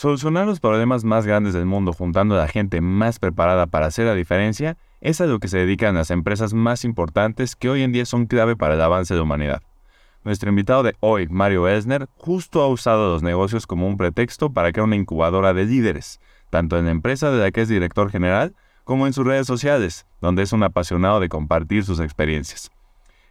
[0.00, 4.06] Solucionar los problemas más grandes del mundo juntando a la gente más preparada para hacer
[4.06, 7.92] la diferencia es a lo que se dedican las empresas más importantes que hoy en
[7.92, 9.62] día son clave para el avance de la humanidad.
[10.24, 14.72] Nuestro invitado de hoy, Mario Esner, justo ha usado los negocios como un pretexto para
[14.72, 18.54] crear una incubadora de líderes, tanto en la empresa de la que es director general
[18.84, 22.70] como en sus redes sociales, donde es un apasionado de compartir sus experiencias.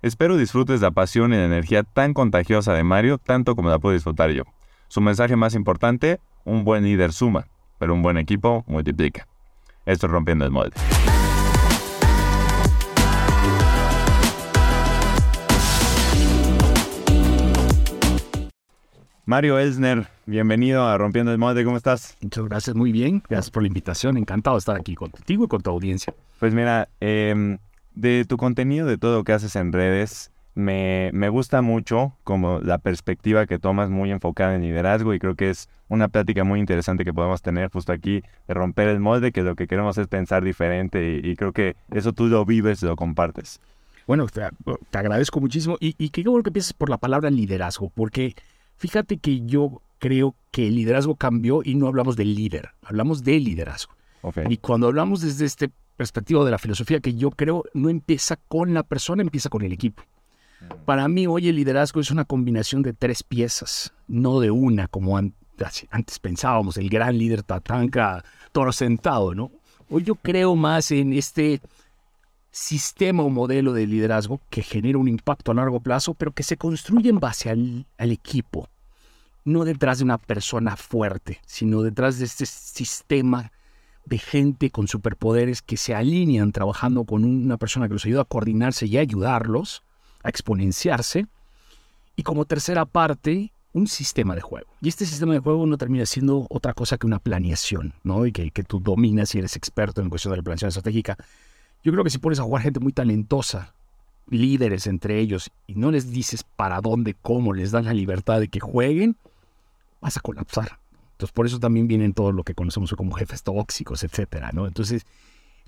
[0.03, 3.95] Espero disfrutes la pasión y la energía tan contagiosa de Mario tanto como la puedo
[3.95, 4.43] disfrutar yo.
[4.87, 7.47] Su mensaje más importante, un buen líder suma,
[7.77, 9.27] pero un buen equipo multiplica.
[9.85, 10.75] Esto es Rompiendo el Molde.
[19.29, 22.17] Mario Elsner, bienvenido a Rompiendo el Molde, ¿cómo estás?
[22.19, 23.21] Muchas gracias, muy bien.
[23.29, 24.17] Gracias por la invitación.
[24.17, 26.15] Encantado de estar aquí contigo y con tu audiencia.
[26.39, 27.59] Pues mira, em,
[27.93, 32.59] de tu contenido, de todo lo que haces en redes, me, me, gusta mucho como
[32.59, 36.59] la perspectiva que tomas muy enfocada en liderazgo y creo que es una plática muy
[36.59, 40.07] interesante que podemos tener justo aquí de romper el molde, que lo que queremos es
[40.07, 43.59] pensar diferente y, creo que eso tú lo vives, lo compartes.
[44.05, 44.41] Bueno, te,
[44.97, 48.35] agradezco muchísimo y, y qué bueno que empieces por la palabra liderazgo, porque
[48.77, 53.39] fíjate que yo creo que el liderazgo cambió y no hablamos del líder, hablamos de
[53.39, 53.93] liderazgo.
[54.49, 58.73] Y cuando hablamos desde este perspectiva de la filosofía que yo creo no empieza con
[58.73, 60.03] la persona, empieza con el equipo.
[60.85, 65.17] Para mí hoy el liderazgo es una combinación de tres piezas, no de una como
[65.17, 69.51] antes pensábamos, el gran líder Tatanka, toro sentado, ¿no?
[69.89, 71.61] Hoy yo creo más en este
[72.51, 76.57] sistema o modelo de liderazgo que genera un impacto a largo plazo, pero que se
[76.57, 78.69] construye en base al, al equipo,
[79.45, 83.51] no detrás de una persona fuerte, sino detrás de este sistema
[84.05, 88.25] de gente con superpoderes que se alinean trabajando con una persona que los ayuda a
[88.25, 89.83] coordinarse y ayudarlos
[90.23, 91.27] a exponenciarse.
[92.15, 94.67] Y como tercera parte, un sistema de juego.
[94.81, 98.25] Y este sistema de juego no termina siendo otra cosa que una planeación, ¿no?
[98.25, 101.17] Y que, que tú dominas y eres experto en cuestión de la planeación estratégica.
[101.83, 103.73] Yo creo que si pones a jugar gente muy talentosa,
[104.29, 108.47] líderes entre ellos, y no les dices para dónde, cómo, les das la libertad de
[108.47, 109.15] que jueguen,
[110.01, 110.79] vas a colapsar.
[111.13, 114.67] Entonces, por eso también vienen todo lo que conocemos como jefes tóxicos, etcétera, ¿no?
[114.67, 115.05] Entonces,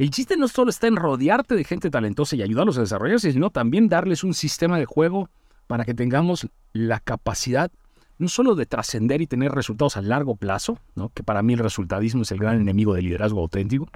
[0.01, 3.51] el chiste no solo está en rodearte de gente talentosa y ayudarlos a desarrollarse, sino
[3.51, 5.29] también darles un sistema de juego
[5.67, 7.72] para que tengamos la capacidad
[8.17, 11.09] no solo de trascender y tener resultados a largo plazo, ¿no?
[11.09, 13.89] que para mí el resultadismo es el gran enemigo del liderazgo auténtico,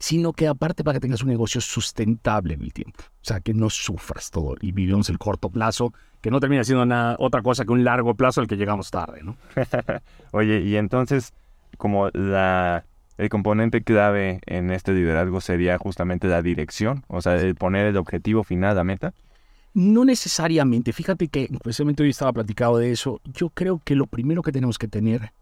[0.00, 3.04] sino que aparte para que tengas un negocio sustentable en el tiempo.
[3.04, 6.86] O sea, que no sufras todo y vivimos el corto plazo, que no termina siendo
[6.86, 9.22] nada, otra cosa que un largo plazo al que llegamos tarde.
[9.22, 9.36] ¿no?
[10.32, 11.32] Oye, y entonces,
[11.78, 12.84] como la
[13.18, 17.96] el componente clave en este liderazgo sería justamente la dirección, o sea, el poner el
[17.96, 19.14] objetivo final, la meta.
[19.74, 20.92] No necesariamente.
[20.92, 23.20] Fíjate que, precisamente hoy estaba platicado de eso.
[23.24, 25.32] Yo creo que lo primero que tenemos que tener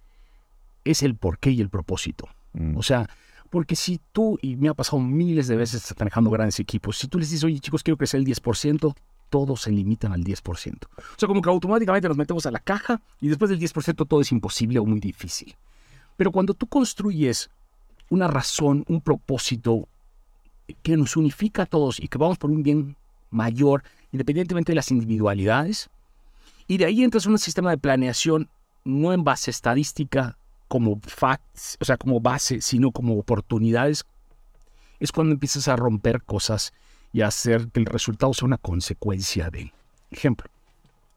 [0.85, 2.29] es el porqué y el propósito.
[2.53, 2.77] Mm.
[2.77, 3.09] O sea,
[3.51, 7.19] porque si tú, y me ha pasado miles de veces manejando grandes equipos, si tú
[7.19, 8.95] les dices, oye chicos, quiero crecer el 10%,
[9.31, 10.45] todos se limitan al 10%.
[10.45, 14.21] O sea, como que automáticamente nos metemos a la caja y después del 10% todo
[14.21, 15.57] es imposible o muy difícil.
[16.17, 17.51] Pero cuando tú construyes
[18.11, 19.89] una razón, un propósito
[20.83, 22.97] que nos unifica a todos y que vamos por un bien
[23.31, 23.83] mayor,
[24.13, 25.89] independientemente de las individualidades.
[26.67, 28.49] Y de ahí entras en un sistema de planeación
[28.85, 30.37] no en base estadística
[30.69, 34.05] como facts, o sea, como base, sino como oportunidades.
[34.99, 36.73] Es cuando empiezas a romper cosas
[37.13, 39.73] y a hacer que el resultado sea una consecuencia de.
[40.11, 40.49] Ejemplo,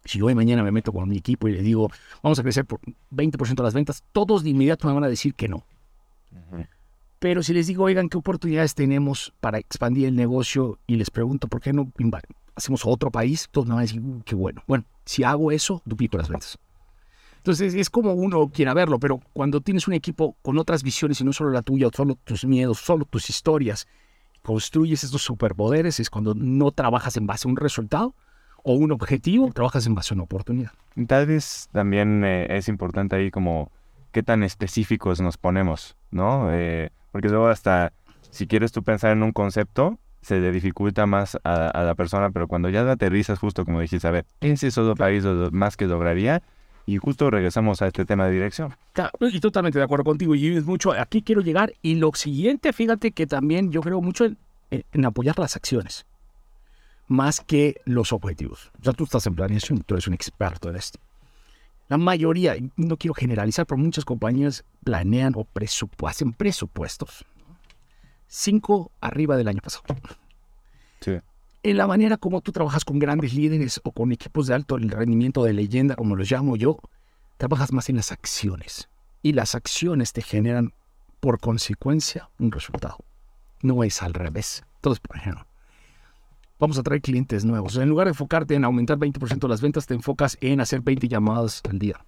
[0.06, 1.90] si hoy mañana me meto con mi equipo y le digo,
[2.22, 2.80] vamos a crecer por
[3.12, 5.64] 20% de las ventas, todos de inmediato me van a decir que no.
[7.24, 10.78] Pero si les digo, oigan, ¿qué oportunidades tenemos para expandir el negocio?
[10.86, 11.90] Y les pregunto, ¿por qué no
[12.54, 13.48] hacemos otro país?
[13.50, 14.62] Todos me van a decir, uh, qué bueno.
[14.68, 16.60] Bueno, si hago eso, duplico las ventas.
[17.38, 21.24] Entonces es como uno quiera verlo, pero cuando tienes un equipo con otras visiones y
[21.24, 23.88] no solo la tuya, solo tus miedos, solo tus historias,
[24.42, 28.14] construyes estos superpoderes, es cuando no trabajas en base a un resultado
[28.64, 30.74] o un objetivo, trabajas en base a una oportunidad.
[31.08, 33.72] Tal vez también eh, es importante ahí como
[34.12, 36.50] qué tan específicos nos ponemos, ¿no?
[36.52, 37.94] Eh, porque luego hasta,
[38.32, 42.48] si quieres tú pensar en un concepto, se le dificulta más a, la persona, pero
[42.48, 46.42] cuando ya la aterrizas justo como dijiste, a ver, es otro país más que lograría,
[46.88, 48.74] y justo regresamos a este tema de dirección.
[49.22, 53.12] y totalmente de acuerdo contigo, y es mucho, aquí quiero llegar, y lo siguiente, fíjate
[53.12, 54.38] que también yo creo mucho en,
[54.72, 56.08] en apoyar las acciones,
[57.08, 58.72] más que los objetivos.
[58.82, 61.00] O sea, tú estás en planeación, tú eres un experto en esto.
[61.90, 65.48] La mayoría, no quiero generalizar, pero muchas compañías planean o
[66.08, 67.26] hacen presupuestos.
[68.28, 69.84] Cinco arriba del año pasado.
[71.02, 71.18] Sí.
[71.64, 75.44] En la manera como tú trabajas con grandes líderes o con equipos de alto rendimiento
[75.44, 76.78] de leyenda, como los llamo yo,
[77.38, 78.90] trabajas más en las acciones.
[79.26, 80.74] y las acciones te generan
[81.22, 82.98] por consecuencia un resultado.
[83.62, 84.66] No es al revés.
[84.76, 85.48] Entonces, por ejemplo,
[86.60, 87.78] vamos a traer clientes nuevos.
[87.78, 91.62] En lugar de enfocarte en aumentar 20% las ventas, te enfocas en hacer 20 llamadas
[91.70, 92.06] al día.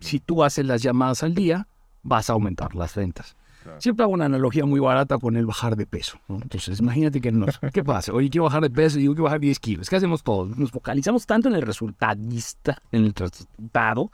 [0.00, 1.68] Si tú haces las llamadas al día,
[2.06, 3.36] vas a aumentar las ventas.
[3.78, 6.18] Siempre hago una analogía muy barata con el bajar de peso.
[6.28, 8.12] Entonces, imagínate que nos, ¿qué pasa?
[8.12, 9.90] Oye, quiero bajar de peso y yo quiero bajar 10 kilos.
[9.90, 10.56] ¿Qué hacemos todos?
[10.56, 14.10] Nos focalizamos tanto en el resultadista, en el resultado,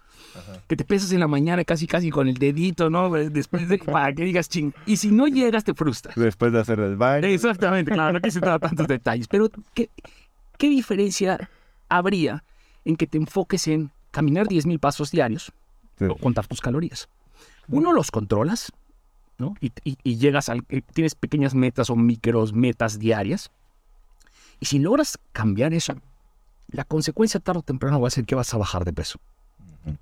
[0.68, 3.10] que te pesas en la mañana casi casi con el dedito, ¿no?
[3.10, 4.72] Después de, para que digas ching.
[4.86, 6.14] Y si no llegas, te frustras.
[6.16, 7.34] Después de hacer el baile.
[7.34, 9.28] Exactamente, claro, no quise dar tantos detalles.
[9.28, 9.90] Pero, ¿qué,
[10.56, 11.50] ¿qué diferencia
[11.88, 12.42] habría
[12.84, 15.52] en que te enfoques en caminar 10.000 pasos diarios
[16.00, 17.08] o contar tus calorías?
[17.68, 18.72] Uno los controlas,
[19.60, 23.50] y, llegas al, eh, tienes pequeñas metas o micros metas diarias.
[24.60, 25.94] Y si logras cambiar eso,
[26.68, 29.18] la consecuencia tarde o temprano va a ser que vas a bajar de peso.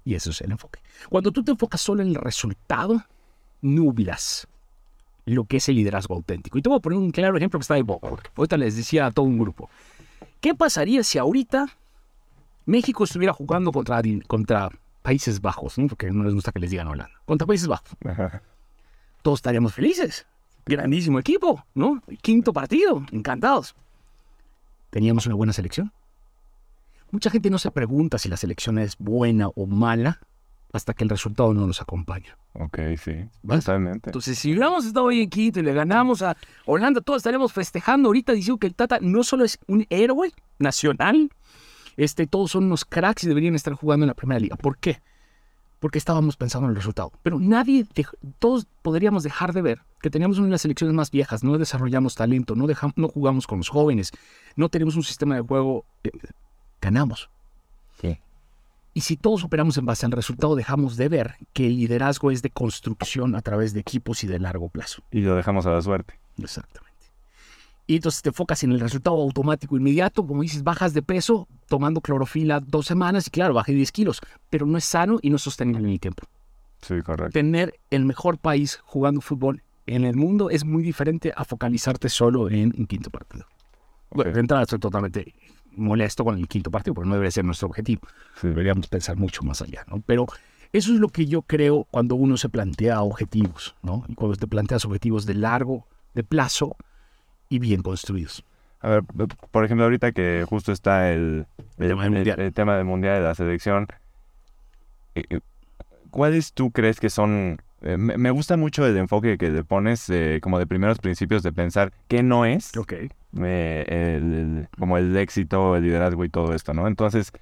[0.04, 0.80] Y eso es el enfoque.
[1.08, 3.02] Cuando tú te enfocas solo en el resultado,
[3.62, 4.46] nublas
[5.24, 6.58] lo que es el liderazgo auténtico.
[6.58, 8.08] Y te voy a poner un claro ejemplo que está de boca.
[8.36, 9.70] Ahorita les decía a todo un grupo.
[10.40, 11.66] ¿Qué pasaría si ahorita
[12.66, 14.70] México estuviera jugando contra, contra
[15.02, 15.76] Países Bajos?
[15.88, 17.20] Porque no les gusta que les digan Holanda.
[17.24, 17.96] Contra Países Bajos
[19.22, 20.26] todos estaríamos felices.
[20.66, 22.02] Grandísimo equipo, ¿no?
[22.22, 23.74] Quinto partido, encantados.
[24.90, 25.92] ¿Teníamos una buena selección?
[27.10, 30.20] Mucha gente no se pregunta si la selección es buena o mala
[30.72, 32.36] hasta que el resultado no nos acompaña.
[32.52, 34.10] Ok, sí, totalmente.
[34.10, 36.36] Entonces, si hubiéramos estado hoy en Quito y le ganamos a
[36.66, 41.30] Holanda, todos estaríamos festejando ahorita diciendo que el Tata no solo es un héroe nacional,
[41.96, 44.56] este, todos son unos cracks y deberían estar jugando en la Primera Liga.
[44.56, 45.00] ¿Por qué?
[45.80, 47.10] porque estábamos pensando en el resultado.
[47.22, 47.86] Pero nadie,
[48.38, 52.14] todos podríamos dejar de ver que teníamos una de las selecciones más viejas, no desarrollamos
[52.14, 54.12] talento, no, dejamos, no jugamos con los jóvenes,
[54.56, 56.10] no tenemos un sistema de juego, eh,
[56.80, 57.30] ganamos.
[58.00, 58.18] Sí.
[58.92, 62.42] Y si todos operamos en base al resultado, dejamos de ver que el liderazgo es
[62.42, 65.02] de construcción a través de equipos y de largo plazo.
[65.10, 66.18] Y lo dejamos a la suerte.
[66.38, 66.89] Exactamente.
[67.90, 72.00] Y entonces te enfocas en el resultado automático inmediato, como dices, bajas de peso tomando
[72.00, 75.42] clorofila dos semanas y claro, bajé 10 kilos, pero no es sano y no es
[75.42, 76.22] sostenible en el tiempo.
[76.82, 77.32] Sí, correcto.
[77.32, 82.48] Tener el mejor país jugando fútbol en el mundo es muy diferente a focalizarte solo
[82.48, 83.44] en un quinto partido.
[84.12, 85.34] Bueno, de entrada estoy totalmente
[85.72, 88.02] molesto con el quinto partido, porque no debe ser nuestro objetivo.
[88.40, 90.00] Deberíamos pensar mucho más allá, ¿no?
[90.06, 90.26] Pero
[90.72, 94.04] eso es lo que yo creo cuando uno se plantea objetivos, ¿no?
[94.06, 96.76] Y cuando te planteas objetivos de largo, de plazo,
[97.50, 98.42] y bien construidos.
[98.80, 99.02] A ver,
[99.50, 103.18] por ejemplo, ahorita que justo está el, tema, del mundial.
[103.18, 103.88] de la selección,
[105.14, 105.40] eh, eh,
[106.10, 107.60] ¿cuáles tú crees que son?
[107.82, 110.10] Eh, me, gusta mucho el enfoque que le pones
[110.40, 113.10] como de primeros principios de pensar qué no es, okay.
[114.78, 116.86] como el éxito, el liderazgo y todo esto, ¿no?
[116.86, 117.32] Entonces,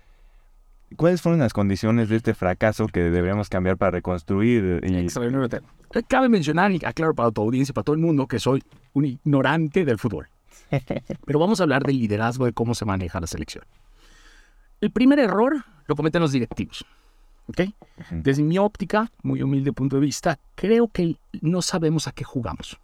[0.96, 4.80] ¿cuáles fueron las condiciones de este fracaso que deberíamos cambiar para reconstruir?
[4.84, 5.06] Y...
[6.06, 8.62] Cabe mencionar y aclaro para tu audiencia, para todo el mundo, que soy
[8.92, 10.28] un ignorante del fútbol.
[11.24, 13.64] Pero vamos a hablar del liderazgo, de cómo se maneja la selección.
[14.80, 16.84] El primer error lo cometen los directivos.
[17.48, 17.60] ¿ok?
[18.10, 22.78] Desde mi óptica, muy humilde punto de vista, creo que no sabemos a qué jugamos.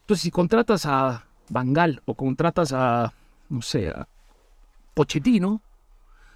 [0.00, 3.12] Entonces, si contratas a Bangal o contratas a,
[3.48, 4.08] no sé, a
[4.94, 5.60] Pochettino,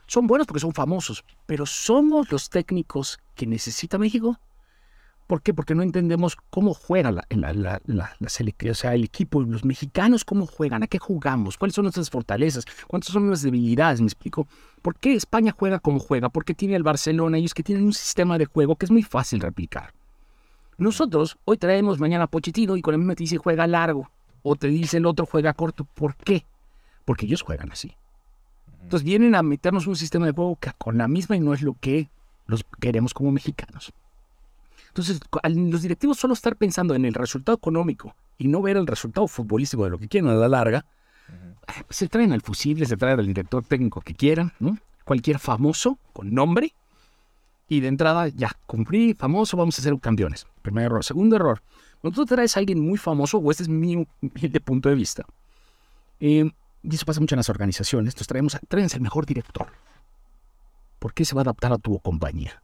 [0.07, 4.39] son buenos porque son famosos, pero ¿somos los técnicos que necesita México?
[5.27, 5.53] ¿Por qué?
[5.53, 7.81] Porque no entendemos cómo juega la, la,
[8.21, 8.29] o
[8.75, 13.13] sea, el equipo, los mexicanos, cómo juegan, a qué jugamos, cuáles son nuestras fortalezas, cuántas
[13.13, 14.47] son nuestras debilidades, me explico.
[14.83, 16.29] ¿Por qué España juega como juega?
[16.29, 19.41] Porque tiene el Barcelona, ellos que tienen un sistema de juego que es muy fácil
[19.41, 19.93] replicar.
[20.79, 24.09] Nosotros hoy traemos mañana Pochettino y con el mismo te dice juega largo,
[24.43, 25.85] o te dice el otro juega corto.
[25.93, 26.47] ¿Por qué?
[27.05, 27.97] Porque ellos juegan así.
[28.87, 31.61] Entonces vienen a meternos un sistema de juego que con la misma y no es
[31.61, 32.09] lo que
[32.47, 33.93] los queremos como mexicanos.
[34.91, 39.27] Entonces, los directivos solo estar pensando en el resultado económico y no ver el resultado
[39.27, 40.87] futbolístico de lo que quieren a la larga,
[41.67, 44.79] eh, se traen al fusible, se traen al director técnico que quieran, ¿no?
[45.05, 46.73] cualquier famoso con nombre,
[47.69, 50.47] y de entrada ya cumplí, famoso, vamos a ser campeones.
[50.63, 51.05] Primer error.
[51.05, 51.61] Segundo error,
[52.01, 55.27] cuando tú traes a alguien muy famoso, o este es mi de punto de vista,
[56.21, 56.49] eh,
[56.89, 59.67] y eso pasa mucho en las organizaciones, entonces traemos, traemos el mejor director.
[61.01, 62.63] ¿Por qué se va a adaptar a tu compañía?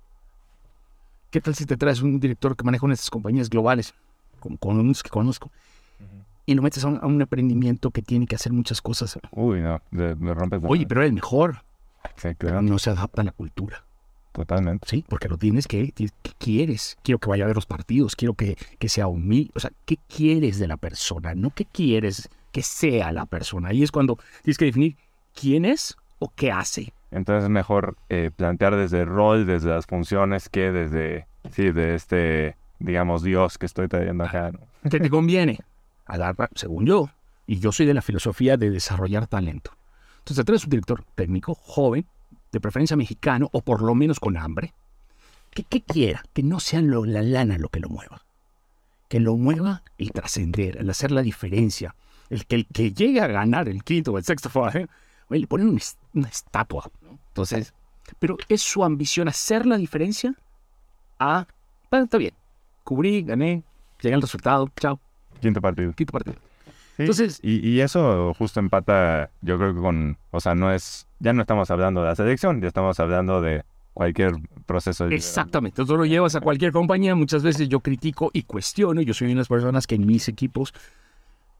[1.31, 3.95] ¿Qué tal si te traes un director que maneja una de estas compañías globales,
[4.61, 5.50] con, unos que conozco,
[6.47, 9.19] y lo metes a un, emprendimiento que tiene que hacer muchas cosas?
[9.33, 10.62] Uy, no, me rompes.
[10.64, 11.62] Oye, pero el mejor.
[12.17, 12.62] Sí, claro.
[12.62, 13.85] No se adapta a la cultura.
[14.33, 14.88] Totalmente.
[14.88, 16.97] Sí, porque lo tienes que, ¿qué quieres?
[17.02, 19.50] Quiero que vaya a ver los partidos, quiero que, que sea humilde.
[19.55, 21.35] O sea, ¿qué quieres de la persona?
[21.35, 23.68] No qué quieres que sea la persona.
[23.68, 24.97] Ahí es cuando tienes que definir
[25.35, 26.92] quién es o qué hace.
[27.11, 31.94] Entonces es mejor eh, plantear desde el rol, desde las funciones, que desde sí, de
[31.94, 34.52] este, digamos, Dios que estoy trayendo acá.
[34.90, 35.59] ¿Qué te conviene?
[36.06, 37.11] Agarra, según yo,
[37.47, 39.73] y yo soy de la filosofía de desarrollar talento.
[40.18, 42.06] Entonces, traes un director técnico joven,
[42.52, 44.75] de preferencia mexicano, o por lo menos con hambre,
[45.50, 48.25] que, quiera, que no sea la lana lo que lo mueva.
[49.09, 51.94] Que lo mueva el trascender, el hacer la diferencia.
[52.33, 54.49] El que, el que llegue a ganar el quinto o el sexto
[55.29, 55.79] le ponen
[56.15, 56.91] una, estatua.
[57.29, 57.75] Entonces,
[58.19, 60.35] pero es su ambición hacer la diferencia
[61.19, 61.47] a,
[61.91, 62.33] bueno, está bien,
[62.85, 63.62] cubrí, gané,
[64.01, 64.99] llegué al resultado, chao.
[65.41, 65.93] Quinto partido.
[65.93, 66.37] Quinto partido.
[66.97, 71.43] Entonces, y, eso justo empata, yo creo que con, o sea, no es, ya no
[71.43, 73.62] estamos hablando de la selección, ya estamos hablando de
[73.93, 74.33] cualquier
[74.65, 75.07] proceso.
[75.09, 79.27] Exactamente, tú lo llevas a cualquier compañía, muchas veces yo critico y cuestiono, yo soy
[79.27, 80.73] una de las personas que en mis equipos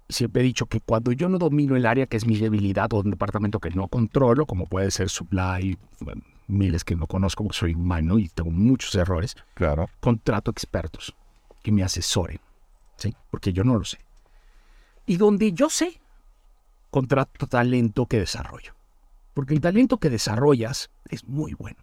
[0.09, 3.01] siempre he dicho que cuando yo no domino el área que es mi debilidad o
[3.01, 5.79] un departamento que no controlo, como puede ser supply,
[6.47, 9.89] miles que no conozco, porque soy humano y tengo muchos errores, claro.
[10.01, 11.15] contrato expertos
[11.63, 12.41] que me asesoren,
[12.97, 13.15] ¿sí?
[13.31, 13.99] porque yo no lo sé.
[15.07, 16.01] Y donde yo sé,
[16.91, 18.75] contrato talento que desarrollo.
[19.35, 21.79] Porque el talento que desarrollas es muy bueno.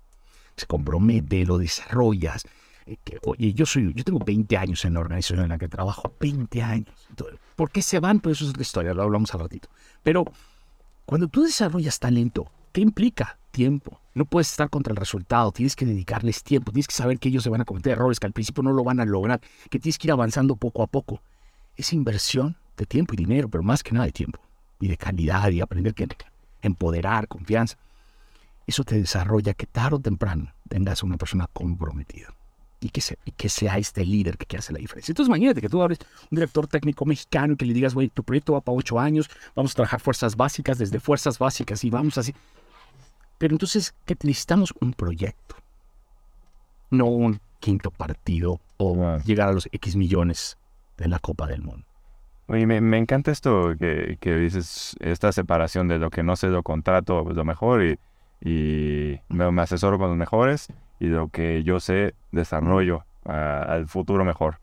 [0.55, 2.43] Se compromete, lo desarrollas.
[2.89, 6.11] Eh, oye, yo soy, yo tengo 20 años en la organización en la que trabajo,
[6.19, 6.87] 20 años.
[7.55, 8.19] ¿Por qué se van?
[8.19, 9.69] Pues eso es otra historia, lo hablamos al ratito.
[10.01, 10.25] Pero
[11.05, 13.37] cuando tú desarrollas talento, ¿qué implica?
[13.51, 13.99] Tiempo.
[14.15, 17.43] No puedes estar contra el resultado, tienes que dedicarles tiempo, tienes que saber que ellos
[17.43, 19.99] se van a cometer errores, que al principio no lo van a lograr, que tienes
[19.99, 21.21] que ir avanzando poco a poco.
[21.77, 24.39] Esa inversión de tiempo y dinero, pero más que nada de tiempo
[24.79, 26.07] y de calidad y aprender que
[26.63, 27.77] empoderar, confianza.
[28.65, 32.33] Eso te desarrolla que tarde o temprano tengas una persona comprometida
[32.81, 35.11] y que, y que sea este líder que, hace la diferencia.
[35.11, 35.99] Entonces, imagínate que tú abres
[36.31, 39.29] un director técnico mexicano y que le digas, güey, tu proyecto va para ocho años,
[39.55, 42.33] vamos a trabajar fuerzas básicas desde fuerzas básicas y vamos así.
[43.37, 44.73] Pero entonces, ¿qué necesitamos?
[44.79, 45.55] Un proyecto,
[46.89, 50.57] no un quinto partido o llegar a los X millones
[50.97, 51.85] de la Copa del Mundo.
[52.47, 57.23] Oye, me, encanta esto que, dices, esta separación de lo que no sé lo contrato
[57.23, 57.99] pues, lo mejor y,
[58.41, 60.67] y me, asesoro con los mejores
[60.99, 64.59] y lo que yo sé desarrollo al futuro mejor.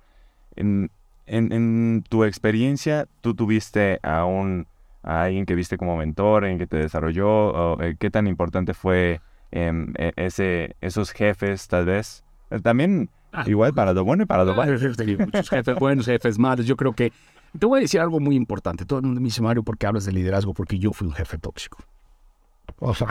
[0.56, 0.90] En,
[1.26, 4.66] en, tu experiencia, ¿tú tuviste a, un,
[5.02, 7.80] a alguien que viste como mentor, en que te desarrolló?
[7.80, 12.24] Eh, ¿Qué tan importante fue em, e, ese, esos jefes tal vez?
[12.50, 13.44] Eh, también ah.
[13.46, 14.72] igual para lo bueno y para lo malo.
[15.18, 16.66] Muchos jefes buenos, jefes malos.
[16.66, 17.12] Yo creo que
[17.58, 18.84] te voy a decir algo muy importante.
[18.84, 20.54] Todo el mundo me dice, Mario, ¿por qué hablas de liderazgo?
[20.54, 21.78] Porque yo fui un jefe tóxico.
[22.78, 23.08] O sea,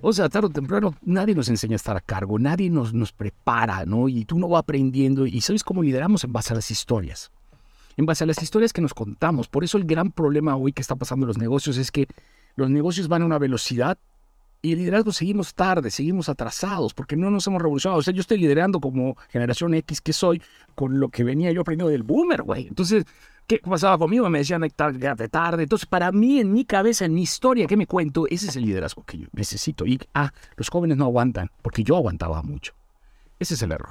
[0.00, 3.12] o sea, tarde o temprano, nadie nos enseña a estar a cargo, nadie nos, nos
[3.12, 4.08] prepara, ¿no?
[4.08, 5.26] Y tú no vas aprendiendo.
[5.26, 7.30] Y sabes cómo lideramos en base a las historias.
[7.96, 9.48] En base a las historias que nos contamos.
[9.48, 12.06] Por eso el gran problema hoy que está pasando en los negocios es que
[12.56, 13.98] los negocios van a una velocidad
[14.64, 17.98] y el liderazgo seguimos tarde, seguimos atrasados, porque no nos hemos revolucionado.
[17.98, 20.40] O sea, yo estoy liderando como generación X que soy,
[20.76, 22.68] con lo que venía yo aprendiendo del boomer, güey.
[22.68, 23.04] Entonces,
[23.46, 24.28] ¿qué pasaba conmigo?
[24.28, 25.62] Me decían, tarde, tarde.
[25.64, 28.64] Entonces, para mí, en mi cabeza, en mi historia que me cuento, ese es el
[28.64, 29.86] liderazgo que yo necesito.
[29.86, 32.74] Y, ah, los jóvenes no aguantan, porque yo aguantaba mucho.
[33.38, 33.90] Ese es el error.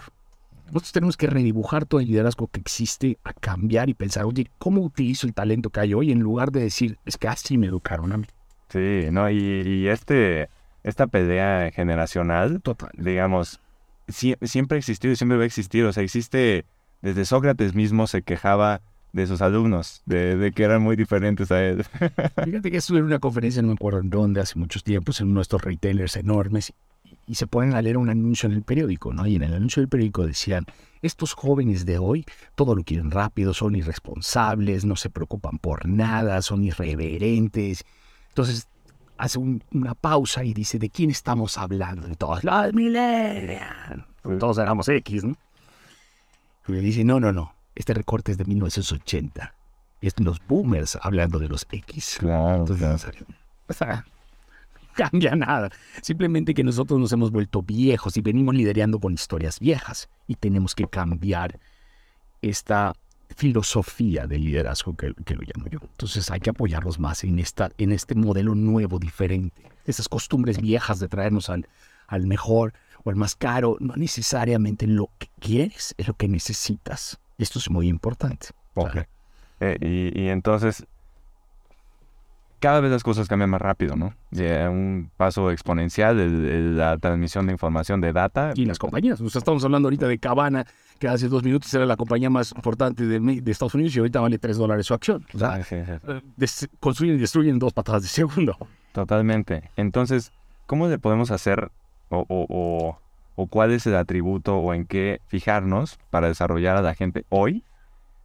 [0.68, 4.82] Nosotros tenemos que redibujar todo el liderazgo que existe, a cambiar y pensar, oye, ¿cómo
[4.82, 6.12] utilizo el talento que hay hoy?
[6.12, 8.28] En lugar de decir, es que así me educaron a mí.
[8.70, 10.48] Sí, no, y este
[10.84, 12.62] esta pelea generacional,
[12.94, 13.62] digamos,
[14.08, 15.86] siempre ha existido y siempre va a existir.
[15.86, 16.66] O sea, existe,
[17.02, 18.82] desde Sócrates mismo se quejaba
[19.14, 21.84] de sus alumnos, de, que eran muy diferentes a él.
[22.46, 25.30] Fíjate que estuve en una conferencia, no me acuerdo en dónde, hace muchos tiempos, en
[25.30, 26.74] uno de estos retailers enormes,
[27.28, 29.28] y se ponen a leer un anuncio en el periódico, ¿no?
[29.28, 30.66] Y en el anuncio del periódico decían,
[31.02, 32.26] estos jóvenes de hoy
[32.56, 37.86] todo lo quieren rápido, son irresponsables, no se preocupan por nada, son irreverentes.
[38.30, 38.68] Entonces
[39.18, 42.08] hace una pausa y dice, ¿de quién estamos hablando?
[42.08, 44.04] De todos los millennials.
[44.40, 45.36] Todos éramos X, ¿no?
[46.68, 49.54] Y le dice, no, no, no, este recorte es de 1980.
[50.02, 52.18] Es los boomers hablando de los X.
[52.20, 53.12] Claro, Entonces,
[53.78, 54.04] claro.
[54.96, 55.70] cambia nada.
[56.02, 60.76] Simplemente que nosotros nos hemos vuelto viejos y venimos liderando con historias viejas y tenemos
[60.76, 61.60] que cambiar
[62.42, 62.94] esta
[63.36, 65.80] filosofía de liderazgo que, lo llamo yo.
[65.82, 69.64] Entonces hay que apoyarlos más en, esta, en este modelo nuevo, diferente.
[69.86, 71.68] Esas costumbres viejas de traernos al,
[72.08, 72.74] al mejor
[73.04, 77.21] o al más caro, no necesariamente lo que quieres es lo que necesitas.
[77.42, 78.50] Esto es muy importante.
[79.60, 80.86] Eh, y, entonces,
[82.60, 84.14] cada vez las cosas cambian más rápido, ¿no?
[84.32, 88.54] un paso exponencial de, la transmisión de información de data.
[88.56, 89.20] Y las compañías.
[89.22, 90.68] O sea, estamos hablando ahorita de Cabana,
[91.00, 94.38] que hace dos minutos era la compañía más importante de, Estados Unidos y ahorita vale
[94.38, 95.26] tres dólares su acción.
[95.34, 96.00] O sea, eh,
[96.80, 98.56] construyen y destruyen dos patadas de segundo.
[98.92, 99.72] Totalmente.
[99.78, 100.32] Entonces,
[100.68, 101.72] ¿cómo le podemos hacer
[102.10, 103.00] o, o
[103.48, 107.64] cuál es el atributo o en qué fijarnos para desarrollar a la gente hoy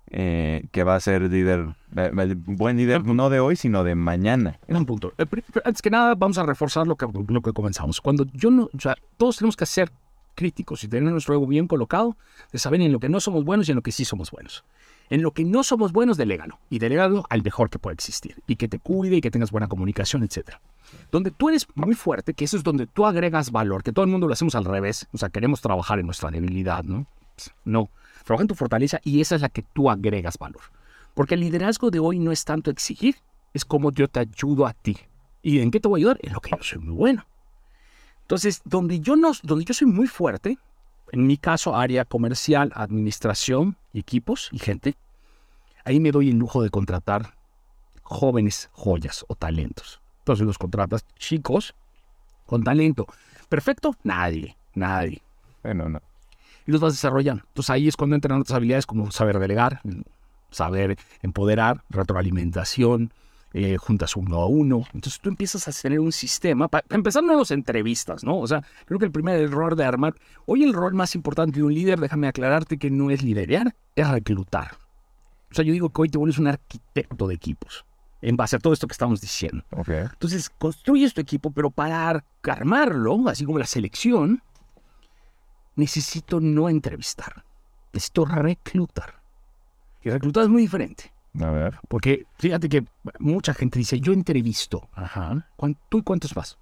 [0.08, 4.61] eh, que va a ser líder, eh, buen líder no de hoy, sino de mañana.
[4.68, 5.12] En un punto.
[5.18, 5.26] Eh,
[5.64, 8.00] antes que nada, vamos a reforzar lo que, lo que comenzamos.
[8.00, 9.90] Cuando yo no, o sea, todos tenemos que ser
[10.37, 12.16] críticos y tener nuestro ego bien colocado,
[12.52, 14.64] de saber en lo que no somos buenos y en lo que sí somos buenos.
[15.11, 16.61] En lo que no somos buenos, delégalo.
[16.70, 18.37] Y delégalo al mejor que puede existir.
[18.46, 20.58] Y que te cuide y que tengas buena comunicación, etc.
[21.11, 24.11] Donde tú eres muy fuerte, que eso es donde tú agregas valor, que todo el
[24.11, 25.07] mundo lo hacemos al revés.
[25.12, 27.07] O sea, queremos trabajar en nuestra debilidad, ¿no?
[27.64, 27.90] No.
[28.25, 30.62] Trabaja en tu fortaleza y esa es la que tú agregas valor.
[31.14, 33.16] Porque el liderazgo de hoy no es tanto exigir,
[33.55, 34.99] es como yo te ayudo a ti.
[35.43, 36.19] ¿Y en qué te voy a ayudar?
[36.23, 37.26] En lo que yo soy muy bueno.
[38.23, 40.59] Entonces, donde yo, no, donde yo soy muy fuerte,
[41.12, 44.97] en mi caso, área comercial, administración, equipos y gente,
[45.85, 47.37] ahí me doy el lujo de contratar
[48.02, 50.00] jóvenes joyas o talentos.
[50.26, 51.75] Entonces los contratas chicos
[52.47, 53.06] con talento.
[53.49, 53.95] ¿Perfecto?
[54.02, 55.23] Nadie, nadie.
[55.62, 56.00] Bueno, no
[56.66, 57.45] y los vas desarrollando.
[57.47, 59.80] Entonces ahí es cuando entran otras habilidades como saber delegar,
[60.50, 63.12] saber empoderar, retroalimentación,
[63.52, 64.85] eh, juntas uno a uno.
[64.92, 68.38] Entonces tú empiezas a tener un sistema, para empezar nuevas entrevistas, ¿no?
[68.38, 70.14] O sea, creo que el primer error de armar,
[70.45, 74.09] hoy el rol más importante de un líder, déjame aclararte que no es liderear, es
[74.09, 74.76] reclutar.
[75.50, 77.85] O sea, yo digo que hoy te vuelves un arquitecto de equipos
[78.26, 79.64] en base a todo esto que estamos diciendo.
[79.87, 84.42] Entonces, construyes tu equipo, pero para armarlo, así como la selección,
[85.76, 87.45] necesito no entrevistar,
[87.92, 89.23] necesito reclutar.
[90.02, 91.12] Y reclutar es muy diferente.
[91.40, 91.78] A ver.
[91.87, 92.85] Porque fíjate que
[93.21, 94.88] mucha gente dice, yo entrevisto.
[94.95, 95.49] Ajá.
[95.88, 96.59] ¿Tú y cuántos más?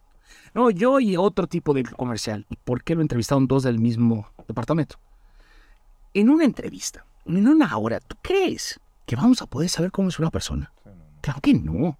[0.52, 2.44] No, yo y otro tipo de comercial.
[2.50, 4.97] ¿Y por qué lo entrevistaron dos del mismo departamento?
[6.12, 10.18] En una entrevista, en una hora, ¿tú crees que vamos a poder saber cómo es
[10.18, 10.74] una persona?
[11.25, 11.97] Claro que no.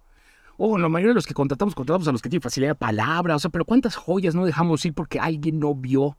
[0.57, 3.35] O la mayoría de los que contratamos, contratamos a los que tienen facilidad de palabra.
[3.35, 6.15] O sea, pero ¿cuántas joyas no dejamos ir porque alguien no vio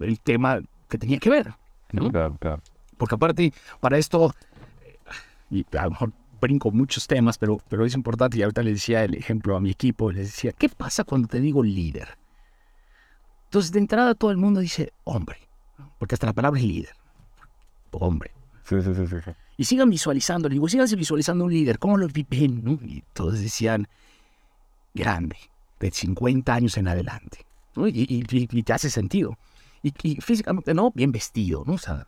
[0.00, 1.54] el tema que tenía que ver.
[1.92, 2.10] ¿no?
[2.98, 4.34] Porque aparte, para esto,
[5.50, 9.04] y a lo mejor brinco muchos temas, pero, pero es importante, y ahorita le decía
[9.04, 12.18] el ejemplo a mi equipo, les decía, ¿qué pasa cuando te digo líder?
[13.44, 15.36] Entonces, de entrada todo el mundo dice, hombre,
[15.98, 16.96] porque hasta la palabra es líder,
[17.92, 18.32] hombre.
[18.64, 19.30] Sí, sí, sí, sí.
[19.56, 22.64] Y sigan visualizando, digo, sigan visualizando un líder, ¿cómo lo viven?
[22.64, 22.72] ¿no?
[22.72, 23.88] Y todos decían,
[24.94, 25.36] grande,
[25.80, 27.44] de 50 años en adelante.
[27.76, 29.38] Y, y, te hace sentido.
[29.82, 30.90] Y, físicamente, ¿no?
[30.94, 31.74] Bien vestido, ¿no?
[31.74, 32.06] O sea,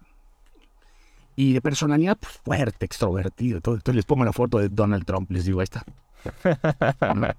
[1.36, 3.56] y de personalidad pues, fuerte, extrovertido.
[3.56, 5.84] Entonces, les pongo la foto de Donald Trump, les digo, ahí está.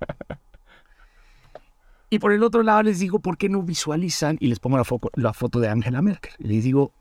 [2.09, 4.37] y por el otro lado les digo, ¿por qué no visualizan?
[4.39, 6.33] Y les pongo la, la foto de Angela Merkel.
[6.39, 6.91] Y les digo,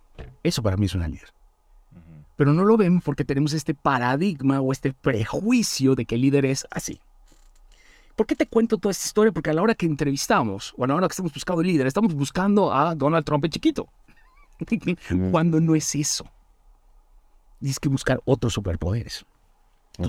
[0.42, 1.33] eso para mí es una líder.
[2.36, 6.46] Pero no lo ven porque tenemos este paradigma o este prejuicio de que el líder
[6.46, 7.00] es así.
[8.16, 9.32] ¿Por qué te cuento toda esta historia?
[9.32, 12.14] Porque a la hora que entrevistamos, o a la hora que estamos buscando líder, estamos
[12.14, 13.88] buscando a Donald Trump chiquito.
[15.30, 16.24] Cuando no es eso.
[17.58, 19.24] Tienes que buscar otros superpoderes.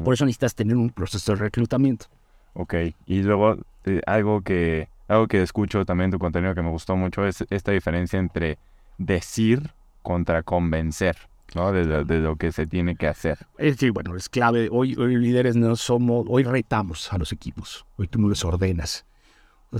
[0.03, 2.07] Por eso necesitas tener un proceso de reclutamiento.
[2.53, 2.73] Ok,
[3.05, 6.95] y luego eh, algo, que, algo que escucho también en tu contenido que me gustó
[6.95, 8.57] mucho es esta diferencia entre
[8.97, 11.17] decir contra convencer.
[11.55, 11.71] ¿No?
[11.71, 13.39] De, lo que se tiene que hacer.
[13.57, 14.67] Es decir, bueno, es clave.
[14.71, 17.85] Hoy, hoy líderes no somos, hoy retamos a los equipos.
[17.97, 19.05] Hoy tú no los ordenas.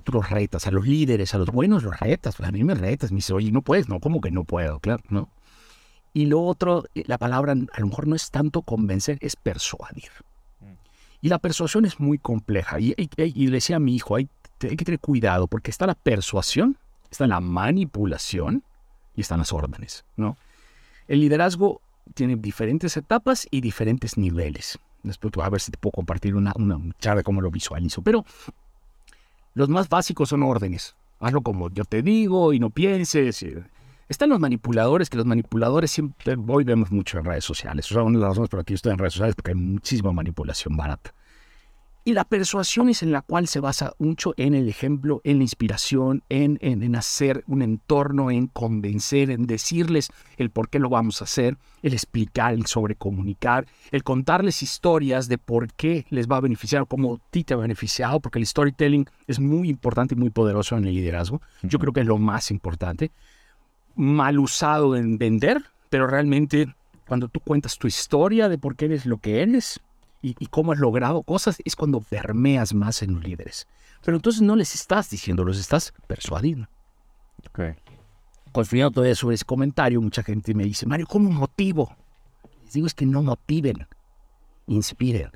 [0.04, 2.40] Tú los retas, a los líderes, a los buenos los retas.
[2.42, 4.80] A mí me retas, me dice, oye, no puedes, no, ¿cómo que no puedo?
[4.80, 5.30] Claro, ¿no?
[6.14, 10.12] Y lo otro, la palabra a lo mejor no es tanto convencer, es persuadir.
[10.60, 10.74] Mm.
[11.22, 12.80] Y la persuasión es muy compleja.
[12.80, 14.30] Y, y, le decía a mi hijo, hay,
[14.62, 16.78] hay que tener cuidado porque está la persuasión,
[17.10, 18.64] está la manipulación
[19.14, 20.38] y están las órdenes, ¿no?
[21.08, 21.82] El liderazgo
[22.14, 24.80] tiene diferentes etapas y diferentes niveles.
[25.04, 26.54] Después a ver si te puedo compartir una,
[27.00, 28.02] charla de cómo lo visualizo.
[28.02, 28.26] Pero
[29.54, 30.96] los más básicos son órdenes.
[31.20, 33.46] Hazlo como yo te digo y no pienses.
[34.10, 37.92] Están los manipuladores, que los manipuladores siempre, hoy vemos mucho en redes sociales.
[37.92, 39.58] O una de las razones por las que yo estoy en redes sociales porque hay
[39.58, 41.14] muchísima manipulación barata.
[42.08, 45.44] Y la persuasión es en la cual se basa mucho en el ejemplo, en la
[45.44, 51.22] inspiración, en, en, hacer un entorno, en convencer, en decirles el por qué lo vamos
[51.22, 56.42] a hacer, el explicar, el sobrecomunicar, el contarles historias de por qué les va a
[56.42, 60.30] beneficiar, cómo a ti te ha beneficiado, porque el storytelling es muy importante y muy
[60.30, 61.42] poderoso en el liderazgo.
[61.64, 63.10] Yo creo que es lo más importante.
[63.96, 66.72] Mal usado en vender, pero realmente
[67.08, 69.82] cuando tú cuentas tu historia de por qué eres lo que eres,
[70.40, 73.68] y, cómo has logrado cosas, es cuando permeas más en los líderes.
[74.04, 76.68] Pero entonces no les estás diciendo, los estás persuadiendo.
[77.50, 77.60] Ok.
[78.52, 81.96] Construyendo todavía sobre ese comentario, mucha gente me dice, Mario, ¿cómo motivo?
[82.64, 83.88] Les digo, es que no motiven,
[84.68, 85.32] inspiren.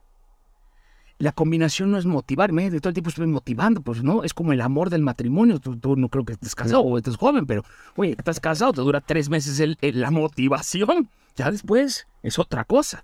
[1.19, 4.53] la combinación no es motivarme, de todo el tiempo estoy motivando, pues no, es como
[4.53, 5.59] el amor del matrimonio.
[5.59, 7.63] Tú, no creo que estés casado o estés joven, pero,
[7.95, 13.03] oye, estás casado, te dura tres meses el, la motivación, ya después es otra cosa.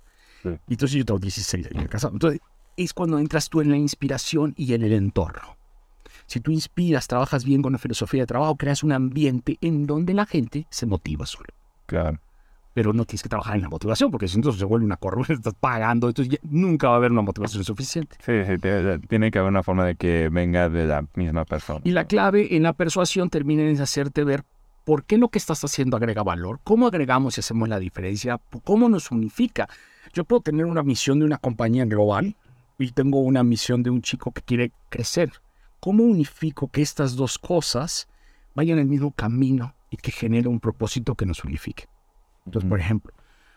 [0.67, 2.13] Y entonces yo tengo 16 años casado.
[2.13, 2.41] Entonces,
[2.77, 5.57] es cuando entras tú en la inspiración y en el entorno.
[6.27, 10.13] Si tú inspiras, trabajas bien con la filosofía de trabajo, creas un ambiente en donde
[10.13, 11.49] la gente se motiva solo.
[11.85, 12.19] Claro
[12.75, 15.37] pero no tienes que trabajar en la motivación, porque si entonces se vuelve una corrupción,
[15.37, 18.17] estás pagando, entonces nunca va a haber una motivación suficiente.
[18.19, 21.79] Sí, sí, tiene que haber una forma de que venga de la misma persona.
[21.85, 24.43] Y la clave en la persuasión termina en hacerte ver
[24.83, 28.89] por qué lo que estás haciendo agrega valor, cómo agregamos y hacemos la diferencia, cómo
[28.89, 29.69] nos unifica.
[30.15, 32.37] Yo puedo tener una misión de una compañía global
[32.79, 35.29] y tengo una misión de un chico que quiere crecer.
[35.81, 38.07] ¿Cómo unifico que estas dos cosas
[38.55, 41.89] vayan en el mismo camino y que genere un propósito que nos unifique?
[42.45, 43.13] Entonces, por ejemplo,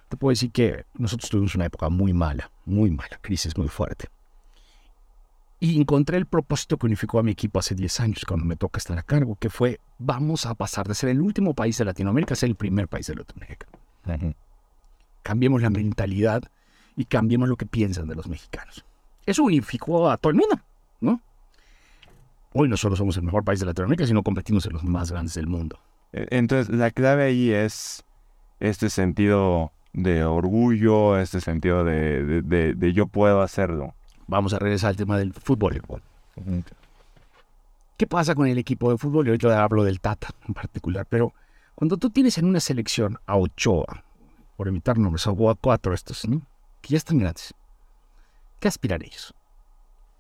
[0.08, 4.08] te puedo decir que nosotros tuvimos una época muy mala, muy mala, crisis muy fuerte.
[5.60, 8.78] Y encontré el propósito que unificó a mi equipo hace 10 años, cuando me toca
[8.78, 12.34] estar a cargo, que fue, vamos a pasar de ser el último país de Latinoamérica
[12.34, 13.68] a ser el primer país de Latinoamérica.
[15.28, 16.42] Cambiemos la mentalidad
[16.96, 18.82] y cambiemos lo que piensan de los mexicanos.
[19.26, 20.58] Eso unificó a todo el mundo,
[21.02, 21.20] ¿no?
[22.54, 25.34] Hoy no solo somos el mejor país de Latinoamérica, sino competimos en los más grandes
[25.34, 25.78] del mundo.
[26.14, 28.06] E, entonces, la clave ahí es
[28.58, 33.92] este sentido de orgullo, este sentido de, de, yo puedo hacerlo.
[34.28, 35.82] Vamos a regresar al tema del fútbol.
[37.98, 39.26] ¿Qué pasa con el equipo de fútbol?
[39.26, 41.34] Y ahorita hablo del Tata en particular, pero
[41.74, 44.04] cuando tú tienes en una selección a Ochoa,
[44.58, 46.26] por imitar nombres, a cuatro estos,
[46.80, 47.54] que ya están grandes,
[48.58, 49.32] ¿qué aspiran ellos?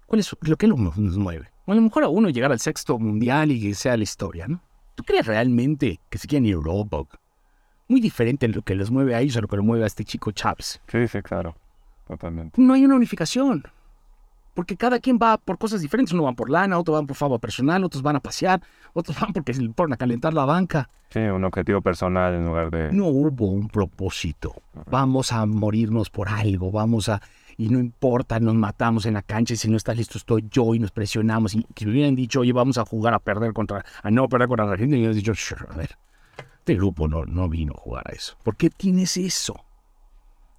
[0.06, 1.50] ¿Cuál es lo que nos mueve?
[1.66, 4.62] a lo mejor a uno llegar al sexto mundial y que sea la historia, ¿no?
[4.94, 7.04] ¿Tú crees realmente que se quieren ir a Europa
[7.88, 9.88] muy diferente en lo que les mueve a ellos a lo que lo mueve a
[9.88, 10.80] este chico Chávez.
[10.86, 11.56] Sí, sí, claro.
[12.06, 12.62] Totalmente.
[12.62, 13.64] No hay una unificación.
[14.58, 16.12] Porque cada quien va por cosas diferentes.
[16.12, 18.60] Uno va por lana, otros van por favor personal, otros van a pasear,
[18.92, 20.90] otros van porque se le ponen a calentar la banca.
[21.10, 22.90] Sí, un objetivo personal en lugar de...
[22.90, 24.60] No hubo un propósito.
[24.90, 27.22] Vamos a morirnos por algo, vamos a...
[27.56, 30.74] Y no importa, nos matamos en la cancha y si no estás listo estoy yo
[30.74, 31.54] y nos presionamos.
[31.54, 33.84] Y si me hubieran dicho, oye, vamos a jugar a perder contra...
[34.02, 35.34] a no perder contra la gente, y yo hubieran dicho,
[35.70, 35.96] a ver,
[36.58, 38.36] este grupo no, no vino a jugar a eso.
[38.42, 39.54] ¿Por qué tienes eso?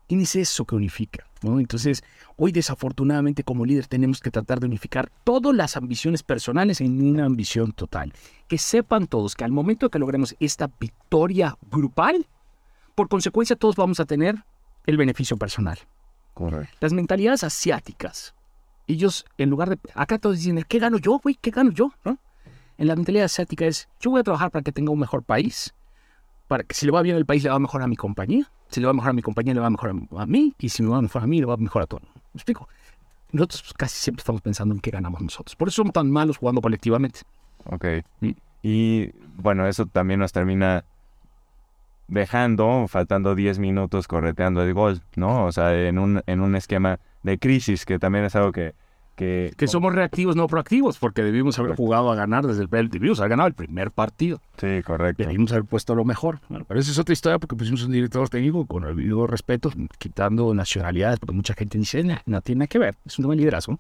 [0.08, 1.26] Tienes eso que unifica.
[1.42, 1.60] ¿No?
[1.60, 2.04] Entonces,
[2.38, 7.26] hoy desafortunadamente como líder tenemos que tratar de unificar todas las ambiciones personales en una
[7.26, 8.14] ambición total.
[8.48, 12.28] Que sepan todos que al momento que logremos esta victoria grupal,
[12.96, 14.44] por consecuencia todos vamos a tener
[14.86, 15.80] el beneficio personal.
[16.34, 16.78] Correcto.
[16.80, 18.34] Las mentalidades asiáticas,
[18.88, 19.80] ellos en lugar de...
[19.94, 21.38] Acá todos dicen, ¿qué gano yo, güey?
[21.40, 21.92] ¿Qué gano yo?
[22.04, 22.18] ¿No?
[22.78, 25.74] En la mentalidad asiática es, yo voy a trabajar para que tenga un mejor país
[26.50, 28.52] para que si le va bien el país, le va mejor a mi compañía.
[28.70, 30.56] Si le va mejor a mi compañía, le va mejor a, mí.
[30.58, 32.02] Y si me va mejor a mí, le va mejor a todo.
[32.02, 32.68] ¿Me explico?
[33.32, 35.56] Nosotros casi siempre estamos pensando en qué ganamos nosotros.
[35.56, 37.22] Por eso somos tan malos jugando colectivamente.
[37.66, 37.86] Ok.
[38.64, 40.84] Y bueno, eso también nos termina
[42.08, 45.46] dejando, faltando 10 minutos correteando el gol, ¿no?
[45.46, 48.74] O sea, en un, en un esquema de crisis, que también es algo que
[49.20, 53.32] que, somos reactivos, no proactivos, porque debimos haber jugado a ganar desde el debimos haber
[53.32, 54.40] ganado el primer partido.
[54.58, 55.24] Sí, correcto.
[55.24, 56.40] Debimos haber puesto lo mejor.
[56.68, 60.54] pero esa es otra historia porque pusimos un director técnico con el debido respeto, quitando
[60.54, 63.78] nacionalidades, porque mucha gente dice, no, tiene nada que ver, es un tema de liderazgo.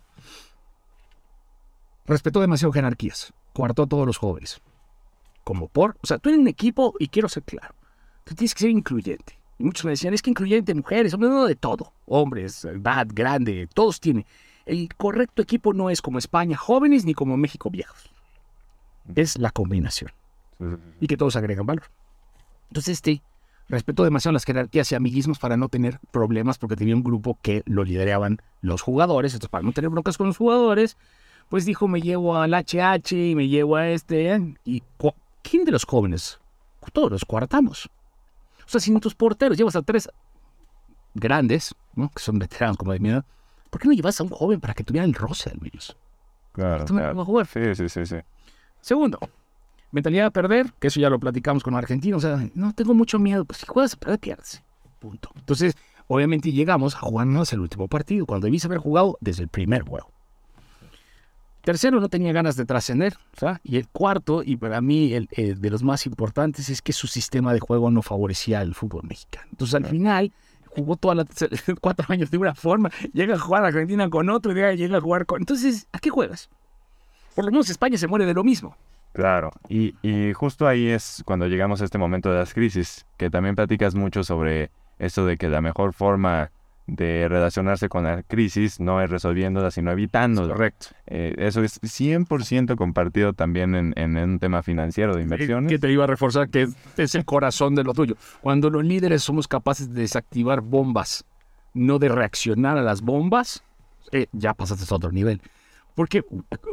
[2.05, 4.59] Respetó demasiado jerarquías, coartó a todos los jóvenes.
[5.45, 7.75] Como por, o sea, tú eres un equipo y quiero ser claro,
[8.25, 9.39] tú tienes que ser incluyente.
[9.57, 13.69] Y muchos me decían, es que incluyente mujeres, hombres, no, de todo, hombres, edad, grande,
[13.73, 14.25] todos tienen
[14.69, 18.11] el correcto equipo no es como España jóvenes ni como México viejos.
[19.15, 20.11] Es la combinación.
[20.99, 21.85] Y que todos agregan valor.
[22.69, 23.21] Entonces, este
[23.67, 27.63] respetó demasiado las jerarquías y amiguismos para no tener problemas porque tenía un grupo que
[27.65, 29.33] lo lideraban los jugadores.
[29.33, 30.97] Entonces, para no tener broncas con los jugadores,
[31.49, 34.33] pues dijo, me llevo al HH y me llevo a este.
[34.33, 34.55] ¿eh?
[34.65, 34.83] ¿Y
[35.41, 36.39] quién de los jóvenes?
[36.93, 37.89] Todos los cuartamos.
[38.65, 40.09] O sea, si en tus porteros llevas a tres
[41.13, 42.09] grandes, ¿no?
[42.09, 43.25] que son veteranos como de mi edad,
[43.69, 45.95] ¿Por qué no llevas a un joven para que tuviera el roce al menos?
[46.51, 46.85] Claro.
[46.85, 47.25] claro.
[47.25, 47.47] jugar?
[47.47, 48.15] Sí, sí, sí, sí.
[48.81, 49.19] Segundo,
[49.91, 52.23] mentalidad de perder, que eso ya lo platicamos con argentinos.
[52.23, 53.45] O sea, no tengo mucho miedo.
[53.45, 54.63] Pues si juegas a perder, pierdes.
[54.99, 55.29] Punto.
[55.35, 55.75] Entonces,
[56.07, 60.11] obviamente llegamos a jugarnos el último partido, cuando debiste haber jugado desde el primer juego.
[61.61, 63.17] Tercero, no tenía ganas de trascender.
[63.63, 67.53] Y el cuarto, y para mí el, de los más importantes, es que su sistema
[67.53, 69.47] de juego no favorecía al fútbol mexicano.
[69.51, 70.33] Entonces, al final
[70.75, 71.27] jugó todas las
[71.81, 75.25] cuatro años de una forma, llega a jugar a Argentina con otro, llega a jugar
[75.25, 75.41] con...
[75.41, 76.49] Entonces, ¿a qué juegas?
[77.35, 78.75] Por lo menos España se muere de lo mismo.
[79.13, 83.29] Claro, y, y, justo ahí es cuando llegamos a este momento de las crisis, que
[83.29, 86.51] también platicas mucho sobre eso de que la mejor forma
[86.89, 90.53] de relacionarse con la crisis no es resolviéndola, sino evitándola.
[90.53, 90.87] Correcto.
[91.05, 95.71] Eh, eso es 100% compartido también en, en, un tema financiero de inversiones.
[95.71, 98.15] Que te iba a reforzar que es el corazón de lo tuyo.
[98.41, 101.25] Cuando los líderes somos capaces de desactivar bombas,
[101.73, 103.63] no de reaccionar a las bombas,
[104.11, 105.41] eh, ya pasaste a otro nivel.
[105.95, 106.23] Porque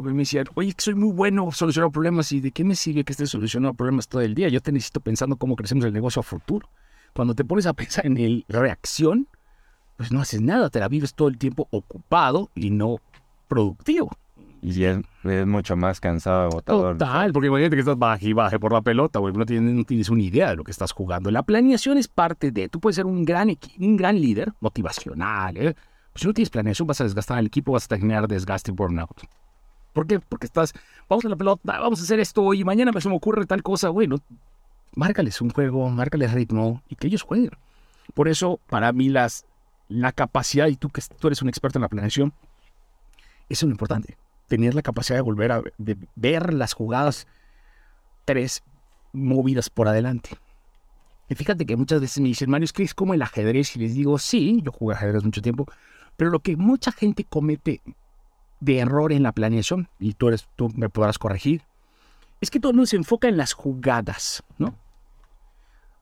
[0.01, 3.11] me decían, oye, que soy muy bueno solucionando problemas y de qué me sirve que
[3.11, 4.47] estés solucionando problemas todo el día.
[4.49, 6.69] Yo te necesito pensando cómo crecemos el negocio a futuro.
[7.13, 9.27] Cuando te pones a pensar en el reacción,
[9.97, 12.97] pues no haces nada, te la vives todo el tiempo ocupado y no
[13.47, 14.11] productivo.
[14.61, 14.99] Y es,
[15.45, 16.97] mucho más cansado, agotador.
[16.97, 19.83] Total, porque imagínate que estás baje y baje por la pelota, güey, no tienes, no
[19.83, 21.31] tienes una idea de lo que estás jugando.
[21.31, 25.75] La planeación es parte de, tú puedes ser un gran, un gran líder motivacional, ¿eh?
[26.13, 28.73] Pues si no tienes planeación vas a desgastar al equipo, vas a generar desgaste y
[28.73, 29.21] burnout.
[29.93, 30.19] ¿Por qué?
[30.19, 30.73] Porque estás,
[31.07, 33.63] vamos a la pelota, vamos a hacer esto hoy, mañana me se me ocurre tal
[33.63, 34.17] cosa, güey, no,
[34.95, 37.51] márcales un juego, márcales ritmo y que ellos jueguen.
[38.13, 39.45] Por eso, para mí, las,
[39.87, 42.33] la capacidad, y tú que tú eres un experto en la planeación,
[43.49, 44.17] eso es lo importante.
[44.47, 45.61] Tener la capacidad de volver a
[46.15, 47.27] ver las jugadas
[48.25, 48.63] tres
[49.13, 50.31] movidas por adelante.
[51.29, 53.75] Y fíjate que muchas veces me dicen, Mario, es que como el ajedrez.
[53.75, 55.65] Y les digo, sí, yo jugué ajedrez mucho tiempo.
[56.15, 57.81] Pero lo que mucha gente comete
[58.59, 61.61] de error en la planeación, y tú, eres, tú me podrás corregir,
[62.41, 64.75] es que todo mundo se enfoca en las jugadas, ¿no?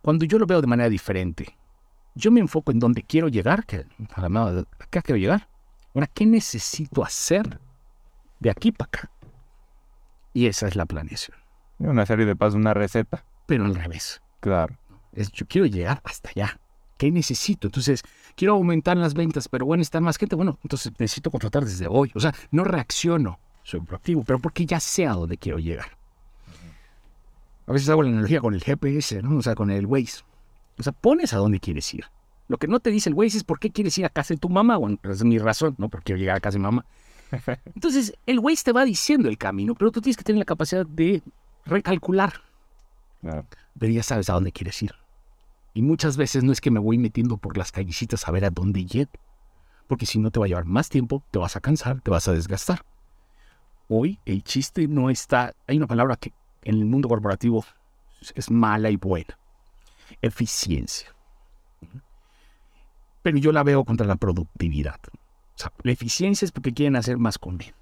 [0.01, 1.57] Cuando yo lo veo de manera diferente,
[2.15, 3.85] yo me enfoco en dónde quiero llegar, que
[4.79, 5.47] acá quiero llegar.
[5.93, 7.59] Ahora, ¿qué necesito hacer
[8.39, 9.11] de aquí para acá?
[10.33, 11.37] Y esa es la planeación.
[11.79, 13.23] Una serie de pasos, una receta.
[13.45, 14.21] Pero al revés.
[14.39, 14.77] Claro.
[15.13, 16.59] Es, yo quiero llegar hasta allá.
[16.97, 17.67] ¿Qué necesito?
[17.67, 18.03] Entonces,
[18.35, 20.35] quiero aumentar las ventas, pero bueno, estar más gente.
[20.35, 22.11] Bueno, entonces necesito contratar desde hoy.
[22.15, 25.97] O sea, no reacciono, soy proactivo, pero porque ya sé a dónde quiero llegar.
[27.67, 29.37] A veces hago la analogía con el GPS, ¿no?
[29.37, 30.23] O sea, con el Waze.
[30.77, 32.05] O sea, pones a dónde quieres ir.
[32.47, 34.39] Lo que no te dice el Waze es por qué quieres ir a casa de
[34.39, 34.77] tu mamá.
[34.77, 35.89] Bueno, esa es mi razón, ¿no?
[35.89, 36.85] Porque quiero llegar a casa de mi mamá.
[37.73, 40.85] Entonces, el Waze te va diciendo el camino, pero tú tienes que tener la capacidad
[40.85, 41.23] de
[41.65, 42.33] recalcular.
[43.21, 43.47] Claro.
[43.79, 44.93] Pero ya sabes a dónde quieres ir.
[45.73, 48.49] Y muchas veces no es que me voy metiendo por las callecitas a ver a
[48.49, 49.11] dónde llego.
[49.87, 52.27] Porque si no te va a llevar más tiempo, te vas a cansar, te vas
[52.27, 52.85] a desgastar.
[53.87, 55.53] Hoy el chiste no está...
[55.67, 56.31] Hay una palabra que
[56.63, 57.65] en el mundo corporativo
[58.35, 59.37] es mala y buena.
[60.21, 61.13] Eficiencia.
[63.21, 64.99] Pero yo la veo contra la productividad.
[65.13, 67.75] O sea, la eficiencia es porque quieren hacer más con menos.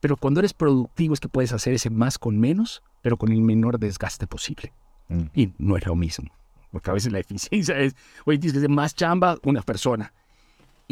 [0.00, 3.40] Pero cuando eres productivo es que puedes hacer ese más con menos, pero con el
[3.40, 4.72] menor desgaste posible.
[5.08, 5.22] Mm.
[5.34, 6.28] Y no es lo mismo.
[6.72, 7.94] Porque a veces la eficiencia es,
[8.24, 10.12] oye, tienes que hacer más chamba una persona.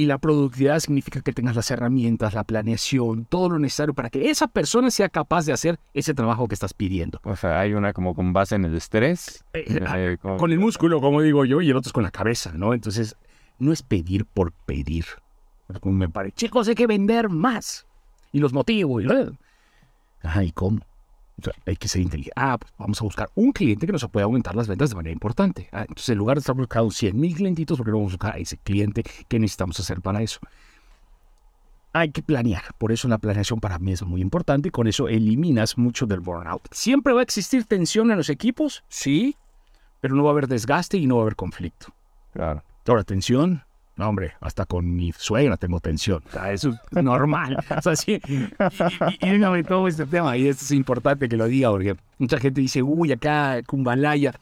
[0.00, 4.30] Y la productividad significa que tengas las herramientas, la planeación, todo lo necesario para que
[4.30, 7.20] esa persona sea capaz de hacer ese trabajo que estás pidiendo.
[7.22, 9.44] O sea, hay una como con base en el estrés.
[9.52, 10.50] Eh, eh, eh, con...
[10.50, 12.72] el músculo, como digo yo, y el otro es con la cabeza, ¿no?
[12.72, 13.14] Entonces,
[13.58, 15.04] no es pedir por pedir.
[15.80, 17.86] Como me parece, chicos, hay que vender más.
[18.32, 19.02] Y los motivo.
[19.02, 19.06] Y...
[20.22, 20.80] Ay, ¿cómo?
[21.66, 22.32] Hay que ser inteligente.
[22.36, 25.12] Ah, pues vamos a buscar un cliente que nos pueda aumentar las ventas de manera
[25.12, 25.68] importante.
[25.72, 28.38] Ah, entonces, en lugar de estar buscando 100 mil clientitos, porque vamos a buscar a
[28.38, 30.40] ese cliente que necesitamos hacer para eso.
[31.92, 32.62] Hay que planear.
[32.78, 36.20] Por eso la planeación para mí es muy importante y con eso eliminas mucho del
[36.20, 36.62] burnout.
[36.70, 38.84] ¿Siempre va a existir tensión en los equipos?
[38.88, 39.36] Sí,
[40.00, 41.88] pero no va a haber desgaste y no va a haber conflicto.
[42.32, 42.62] Claro.
[42.86, 43.62] Ahora, tensión,
[44.00, 46.22] no, hombre, hasta con mi suegra tengo tensión.
[46.50, 47.62] eso es normal.
[47.76, 48.18] o sea, sí.
[49.20, 52.62] Y, y, todo este tema, y esto es importante que lo diga, porque mucha gente
[52.62, 54.32] dice, uy, acá, Kumbalaya.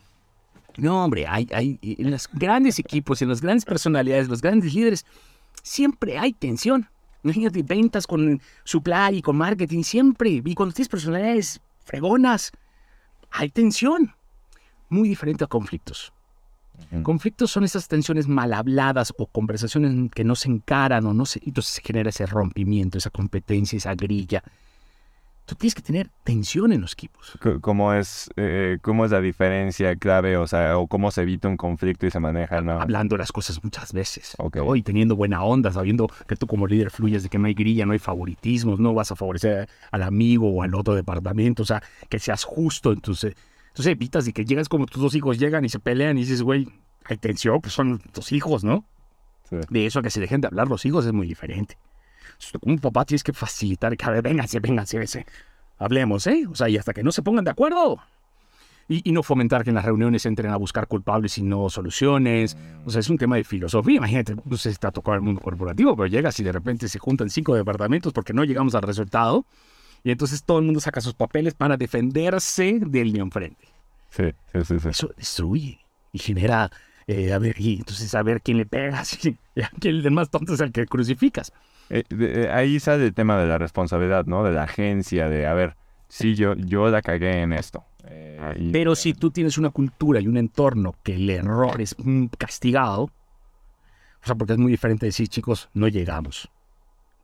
[0.77, 5.05] No, hombre, hay, hay, en los grandes equipos, en las grandes personalidades, los grandes líderes,
[5.65, 6.89] siempre hay tensión.
[7.25, 10.41] Imagínate, ventas con supply y con marketing, siempre.
[10.45, 12.53] Y cuando tienes personalidades fregonas,
[13.33, 14.15] hay tensión.
[14.89, 16.13] Muy diferente a conflictos.
[17.03, 21.41] Conflictos son esas tensiones mal habladas o conversaciones que no se encaran o no se...
[21.45, 24.43] Entonces se genera ese rompimiento, esa competencia, esa grilla.
[25.49, 27.39] Tú tienes que tener tensión en los equipos.
[27.63, 30.37] ¿Cómo es, eh, cómo es la diferencia clave?
[30.37, 32.79] O sea, o cómo se evita un conflicto y se maneja, ¿no?
[32.79, 34.37] Hablando las cosas muchas veces.
[34.75, 37.87] Y teniendo buena onda, sabiendo que tú como líder fluyes de que no hay grilla,
[37.87, 41.63] no hay favoritismos, no vas a favorecer al amigo o al otro departamento.
[41.63, 42.93] O sea, que seas justo.
[42.93, 43.35] Entonces,
[43.79, 46.43] entonces evitas y que llegas como tus dos hijos llegan y se pelean y dices,
[46.43, 46.67] güey,
[47.05, 48.85] hay tensión, pues son tus hijos, ¿no?
[49.71, 51.79] De eso a que se dejen de hablar los hijos es muy diferente.
[52.61, 55.25] como un papá tienes que facilitar, que a ver, vénganse, vénganse,
[55.79, 56.45] hablemos, ¿eh?
[56.51, 58.01] O sea, y hasta que no se pongan de acuerdo.
[58.89, 62.57] Y, no fomentar que en las reuniones entren a buscar culpables y no soluciones.
[62.85, 63.99] O sea, es un tema de filosofía.
[63.99, 66.99] Imagínate, no sé si está tocado el mundo corporativo, pero llegas y de repente se
[66.99, 69.47] juntan cinco departamentos porque no llegamos al resultado.
[70.05, 73.69] Y entonces todo el mundo saca sus papeles para defenderse del de enfrente.
[74.11, 75.79] Sí, sí, sí, Eso destruye
[76.13, 76.71] y genera
[77.11, 80.29] Eh, a ver, y entonces a ver quién le pegas y, a quién el más
[80.29, 81.55] tonto es el que crucificas.
[81.89, 84.45] Eh, eh, ahí sale el tema de la responsabilidad, ¿no?
[84.45, 85.75] De la agencia, de, a ver,
[86.09, 87.85] sí, yo, yo la cagué en esto.
[88.73, 91.97] Pero si tú tienes una cultura y un entorno que el error es
[92.37, 96.51] castigado, o sea, porque es muy diferente decir, chicos, no llegamos.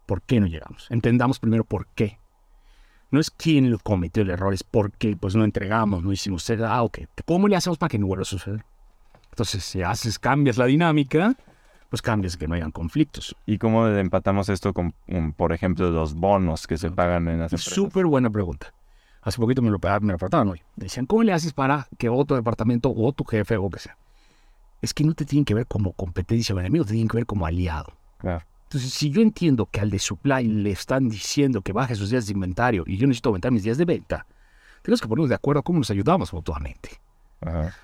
[0.06, 0.87] ¿Por qué no llegamos?
[0.90, 2.18] Entendamos primero por qué.
[3.14, 6.50] No es quién lo cometió el error, es por qué pues no entregamos, no hicimos.
[6.50, 7.03] Ah, ok.
[7.24, 8.64] ¿Cómo le hacemos para que no vuelva a suceder?
[9.31, 11.37] Entonces, si haces, cambias la dinámica,
[11.90, 13.37] pues cambias que no hayan conflictos.
[13.46, 14.96] ¿Y cómo empatamos esto con,
[15.37, 17.72] por ejemplo, los bonos que se pagan en las empresas?
[17.72, 18.74] Súper buena pregunta.
[19.22, 20.62] Hace poquito me lo, me lo apartaban hoy.
[20.74, 23.96] Decían, ¿cómo le haces para que otro departamento o tu jefe o que sea?
[24.83, 27.27] Es que no te tienen que ver como competencia o enemigo, te tienen que ver
[27.27, 27.92] como aliado.
[28.18, 28.44] Claro.
[28.64, 32.27] Entonces, si yo entiendo que al de supply le están diciendo que baje sus días
[32.27, 34.27] de inventario y yo necesito aumentar mis días de venta,
[34.83, 37.00] tenemos que ponernos de acuerdo cómo nos ayudamos mutuamente.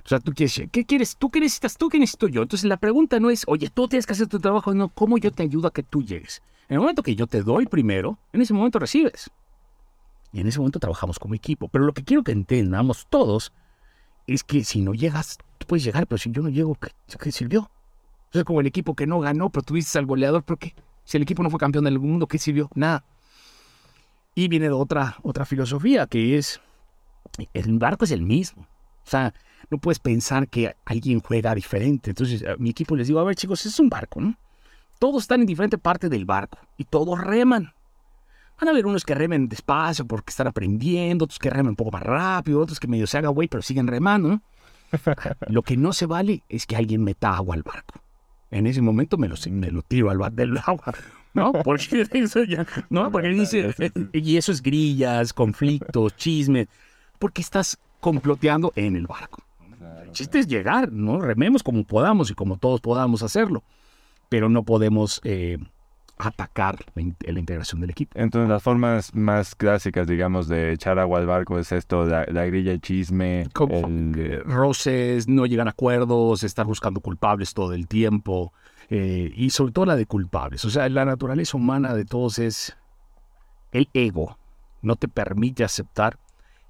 [0.05, 1.17] O sea, tú quieres, ¿qué quieres?
[1.17, 1.77] ¿Tú qué necesitas?
[1.77, 2.43] ¿Tú qué necesito yo?
[2.43, 5.31] Entonces la pregunta no es, oye, tú tienes que hacer tu trabajo, no, ¿cómo yo
[5.31, 6.43] te ayudo a que tú llegues?
[6.69, 9.31] En el momento que yo te doy primero, en ese momento recibes.
[10.33, 11.69] Y en ese momento trabajamos como equipo.
[11.69, 13.53] Pero lo que quiero que entendamos todos
[14.27, 17.33] es que si no llegas, tú puedes llegar, pero si yo no llego, ¿qué, qué
[17.33, 17.71] sirvió?
[18.33, 20.75] Es como el equipo que no ganó, pero tuviste al goleador, ¿pero qué?
[21.05, 22.71] Si el equipo no fue campeón del mundo, ¿qué sirvió?
[22.75, 23.05] Nada.
[24.35, 26.61] Y viene de otra, otra filosofía, que es,
[27.53, 28.63] el barco es el mismo.
[29.05, 29.35] O sea,
[29.71, 32.11] no puedes pensar que alguien juega diferente.
[32.11, 34.37] Entonces, a mi equipo les digo, a ver chicos, es un barco, ¿no?
[35.01, 37.73] Todos están en diferente parte del barco y todos reman.
[38.61, 41.91] Van a haber unos que remen despacio porque están aprendiendo, otros que remen un poco
[41.91, 44.43] más rápido, otros que medio se haga güey, pero siguen remando, ¿no?
[45.49, 48.01] Lo que no se vale es que alguien meta agua al barco
[48.51, 50.95] en ese momento me lo, me lo tiro al bar del agua.
[51.33, 51.53] ¿No?
[51.65, 53.11] Porque eso ya, ¿no?
[53.11, 53.75] Porque dice,
[54.13, 56.67] y eso es grillas, conflictos, chismes,
[57.19, 59.43] porque estás comploteando en el barco.
[60.03, 61.21] El chiste es llegar, ¿no?
[61.21, 63.63] Rememos como podamos y como todos podamos hacerlo,
[64.29, 65.59] pero no podemos eh,
[66.29, 68.19] atacar la, integración del equipo.
[68.19, 72.73] Entonces, las formas más clásicas, digamos, de echar agua al barco es esto, la, grilla,
[72.73, 74.43] el chisme, el...
[74.45, 78.53] roces, no llegan a acuerdos, estar buscando culpables todo el tiempo,
[78.91, 80.65] eh, y sobre todo la de culpables.
[80.65, 82.77] O sea, la naturaleza humana de todos es
[83.73, 84.37] el ego.
[84.83, 86.19] No te permite aceptar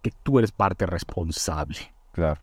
[0.03, 1.79] que tú eres parte responsable.
[2.13, 2.41] Claro.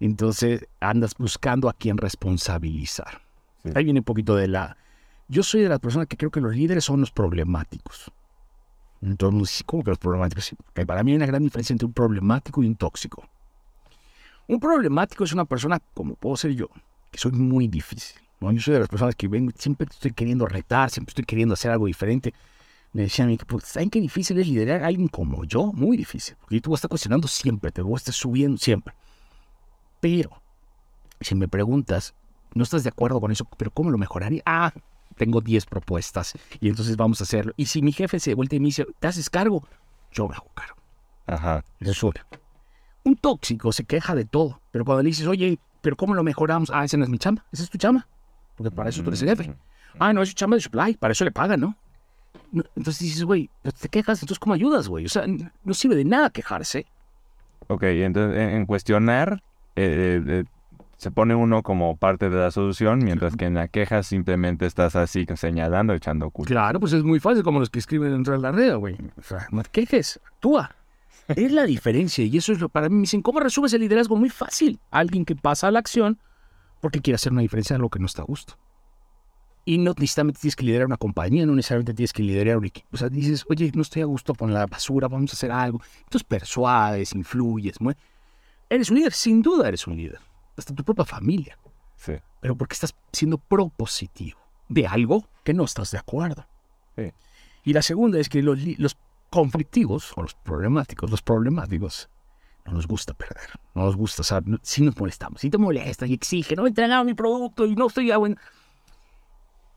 [0.00, 3.22] Entonces andas buscando a quién responsabilizar.
[3.74, 4.76] Ahí viene un poquito de la
[5.28, 8.10] yo soy de las personas que creo que los líderes son los problemáticos.
[9.00, 10.54] Entonces, ¿cómo que los problemáticos?
[10.86, 13.26] para mí hay una gran diferencia entre un problemático y un tóxico.
[14.46, 16.68] Un problemático es una persona, como puedo ser yo,
[17.10, 18.20] que soy muy difícil.
[18.40, 21.70] Yo soy de las personas que vengo, siempre estoy queriendo retar, siempre estoy queriendo hacer
[21.70, 22.34] algo diferente.
[22.92, 25.72] Me decían a mí, pues, ¿saben qué difícil es liderar a alguien como yo?
[25.72, 26.36] Muy difícil.
[26.40, 28.94] Porque tú vas a estar cuestionando siempre, te voy a estar subiendo siempre.
[30.00, 30.42] Pero,
[31.20, 32.14] si me preguntas,
[32.54, 34.42] no estás de acuerdo con eso, pero ¿cómo lo mejoraría?
[34.44, 34.72] Ah,
[35.16, 37.52] tengo 10 propuestas y entonces vamos a hacerlo.
[37.56, 39.66] Y si mi jefe se vuelve y me dice, ¿te haces cargo?
[40.10, 40.76] Yo me hago cargo.
[41.26, 41.64] Ajá.
[41.80, 42.24] Eso es
[43.04, 46.70] Un tóxico se queja de todo, pero cuando le dices, oye, ¿pero cómo lo mejoramos?
[46.72, 48.06] Ah, esa no es mi chamba, esa es tu chamba,
[48.56, 49.54] porque para eso tú eres el jefe.
[49.98, 51.76] Ah, no, es su chamba de supply, para eso le pagan, ¿no?
[52.52, 55.06] entonces dices, güey, te quejas, entonces ¿cómo ayudas, güey?
[55.06, 56.86] O sea, no sirve de nada quejarse.
[57.68, 59.42] Ok, entonces en, cuestionar,
[59.76, 60.44] eh, eh, eh
[61.02, 64.94] se pone uno como parte de la solución, mientras que en la queja simplemente estás
[64.94, 66.48] así señalando, echando culpa.
[66.48, 68.96] Claro, pues es muy fácil como los que escriben dentro de la red, güey.
[69.18, 70.76] O sea, no te quejes, actúa.
[71.26, 72.94] Es la diferencia y eso es lo para mí.
[72.94, 74.14] Me dicen, ¿cómo resumes el liderazgo?
[74.14, 74.78] Muy fácil.
[74.92, 76.20] Alguien que pasa a la acción
[76.80, 78.56] porque quiere hacer una diferencia en lo que no está a gusto.
[79.64, 82.86] Y no necesariamente tienes que liderar una compañía, no necesariamente tienes que liderar un equipo.
[82.92, 85.80] O sea, dices, oye, no estoy a gusto con la basura, vamos a hacer algo.
[86.04, 87.78] Entonces persuades, influyes.
[88.70, 90.20] Eres un líder, sin duda eres un líder
[90.56, 91.58] hasta tu propia familia.
[91.96, 92.14] Sí.
[92.40, 96.46] Pero porque estás siendo propositivo de algo que no estás de acuerdo.
[96.96, 97.12] Sí.
[97.64, 98.96] Y la segunda es que los, los
[99.30, 102.10] conflictivos o los problemáticos, los problemáticos,
[102.64, 103.50] no nos gusta perder.
[103.74, 106.68] No nos gusta, o sea, si nos molestamos, si te molesta y exige, no me
[106.68, 108.38] entregaron mi producto y no estoy a buen...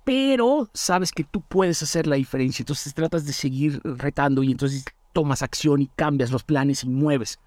[0.03, 4.85] Pero sabes que tú puedes hacer la diferencia, entonces tratas de seguir retando y entonces
[5.13, 7.39] tomas acción y cambias los planes y mueves.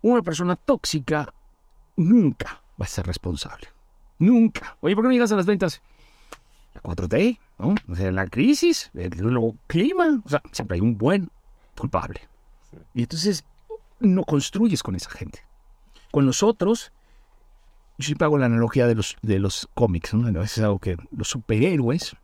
[0.00, 1.34] Una persona tóxica
[1.98, 3.68] nunca va a ser responsable.
[4.18, 4.76] Nunca.
[4.80, 5.82] Oye, ¿por qué no llegas a las ventas?
[6.74, 7.74] La 4T, ¿no?
[7.88, 9.10] O sea, la crisis, el
[9.66, 10.22] clima.
[10.24, 11.30] O sea, siempre hay un buen
[11.76, 12.20] culpable.
[12.94, 13.44] Y entonces
[14.00, 15.44] no construyes con esa gente.
[16.10, 16.92] Con los otros,
[17.98, 20.42] yo siempre hago la analogía de los, de los cómics, ¿no?
[20.42, 22.16] Es algo que los superhéroes,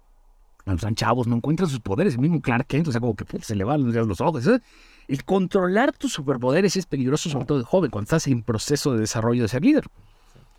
[0.65, 2.15] los chavos, no encuentran sus poderes.
[2.15, 4.47] El mismo Clark Kent, o sea, como que se le van los ojos.
[4.47, 4.61] ¿eh?
[5.09, 9.01] El controlar tus superpoderes es peligroso, sobre todo de joven, cuando estás en proceso de
[9.01, 9.85] desarrollo de ser líder.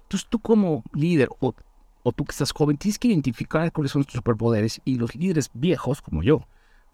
[0.03, 1.56] Entonces tú como líder o,
[2.03, 5.49] o tú que estás joven tienes que identificar cuáles son tus superpoderes y los líderes
[5.53, 6.45] viejos como yo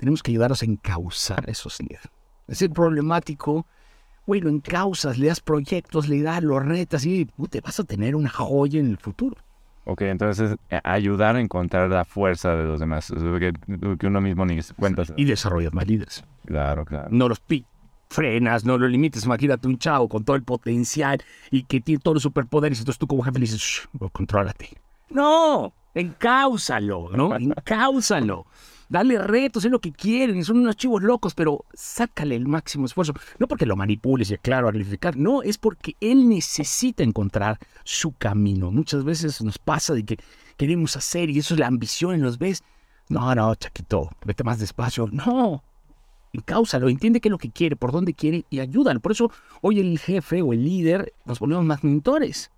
[0.01, 2.09] tenemos que ayudarlos a encauzar esos líderes.
[2.47, 3.67] Es el problemático,
[4.25, 8.15] güey, lo encausas, le das proyectos, le das los retas y te vas a tener
[8.15, 9.37] una joya en el futuro.
[9.85, 13.53] Ok, entonces eh, ayudar a encontrar la fuerza de los demás, que,
[13.97, 15.03] que uno mismo ni se cuenta.
[15.15, 16.23] Y desarrollas más líderes.
[16.45, 17.07] Claro, claro.
[17.11, 17.65] No los pi
[18.11, 19.25] frenas, no lo limites.
[19.25, 22.79] Imagínate un chavo con todo el potencial y que tiene todos los superpoderes.
[22.79, 24.69] Entonces tú como jefe le dices, contrólate.
[25.09, 27.35] No, encáusalo, ¿no?
[27.37, 28.45] Encáusalo.
[28.91, 33.13] Dale retos, es lo que quieren, son unos chivos locos, pero sácale el máximo esfuerzo.
[33.39, 38.11] No porque lo manipules y claro, a calificar, no, es porque él necesita encontrar su
[38.11, 38.69] camino.
[38.69, 40.17] Muchas veces nos pasa de que
[40.57, 42.65] queremos hacer y eso es la ambición en los ves.
[43.07, 45.07] No, no, chaquito, vete más despacio.
[45.09, 45.63] No,
[46.33, 48.99] encáusalo, entiende qué es lo que quiere, por dónde quiere y ayúdalo.
[48.99, 49.31] Por eso
[49.61, 52.51] hoy el jefe o el líder nos ponemos más mentores.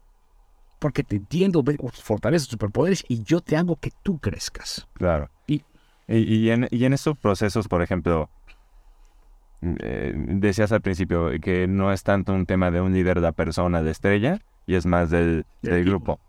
[0.80, 4.88] Porque te entiendo, fortaleces superpoderes y yo te hago que tú crezcas.
[4.96, 5.30] Claro.
[5.46, 5.62] Y
[6.08, 8.30] y, en, y en estos procesos, por ejemplo,
[9.62, 13.32] eh, decías al principio que no es tanto un tema de un líder de la
[13.32, 16.20] persona de estrella y es más del, del grupo.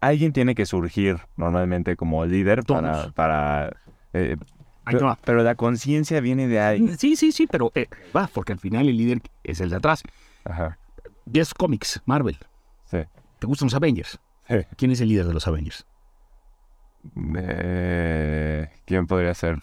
[0.00, 3.10] Alguien tiene que surgir normalmente como líder para...
[3.10, 3.76] para
[4.12, 4.36] eh,
[5.24, 6.96] pero, la conciencia viene de ahí.
[6.96, 10.02] Sí, sí, sí, pero eh, va, porque al final el líder es el de atrás.
[10.44, 10.78] Ajá.
[11.26, 12.38] Ves cómics, Marvel.
[12.86, 12.98] Sí.
[13.38, 14.18] ¿Te gustan los Avengers?
[14.48, 14.56] Sí.
[14.76, 15.84] ¿Quién es el líder de los Avengers?
[17.36, 19.58] Eh, ¿Quién podría ser?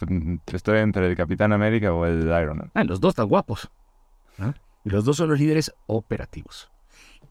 [0.47, 2.71] Estoy entre el Capitán América o el Iron Man.
[2.73, 3.69] Ah, los dos están guapos.
[4.39, 4.53] ¿Ah?
[4.83, 6.71] Y los dos son los líderes operativos.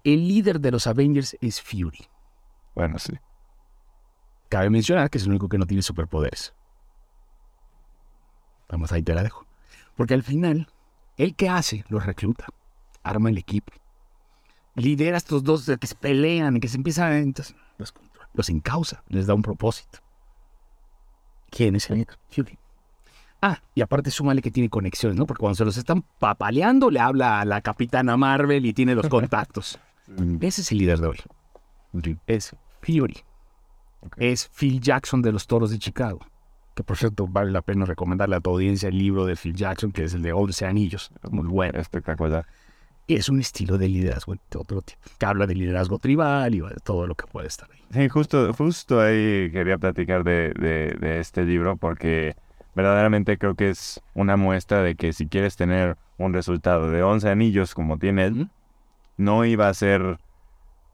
[0.03, 2.07] El líder de los Avengers es Fury.
[2.75, 3.15] Bueno, sí.
[4.49, 6.55] Cabe mencionar que es el único que no tiene superpoderes.
[8.69, 9.47] Vamos, ahí te la dejo.
[9.97, 10.69] Porque al final,
[11.17, 11.85] ¿el que hace?
[11.89, 12.47] Los recluta.
[13.03, 13.73] Arma el equipo.
[14.75, 17.19] Lidera a estos dos que se pelean, que se empiezan a...
[17.19, 17.95] Entonces, los,
[18.35, 20.01] los encausa, les da un propósito.
[21.51, 22.59] ¿Quién es el Fury?
[23.41, 25.27] Ah, y aparte súmale que tiene conexiones, ¿no?
[25.27, 29.09] Porque cuando se los están papaleando, le habla a la capitana Marvel y tiene los
[29.09, 29.79] contactos.
[30.41, 31.19] Ese es el líder de hoy.
[32.27, 33.23] Es Fury.
[34.17, 36.21] Es Phil Jackson de los Toros de Chicago.
[36.75, 39.93] Que por cierto, vale la pena recomendarle a tu audiencia el libro de Phil Jackson,
[39.93, 41.13] que es el de 11 Anillos.
[41.31, 41.79] Muy bueno.
[41.79, 42.47] Espectacular
[43.09, 46.77] es un estilo de liderazgo de otro tipo, que habla de liderazgo tribal y de
[46.83, 47.81] todo lo que puede estar ahí.
[47.93, 52.35] Sí, justo, justo ahí quería platicar de, de, este libro porque
[52.75, 57.29] verdaderamente creo que es una muestra de que si quieres tener un resultado de 11
[57.29, 58.49] anillos como tiene él,
[59.17, 60.19] no iba a ser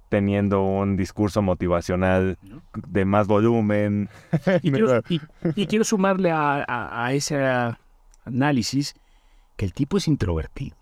[0.08, 2.36] teniendo un discurso motivacional
[2.74, 4.08] de más volumen.
[5.54, 7.38] Y quiero, sumarle a ese
[8.24, 8.94] análisis
[9.56, 10.79] que el tipo es introvertido.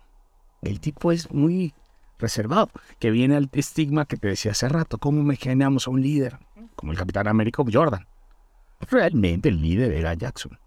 [0.61, 1.73] El tipo es muy
[2.17, 6.37] reservado, que viene al estigma que te decía hace rato, ¿cómo imaginamos a un líder?
[6.75, 8.05] Como el Capitán América Jordan.
[8.81, 10.57] Realmente el líder era Jackson.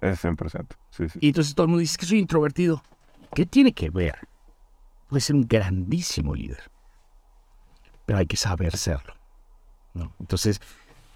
[0.00, 0.66] Es 100%.
[0.90, 1.18] Sí, sí.
[1.22, 2.82] Y entonces todo el mundo dice que soy introvertido.
[3.34, 4.16] ¿Qué tiene que ver?
[5.08, 6.70] Puede ser un grandísimo líder.
[8.04, 9.14] Pero hay que saber serlo.
[10.20, 10.60] Entonces,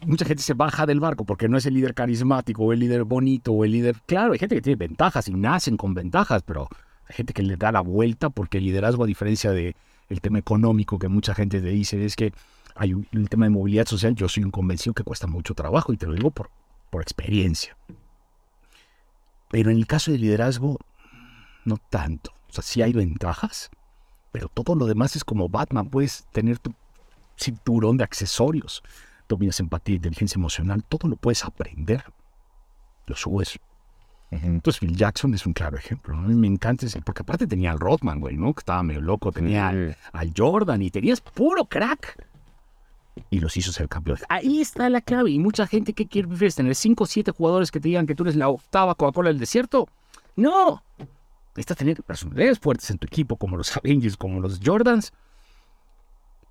[0.07, 3.05] mucha gente se baja del barco porque no es el líder carismático o el líder
[3.05, 3.97] bonito o el líder...
[4.07, 6.69] Claro, hay gente que tiene ventajas y nacen con ventajas, pero
[7.11, 9.75] gente que le da la vuelta porque el liderazgo, a diferencia del
[10.09, 12.33] el tema económico que mucha gente te dice, es que
[12.75, 15.93] hay un, el tema de movilidad social, yo soy un convencido que cuesta mucho trabajo
[15.93, 16.51] y te lo digo por,
[16.91, 17.77] por experiencia.
[19.51, 20.79] Pero en el caso del liderazgo,
[21.65, 22.33] no tanto.
[22.49, 23.71] O sea, sí hay ventajas,
[24.33, 25.89] pero todo lo demás es como Batman.
[25.89, 26.75] Puedes tener tu
[27.37, 28.83] cinturón de accesorios,
[29.29, 32.05] dominas empatía, inteligencia emocional, todo lo puedes aprender.
[33.07, 33.59] Lo subes
[34.31, 36.15] entonces Phil Jackson es un claro ejemplo.
[36.15, 38.55] A mí me encanta ese, porque aparte tenía al Rothman, güey, ¿no?
[38.55, 39.69] Que estaba medio loco, tenía
[40.13, 42.27] al, Jordan y tenías puro crack.
[43.29, 44.25] Y los hizo ser campeones.
[44.29, 45.33] Ahí está la clave.
[45.33, 48.23] Y mucha gente que quiere tener 5 o 7 jugadores que te digan que tú
[48.23, 49.89] eres la octava Coca-Cola del desierto.
[50.37, 50.83] No.
[51.51, 55.13] Necesitas tener personalidades fuertes en tu equipo, como los Avengers, como los Jordans.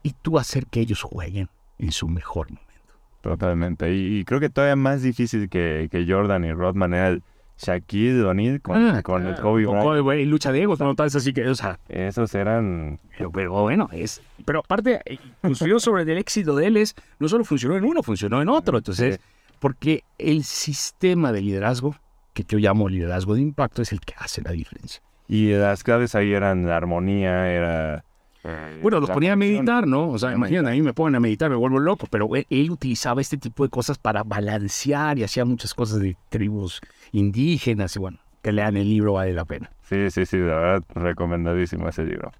[0.03, 2.93] Y tú hacer que ellos jueguen en su mejor momento.
[3.21, 3.93] Totalmente.
[3.95, 7.23] Y, creo que todavía más difícil que, que Jordan y Rodman era el
[7.60, 10.22] Shaquille O'Neal con, ah, con el Kobe Bryant.
[10.22, 11.80] y lucha de egos, no tal así que, o sea.
[11.89, 12.99] Esos eran.
[13.34, 14.22] Pero, bueno, es.
[14.45, 16.95] Pero aparte, eh, funcionó sobre el éxito de él es.
[17.20, 18.78] No solo funcionó en uno, funcionó en otro.
[18.78, 19.20] Entonces,
[19.60, 21.95] porque el sistema de liderazgo,
[22.34, 25.01] que yo llamo liderazgo de impacto, es el que hace la diferencia.
[25.28, 28.03] Y las claves ahí eran la armonía, era
[28.43, 30.09] eh, bueno, los ponía a meditar, ¿no?
[30.09, 33.21] O sea, imagínate, a mí me ponen a meditar, me vuelvo loco, pero él, utilizaba
[33.21, 36.81] este tipo de cosas para balancear y hacía muchas cosas de tribus
[37.11, 39.69] indígenas y bueno, que lean el libro vale la pena.
[39.81, 42.31] Sí, sí, sí, la verdad, recomendadísimo ese libro.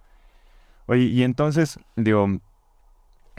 [0.86, 2.39] Oye, y entonces, digo,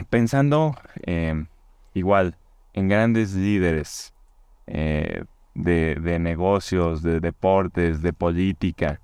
[0.08, 1.46] pensando eh,
[1.94, 2.36] igual
[2.74, 4.12] en grandes líderes
[4.66, 9.00] eh, de, negocios, de deportes, de política,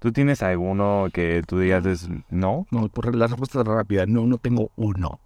[0.00, 2.66] ¿tú tienes alguno que tú digas no?
[2.70, 5.20] No, por la respuesta rápida, no, no tengo uno.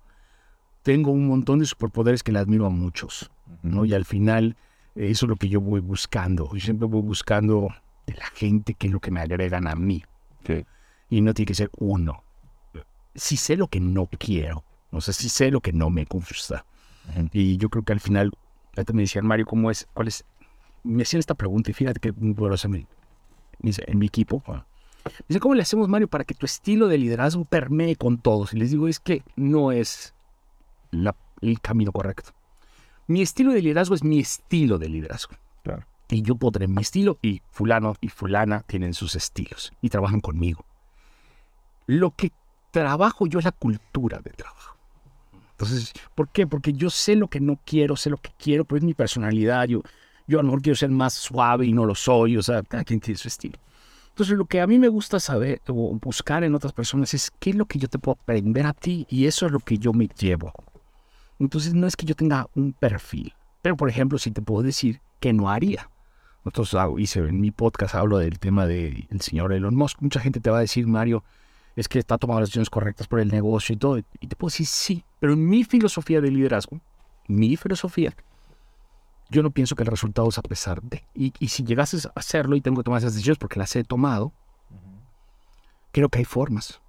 [0.82, 3.30] Tengo un montón de superpoderes que le admiro a muchos,
[3.62, 3.86] ¿no?
[3.86, 4.56] Y al final,
[4.94, 6.50] eso es lo que yo voy buscando.
[6.52, 7.68] Yo siempre voy buscando
[8.06, 10.04] de la gente que es lo que me agregan a mí.
[11.08, 12.24] Y no tiene que ser uno.
[13.14, 16.66] Si sé lo que no quiero, o sea, si sé lo que no me gusta.
[17.32, 18.32] Y yo creo que al final,
[18.92, 19.86] me decían, Mario, ¿cómo es?
[19.94, 20.24] ¿Cuál es?
[20.82, 22.68] Me hacían esta pregunta y fíjate que muy poderosa
[23.62, 24.42] en mi equipo.
[25.28, 28.54] Dicen, ¿cómo le hacemos, Mario, para que tu estilo de liderazgo permee con todos?
[28.54, 30.14] Y les digo, es que no es
[31.40, 32.30] el camino correcto.
[33.06, 35.34] Mi estilo de liderazgo es mi estilo de liderazgo.
[35.62, 35.84] Claro.
[36.08, 40.64] Y yo tener mi estilo y fulano y fulana tienen sus estilos y trabajan conmigo.
[41.86, 42.32] Lo que
[42.70, 44.76] trabajo yo es la cultura de trabajo.
[45.52, 46.46] Entonces, ¿por qué?
[46.46, 49.66] Porque yo sé lo que no quiero, sé lo que quiero, pero es mi personalidad.
[49.68, 49.82] Yo,
[50.26, 52.36] yo a lo mejor quiero ser más suave y no lo soy.
[52.36, 53.58] O sea, cada quien tiene su estilo.
[54.10, 57.50] Entonces, lo que a mí me gusta saber o buscar en otras personas es qué
[57.50, 59.92] es lo que yo te puedo aprender a ti y eso es lo que yo
[59.92, 60.52] me llevo.
[61.40, 65.00] Entonces, no es que yo tenga un perfil, pero por ejemplo, si te puedo decir
[65.18, 65.90] que no haría.
[66.44, 70.00] Nosotros hice en mi podcast hablo del tema del señor Elon Musk.
[70.00, 71.24] Mucha gente te va a decir, Mario,
[71.74, 73.98] es que está tomando las decisiones correctas por el negocio y todo.
[73.98, 76.78] Y te puedo decir sí, pero mi filosofía de liderazgo,
[77.26, 78.14] mi filosofía,
[79.34, 81.04] yo no pienso que el resultado es a pesar de.
[81.14, 84.32] Y, si llegases a hacerlo y tengo que tomar esas decisiones porque las he tomado,
[85.92, 86.80] creo que hay formas.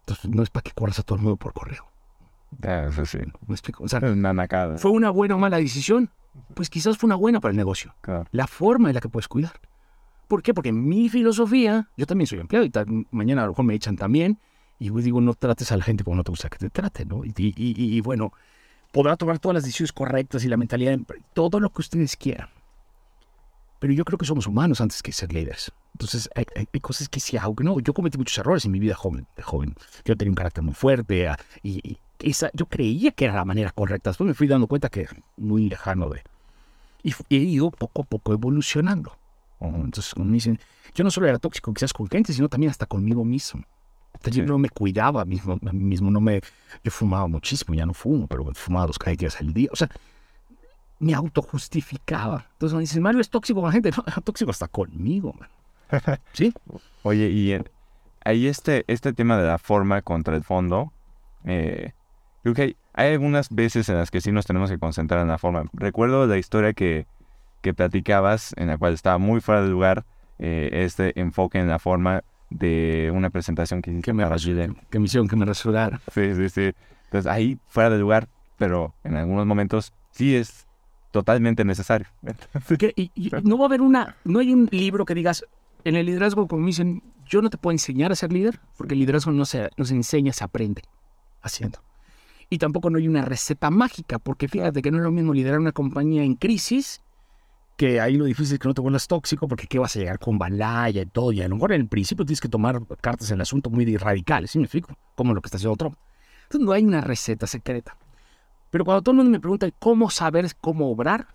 [0.00, 1.86] Entonces no es para que corras a todo el mundo por correo.
[2.62, 3.18] Ah, eso sí.
[3.46, 3.84] ¿Me explico?
[3.84, 4.00] O sea,
[4.78, 6.10] ¿Fue una buena o mala decisión?
[6.54, 7.94] pues quizás fue una buena para el negocio.
[8.30, 9.60] La forma en la que puedes cuidar.
[10.28, 10.54] ¿Por qué?
[10.54, 14.38] Porque mi filosofía, yo también soy empleado y mañana a lo mejor me echan también.
[14.78, 17.22] Y digo, no trates a la gente como no te gusta que te trate, ¿no?
[17.24, 18.32] Y, bueno,
[18.92, 20.98] podrá tomar todas las decisiones correctas y la mentalidad,
[21.34, 22.48] todo lo que ustedes quieran.
[23.78, 25.70] Pero yo creo que somos humanos antes que ser líderes.
[25.92, 26.46] Entonces, hay,
[26.80, 27.78] cosas que sí hago no.
[27.80, 29.74] Yo cometí muchos errores en mi vida joven, de joven.
[30.04, 33.70] Yo tenía un carácter muy fuerte ah, y, esa, yo creía que era la manera
[33.70, 34.10] correcta.
[34.10, 35.06] Después me fui dando cuenta que
[35.36, 36.22] muy lejano de.
[37.02, 39.16] Y he ido poco a poco evolucionando.
[39.60, 40.58] Entonces, me dicen,
[40.94, 43.62] yo no solo era tóxico quizás con gente, sino también hasta conmigo mismo.
[44.16, 46.40] Entonces, yo no me cuidaba a mí mismo, mismo, no me,
[46.82, 49.68] yo fumaba muchísimo, ya no fumo, pero fumaba dos días al día.
[49.72, 49.88] O sea,
[50.98, 52.46] me autojustificaba.
[52.52, 53.90] Entonces me dicen, Mario es tóxico con la gente.
[53.96, 55.48] No, es tóxico hasta conmigo, man.
[56.32, 56.52] ¿Sí?
[57.02, 57.56] Oye, y
[58.24, 60.92] ahí este, este tema de la forma contra el fondo,
[61.44, 61.92] eh,
[62.42, 65.38] creo que hay, algunas veces en las que sí nos tenemos que concentrar en la
[65.38, 65.64] forma.
[65.72, 67.06] Recuerdo la historia que,
[67.60, 70.04] que platicabas, en la cual estaba muy fuera de lugar
[70.38, 74.24] eh, este enfoque en la forma de una presentación que, que me
[74.90, 76.00] Que me hicieron que me rasurara.
[76.12, 76.72] Sí, sí, sí.
[77.04, 78.28] Entonces ahí fuera de lugar,
[78.58, 80.66] pero en algunos momentos sí es
[81.10, 82.06] totalmente necesario.
[82.96, 83.10] y,
[83.42, 85.44] no va a haber una, no hay un libro que digas,
[85.84, 89.00] en el liderazgo, como dicen, yo no te puedo enseñar a ser líder, porque el
[89.00, 90.82] liderazgo no se, no se enseña, se aprende
[91.42, 91.80] haciendo.
[92.50, 95.58] Y tampoco no hay una receta mágica, porque fíjate que no es lo mismo liderar
[95.58, 97.02] una compañía en crisis,
[97.76, 100.18] que ahí lo difícil es que no te vuelvas tóxico, porque qué vas a llegar
[100.18, 103.30] con balaya y todo, y a lo mejor en el principio tienes que tomar cartas
[103.30, 104.96] en el asunto muy radicales, ¿sí me explico?
[105.14, 105.96] Como lo que está haciendo Trump.
[106.44, 107.96] Entonces no hay una receta secreta.
[108.70, 111.28] Pero cuando todo el mundo me pregunta cómo saber cómo obrar,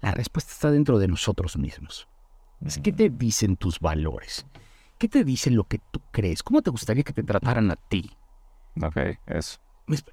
[0.00, 2.08] la respuesta está dentro de nosotros mismos.
[2.82, 4.46] ¿Qué te dicen tus valores?
[4.98, 6.42] ¿Qué te dicen lo que tú crees?
[6.42, 8.10] ¿Cómo te gustaría que te trataran a ti?
[8.82, 8.96] Ok,
[9.26, 9.58] eso.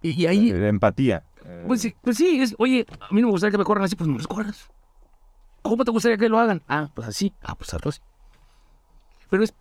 [0.01, 0.51] Y ahí...
[0.51, 1.23] De empatía.
[1.67, 3.95] Pues sí, pues sí es, oye, a mí no me gustaría que me corran así,
[3.95, 4.69] pues no los corras.
[5.61, 6.61] ¿Cómo te gustaría que lo hagan?
[6.67, 7.33] Ah, pues así.
[7.43, 8.01] Ah, pues así.
[9.29, 9.53] Pero es,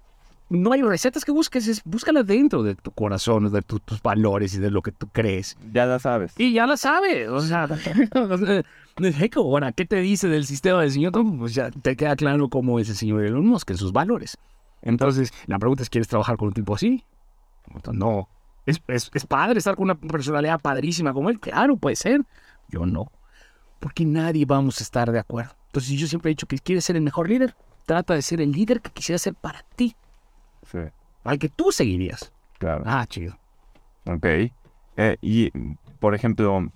[0.51, 4.59] no hay recetas que busques, es búscalas dentro de tu corazón, de tus valores y
[4.59, 5.57] de lo que tú crees.
[5.73, 6.35] Ya la sabes.
[6.37, 7.29] Y ya la sabes.
[7.29, 7.69] O sea,
[9.77, 12.97] ¿qué te dice del sistema del señor Pues ya te queda claro cómo es el
[12.97, 14.37] señor Elon Musk, sus valores.
[14.83, 17.05] Entonces, la pregunta es, ¿quieres trabajar con un tipo así?
[17.93, 18.29] No.
[18.67, 21.39] ¿Es, es, padre estar con una personalidad padrísima como él?
[21.39, 22.23] Claro, puede ser.
[22.69, 23.13] Yo no.
[23.79, 25.60] Porque nadie vamos a estar de acuerdo.
[25.71, 27.55] Entonces, yo siempre he dicho que quieres ser el mejor líder,
[27.87, 29.95] trata de ser el líder que quisiera ser para ti.
[30.69, 30.79] Sí.
[31.23, 32.33] Al que tú seguirías.
[32.59, 32.83] Claro.
[32.87, 33.39] Ah, chido.
[34.05, 34.27] Ok.
[34.97, 35.51] Eh, y,
[36.01, 36.73] por ejemplo,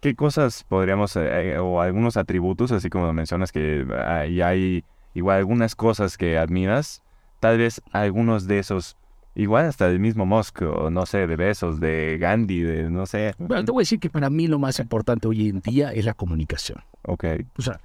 [0.00, 4.84] ¿qué cosas podríamos, eh, eh, o algunos atributos, así como mencionas, que hay, hay
[5.14, 7.02] igual algunas cosas que admiras,
[7.40, 8.98] tal vez algunos de esos,
[9.34, 13.34] igual hasta del mismo Musk, o no sé, de Besos, de Gandhi, de no sé.
[13.38, 16.04] Bueno, te voy a decir que para mí lo más importante hoy en día es
[16.04, 16.84] la comunicación.
[17.02, 17.24] Ok.
[17.56, 17.80] O sea,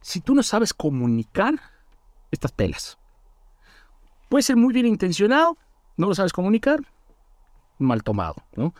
[0.00, 1.54] si tú no sabes comunicar,
[2.30, 2.98] estas pelas.
[4.28, 5.56] Puede ser muy bien intencionado,
[5.96, 6.80] no lo sabes comunicar,
[7.78, 8.74] mal tomado, ¿no?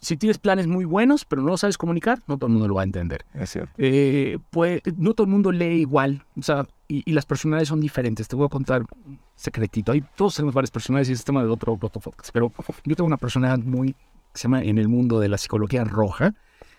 [0.00, 2.76] Si tienes planes muy buenos, pero no lo sabes comunicar, no todo el mundo lo
[2.76, 3.24] va a entender.
[3.34, 3.72] Es cierto.
[3.78, 8.28] Eh, pues, no todo el mundo lee igual, o sea, y, las personalidades son diferentes.
[8.28, 9.90] Te voy a contar un secretito.
[9.90, 12.52] Hay, todos tenemos varias personalidades y es tema de otro, otro podcast, pero
[12.84, 13.96] yo tengo una personalidad muy,
[14.34, 16.34] se llama en el mundo de la psicología roja.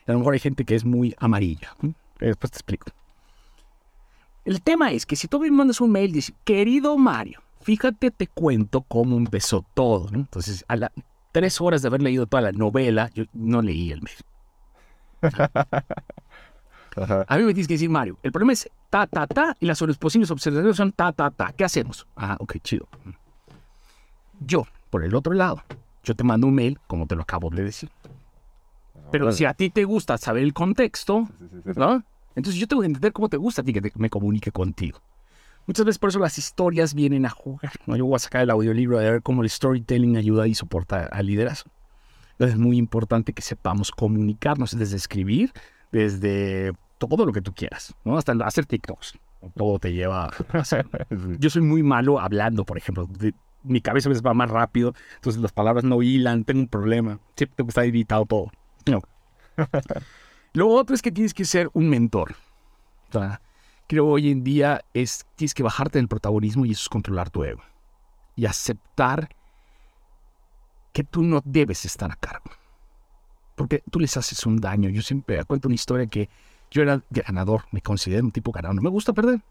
[0.08, 1.76] a lo mejor hay gente que es muy amarilla.
[2.20, 2.86] Después te explico.
[4.46, 8.28] El tema es que si tú me mandas un mail, dice, querido Mario, fíjate, te
[8.28, 10.10] cuento cómo empezó todo.
[10.14, 10.92] Entonces, a las
[11.32, 14.18] tres horas de haber leído toda la novela, yo no leí el mail.
[17.28, 19.82] A mí me tienes que decir, Mario, el problema es ta, ta, ta, y las
[20.00, 21.52] posibles observaciones son ta, ta, ta.
[21.52, 22.06] ¿Qué hacemos?
[22.16, 22.88] Ah, ok, chido.
[24.40, 25.64] Yo, por el otro lado,
[26.04, 27.90] yo te mando un mail, como te lo acabo de decir.
[29.12, 31.28] Pero si a ti te gusta saber el contexto,
[31.76, 32.04] ¿no?
[32.36, 35.00] Entonces yo tengo que entender cómo te gusta a ti que me comunique contigo.
[35.66, 37.72] Muchas veces por eso las historias vienen a jugar.
[37.86, 37.96] ¿no?
[37.96, 41.28] Yo voy a sacar el audiolibro de ver cómo el storytelling ayuda y soporta al
[41.28, 41.72] liderazgo.
[42.34, 45.54] Entonces es muy importante que sepamos comunicarnos desde escribir,
[45.92, 48.18] desde todo lo que tú quieras, ¿no?
[48.18, 49.14] Hasta hacer TikToks.
[49.56, 50.88] Todo te lleva a hacer.
[51.40, 53.08] Yo soy muy malo hablando, por ejemplo.
[53.64, 57.20] mi cabeza a veces va más rápido, entonces las palabras no hilan, tengo un problema.
[57.36, 58.52] Siempre tengo que estar editado todo.
[58.86, 59.02] No.
[60.54, 62.36] Lo otro es que tienes que ser un mentor.
[63.88, 67.44] creo hoy en día es tienes que bajarte del protagonismo y eso es controlar tu
[67.44, 67.62] ego.
[68.36, 69.30] Y aceptar
[70.92, 72.52] que tú no debes estar a cargo.
[73.56, 74.90] Porque tú les haces un daño.
[74.90, 76.30] Yo siempre cuento una historia que
[76.70, 78.76] yo era ganador, me considero un tipo ganador.
[78.76, 79.42] No me gusta perder.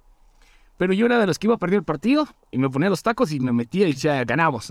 [0.79, 3.03] Pero yo era de los que iba a perder el partido y me ponía los
[3.03, 4.69] tacos y me metía y decía, ganamos.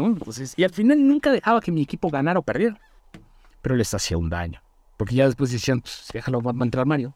[0.55, 2.79] y al final nunca dejaba que mi equipo ganara o perdiera.
[3.61, 4.61] Pero les hacía un daño.
[5.01, 7.15] Porque ya después decían, pues, déjalo, va a entrar Mario.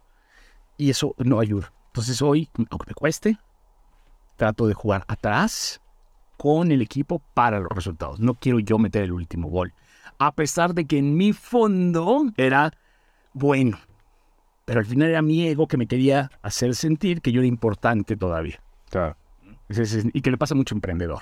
[0.76, 1.72] Y eso no ayuda.
[1.90, 3.38] Entonces hoy, aunque me cueste,
[4.38, 5.80] trato de jugar atrás
[6.36, 8.20] con el equipo para los resultados.
[8.20, 9.72] No quiero yo meter el último gol.
[10.18, 12.74] A pesar de que en mi fondo era
[13.34, 13.78] bueno.
[14.66, 18.18] Pero al final era mi ego que me quería hacer sentir que yo era importante
[18.18, 18.64] todavía.
[18.90, 19.16] Claro.
[19.70, 21.22] y que le pasa mucho emprendedor.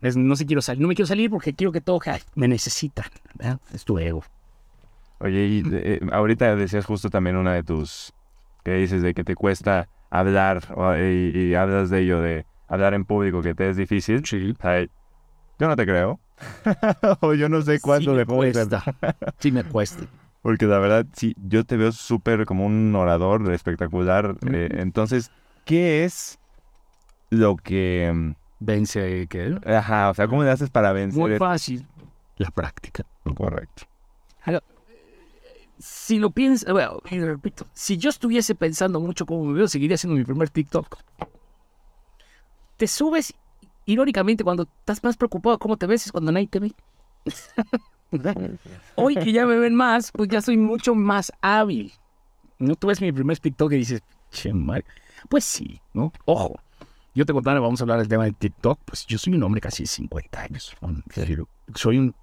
[0.00, 1.98] no, sé, quiero salir, no me quiero salir porque quiero que todo
[2.36, 3.06] me necesitan.
[3.72, 4.22] Es tu ego.
[5.18, 8.12] Oye, y eh, ahorita decías justo también una de tus,
[8.64, 10.62] que dices de que te cuesta hablar
[10.98, 14.24] y, hablas de ello, de hablar en público, que te es difícil.
[14.26, 14.54] Sí.
[15.58, 16.20] yo no te creo.
[17.20, 18.82] o yo no sé cuándo sí me cuesta.
[19.38, 20.04] sí me cuesta.
[20.42, 24.36] Porque la verdad, sí, yo te veo súper como un orador espectacular.
[24.52, 25.32] Eh, entonces,
[25.64, 26.38] ¿qué es
[27.30, 28.12] lo que...
[28.14, 29.58] Mm, Vence, ¿qué?
[29.66, 31.20] Ajá, o sea, ¿cómo le haces para vencer?
[31.20, 31.86] Muy fácil.
[32.36, 33.04] La práctica.
[33.34, 33.86] Correcto
[35.78, 40.16] si lo piensas, bueno, repito, si yo estuviese pensando mucho cómo me veo, seguiría haciendo
[40.16, 40.98] mi primer TikTok.
[42.76, 43.34] Te subes,
[43.84, 46.72] irónicamente, cuando estás más preocupado cómo te ves es cuando nadie te ve.
[48.94, 51.92] Hoy que ya me ven más, pues ya soy mucho más hábil.
[52.58, 54.84] No tú ves mi primer TikTok y dices, che, madre.
[55.28, 56.12] Pues sí, ¿no?
[56.24, 56.58] Ojo,
[57.14, 58.78] yo te contaré, vamos a hablar del tema de TikTok.
[58.84, 60.76] Pues yo soy un hombre casi de 50 años.
[61.74, 62.14] Soy un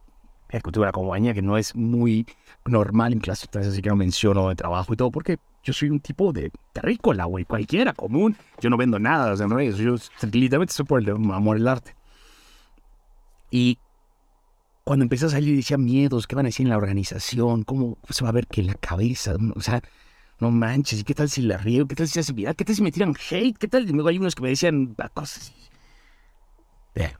[0.50, 2.26] ejecutiva de la compañía, que no es muy
[2.66, 6.00] normal en clase, así que no menciono de trabajo y todo, porque yo soy un
[6.00, 8.36] tipo de terrícola, güey, cualquiera, común.
[8.60, 9.96] Yo no vendo nada, o sea, no, yo
[10.32, 11.96] literalmente soy por el amor al arte.
[13.50, 13.78] Y
[14.84, 17.64] cuando empecé a salir decía miedos, ¿qué van a decir en la organización?
[17.64, 19.36] ¿Cómo se va a ver que en la cabeza?
[19.56, 19.82] O sea,
[20.40, 21.88] no manches, ¿y qué tal si la río?
[21.88, 23.58] ¿Qué tal si hace ¿Qué tal si me tiran hate?
[23.58, 23.90] ¿Qué tal?
[23.90, 25.54] Y luego hay unos que me decían cosas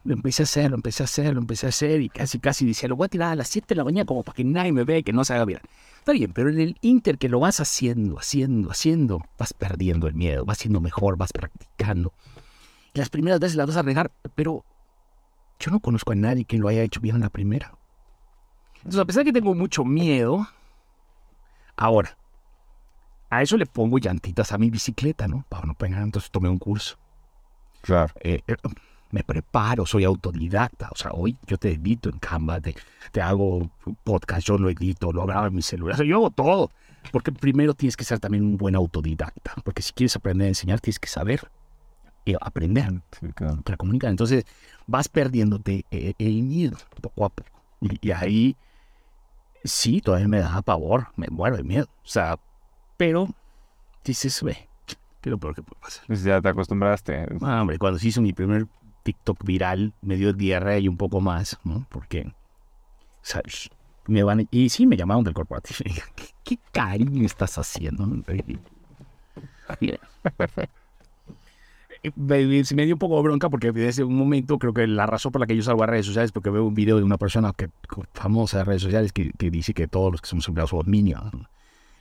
[0.04, 2.64] lo empecé a hacer, lo empecé a hacer, lo empecé a hacer y casi, casi
[2.64, 4.72] decía, lo voy a tirar a las 7 de la mañana como para que nadie
[4.72, 5.60] me vea y que no se haga bien.
[5.98, 10.14] Está bien, pero en el inter que lo vas haciendo, haciendo, haciendo, vas perdiendo el
[10.14, 12.12] miedo, vas siendo mejor, vas practicando.
[12.92, 14.64] Y las primeras veces las vas a regar, pero
[15.58, 17.74] yo no conozco a nadie que lo haya hecho bien en la primera.
[18.76, 20.46] Entonces, a pesar de que tengo mucho miedo,
[21.74, 22.16] ahora,
[23.30, 25.44] a eso le pongo llantitas a mi bicicleta, ¿no?
[25.48, 26.96] Para no pegar, entonces tomé un curso.
[27.80, 28.12] Claro.
[28.20, 28.56] Eh, eh,
[29.14, 30.88] me preparo, soy autodidacta.
[30.90, 32.74] O sea, hoy yo te edito en Canva, te,
[33.12, 33.70] te hago
[34.02, 35.94] podcast, yo lo edito, lo grabo en mi celular.
[35.94, 36.72] O sea, yo hago todo.
[37.12, 39.54] Porque primero tienes que ser también un buen autodidacta.
[39.62, 41.48] Porque si quieres aprender a enseñar, tienes que saber
[42.24, 43.02] y aprender
[43.62, 44.10] para comunicar.
[44.10, 44.46] Entonces,
[44.88, 47.50] vas perdiéndote eh, el miedo poco a poco.
[47.80, 48.56] Y, ahí,
[49.62, 51.86] sí, todavía me da pavor, me muero de miedo.
[52.02, 52.40] O sea,
[52.96, 53.28] pero
[54.04, 54.96] dices, ve, ¿qué
[55.28, 56.04] es lo peor que puede pasar?
[56.08, 57.28] Pues ya te acostumbraste.
[57.42, 58.66] Ah, hombre, cuando se hizo mi primer
[59.04, 61.86] TikTok viral, me dio diarrea y un poco más, ¿no?
[61.90, 62.32] Porque,
[63.22, 63.70] ¿sabes?
[64.06, 65.78] Me van, y sí, me llamaron del corporativo.
[66.16, 68.04] ¿Qué, qué cariño estás haciendo?
[72.64, 75.32] se me dio un poco de bronca porque desde un momento creo que la razón
[75.32, 77.16] por la que yo salgo a redes sociales es porque veo un video de una
[77.16, 77.70] persona que,
[78.12, 81.32] famosa de redes sociales que, dice que todos los que somos empleados somos minions.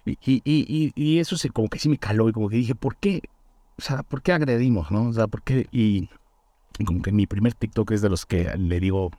[0.05, 2.97] Y, y, y, eso se, como que sí me caló y como que dije, ¿por
[2.97, 3.21] qué?
[3.77, 4.91] O sea, ¿por qué agredimos?
[4.91, 5.07] ¿no?
[5.07, 5.67] O sea, ¿por qué?
[5.71, 6.09] Y,
[6.86, 9.11] como que mi primer TikTok es de los que le digo,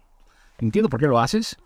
[0.59, 1.57] entiendo por qué lo haces,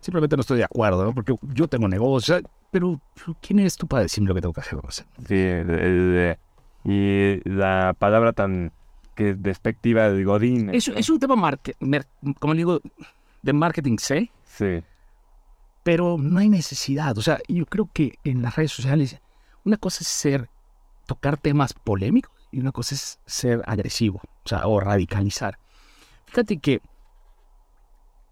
[0.00, 1.14] simplemente no estoy de acuerdo, ¿no?
[1.14, 3.00] Porque yo tengo negocio, pero
[3.40, 4.78] ¿quién eres tú para decirme lo que tengo que hacer?
[5.26, 6.40] Sí,
[6.84, 8.72] y la palabra tan
[9.16, 10.70] que despectiva de Godín.
[10.72, 11.58] Es, es un tema,
[12.38, 12.80] como digo,
[13.42, 14.30] de marketing, ¿sí?
[14.44, 14.82] Sí.
[15.82, 17.16] Pero no hay necesidad.
[17.18, 19.18] O sea, yo creo que en las redes sociales,
[19.64, 20.48] una cosa es ser,
[21.06, 25.58] tocar temas polémicos y una cosa es ser agresivo, o sea, o radicalizar.
[26.26, 26.80] Fíjate que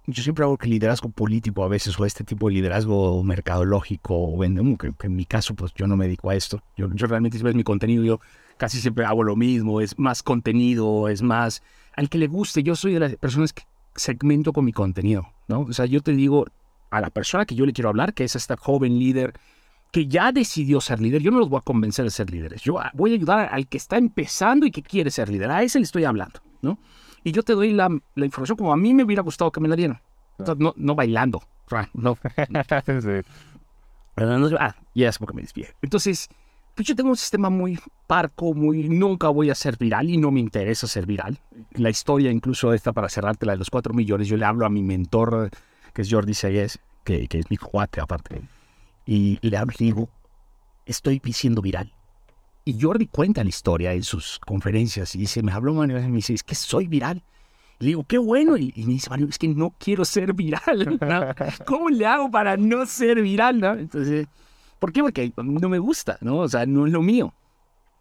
[0.06, 4.38] yo siempre hago que liderazgo político a veces, o este tipo de liderazgo mercadológico, o
[4.78, 6.62] que, que en mi caso, pues yo no me dedico a esto.
[6.76, 8.20] Yo, yo realmente, si ves mi contenido, yo
[8.56, 11.62] casi siempre hago lo mismo, es más contenido, es más...
[11.96, 13.64] Al que le guste, yo soy de las personas que
[13.96, 15.62] segmento con mi contenido, ¿no?
[15.62, 16.46] O sea, yo te digo
[16.90, 19.34] a la persona que yo le quiero hablar, que es esta joven líder
[19.94, 22.62] que ya decidió ser líder, yo no los voy a convencer de ser líderes.
[22.62, 25.48] Yo voy a ayudar al que está empezando y que quiere ser líder.
[25.52, 26.80] A ese le estoy hablando, ¿no?
[27.22, 29.76] y yo te doy la, información como a mí me hubiera gustado que me la
[29.76, 30.00] dieran.
[30.58, 31.40] no, no bailando.
[31.94, 32.18] No.
[34.60, 35.68] ah, ya es porque me desvié.
[35.80, 36.28] Entonces,
[36.74, 37.78] pues yo tengo un sistema muy
[38.08, 38.88] parco, muy...
[38.88, 41.38] Nunca voy a ser viral y no me interesa ser viral.
[41.74, 44.70] La historia, incluso esta para cerrarte, la de los cuatro millones, yo le hablo a
[44.70, 45.50] mi mentor,
[45.92, 48.42] que es Jordi Sayes, que, que es mi cuate aparte,
[49.06, 50.08] y le y digo,
[50.86, 51.92] estoy siendo viral.
[52.64, 56.16] Y Jordi cuenta la historia en sus conferencias y dice, me habló Mario y me
[56.16, 57.22] dice, es que soy viral.
[57.78, 58.56] le digo, qué bueno.
[58.56, 60.98] Y, me dice, Mario, es que no quiero ser viral.
[61.66, 63.62] ¿Cómo le hago para no ser viral?
[63.62, 64.26] Entonces,
[64.78, 65.02] ¿por qué?
[65.02, 66.38] Porque no me gusta, ¿no?
[66.38, 67.34] O sea, no es lo mío.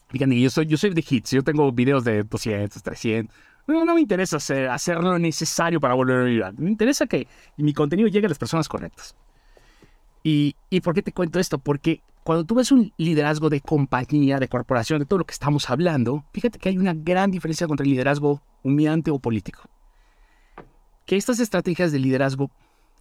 [0.08, 3.36] Fíjate, yo soy, yo soy de hits, yo tengo videos de 200, 300.
[3.66, 6.56] No, no me interesa hacer, hacer lo necesario para volver viral.
[6.58, 7.28] Me interesa que
[7.58, 9.16] mi contenido llegue a las personas correctas.
[10.24, 11.58] ¿Y, ¿Y por qué te cuento esto?
[11.58, 15.70] Porque cuando tú ves un liderazgo de compañía, de corporación, de todo lo que estamos
[15.70, 19.62] hablando, fíjate que hay una gran diferencia contra el liderazgo humillante o político.
[21.06, 22.50] Que estas estrategias de liderazgo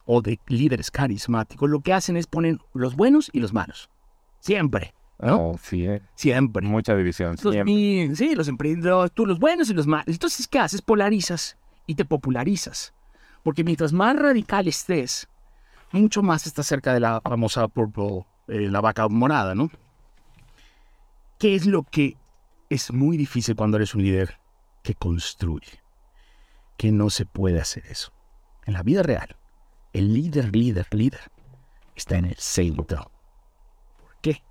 [0.05, 3.89] o de líderes carismáticos lo que hacen es poner los buenos y los malos.
[4.41, 4.93] Siempre.
[5.21, 5.51] ¿no?
[5.51, 6.03] Oh, sí, eh.
[6.17, 6.67] Siempre.
[6.67, 7.37] Mucha división.
[7.39, 10.09] sí, los emprendedores, tú los buenos y los malos.
[10.09, 10.83] Entonces, ¿qué haces?
[10.83, 11.57] Polarizas
[11.87, 12.93] y te popularizas.
[13.45, 15.29] Porque mientras más radical estés,
[15.93, 19.71] mucho más estás cerca de la famosa purple eh, la vaca morada, ¿no?
[21.39, 22.17] ¿Qué es lo que
[22.71, 24.39] es muy difícil cuando eres un líder
[24.83, 25.81] que construye?
[26.77, 28.13] Que no se puede hacer eso.
[28.65, 29.37] En la vida real,
[29.93, 31.21] el líder, líder, líder
[31.95, 33.11] está en el centro.
[34.01, 34.43] ¿Por qué?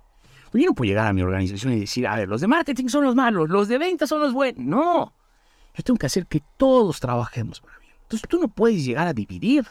[0.50, 2.88] Pues yo no puedo llegar a mi organización y decir, a ver, los de marketing
[2.88, 4.62] son los malos, los de ventas son los buenos.
[4.62, 5.14] No.
[5.74, 7.94] Yo tengo que hacer que todos trabajemos para bien.
[8.02, 9.66] Entonces tú no puedes llegar a dividir.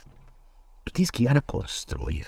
[0.84, 2.28] Tú tienes que llegar a construir.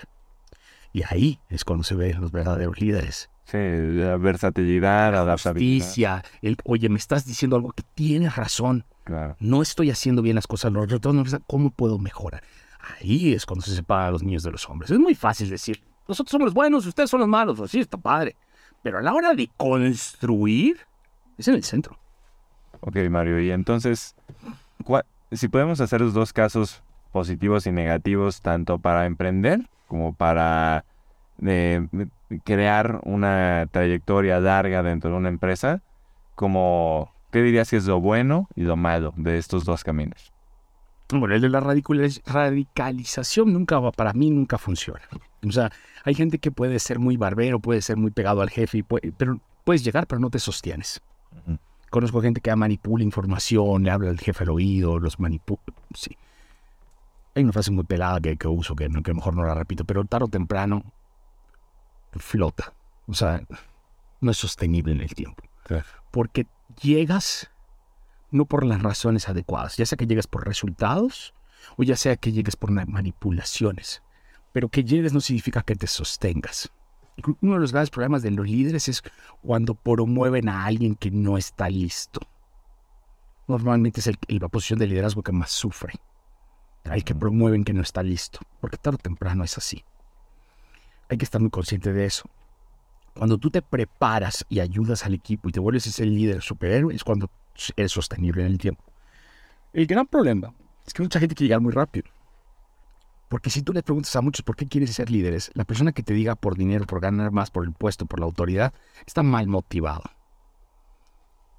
[0.92, 3.30] Y ahí es cuando se ven los verdaderos líderes.
[3.46, 6.24] Sí, la versatilidad, la adaptabilidad.
[6.42, 8.86] el, oye, me estás diciendo algo que tienes razón.
[9.04, 9.36] Claro.
[9.40, 12.44] No estoy haciendo bien las cosas, los retornos, ¿cómo puedo mejorar?
[12.80, 14.92] Ahí es cuando se separa a los niños de los hombres.
[14.92, 18.36] Es muy fácil decir, nosotros somos los buenos, ustedes son los malos, así está padre.
[18.82, 20.78] Pero a la hora de construir,
[21.38, 21.98] es en el centro.
[22.82, 24.16] Ok, Mario, y entonces,
[25.32, 26.83] si podemos hacer los dos casos
[27.14, 30.84] positivos y negativos, tanto para emprender como para
[31.46, 31.88] eh,
[32.44, 35.84] crear una trayectoria larga dentro de una empresa,
[36.36, 40.34] como, ¿qué dirías que es lo bueno y lo malo de estos dos caminos?
[41.10, 45.02] Bueno, el de la radicalización nunca va, para mí nunca funciona.
[45.48, 45.72] O sea,
[46.04, 48.84] hay gente que puede ser muy barbero, puede ser muy pegado al jefe,
[49.16, 51.02] pero puedes llegar, pero no te sostienes.
[51.92, 55.62] Conozco gente que manipula información, le habla al jefe al oído, los manipula.
[55.94, 56.18] Sí.
[57.36, 60.06] Hay una frase muy pelada que, que uso, que, que mejor no la repito, pero
[60.06, 60.84] tarde o temprano
[62.20, 62.74] flota.
[63.08, 63.44] O sea,
[64.22, 65.44] no es sostenible en el tiempo.
[66.12, 66.48] Porque
[66.82, 67.50] llegas
[68.32, 71.34] no por las razones adecuadas, ya sea que llegues por resultados
[71.78, 74.02] o ya sea que llegues por manipulaciones.
[74.52, 76.72] Pero que llegues no significa que te sostengas.
[77.42, 79.04] Uno de los grandes problemas de los líderes es
[79.42, 82.22] cuando promueven a alguien que no está listo.
[83.48, 85.94] Normalmente es la posición de liderazgo que más sufre
[86.86, 89.84] hay que promueven que no está listo, porque tarde o temprano es así.
[91.10, 92.30] Hay que estar muy consciente de eso.
[93.16, 97.04] Cuando tú te preparas y ayudas al equipo y te vuelves ese líder superhéroe, es
[97.04, 97.30] cuando
[97.76, 98.84] eres sostenible en el tiempo.
[99.72, 100.54] El gran problema
[100.86, 102.10] es que mucha gente quiere llegar muy rápido.
[103.30, 106.04] Porque si tú le preguntas a muchos por qué quieres ser líderes, la persona que
[106.04, 108.74] te diga por dinero, por ganar más, por el puesto, por la autoridad,
[109.08, 110.04] está mal motivado.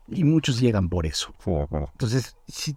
[0.07, 1.35] Y muchos llegan por eso.
[1.47, 2.77] Entonces, si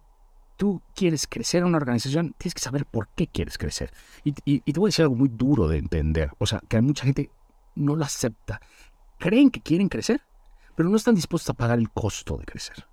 [0.58, 3.94] tú quieres crecer en una organización, tienes que saber por qué quieres crecer.
[4.24, 6.32] Y, te voy a decir algo muy duro de entender.
[6.40, 7.30] O sea, que hay mucha gente
[7.76, 8.60] no lo acepta.
[9.20, 10.22] Creen que quieren crecer,
[10.76, 12.86] pero no están dispuestos a pagar el costo de crecer.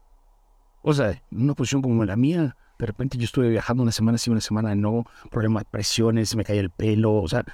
[0.82, 4.18] O sea, en una posición como la mía, de repente yo estuve viajando una semana
[4.18, 7.44] sí, una semana no, problemas presiones, me caía el pelo, o sea...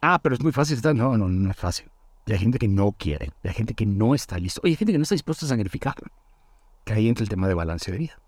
[0.00, 0.94] Ah, pero es muy fácil estar.
[0.94, 1.90] No, no, no es fácil.
[2.26, 4.92] Y hay gente que no quiere, hay gente que no está listo, y hay gente
[4.92, 5.94] que no está dispuesta a sacrificar.
[6.84, 8.18] Que ahí entra el tema de balance de vida.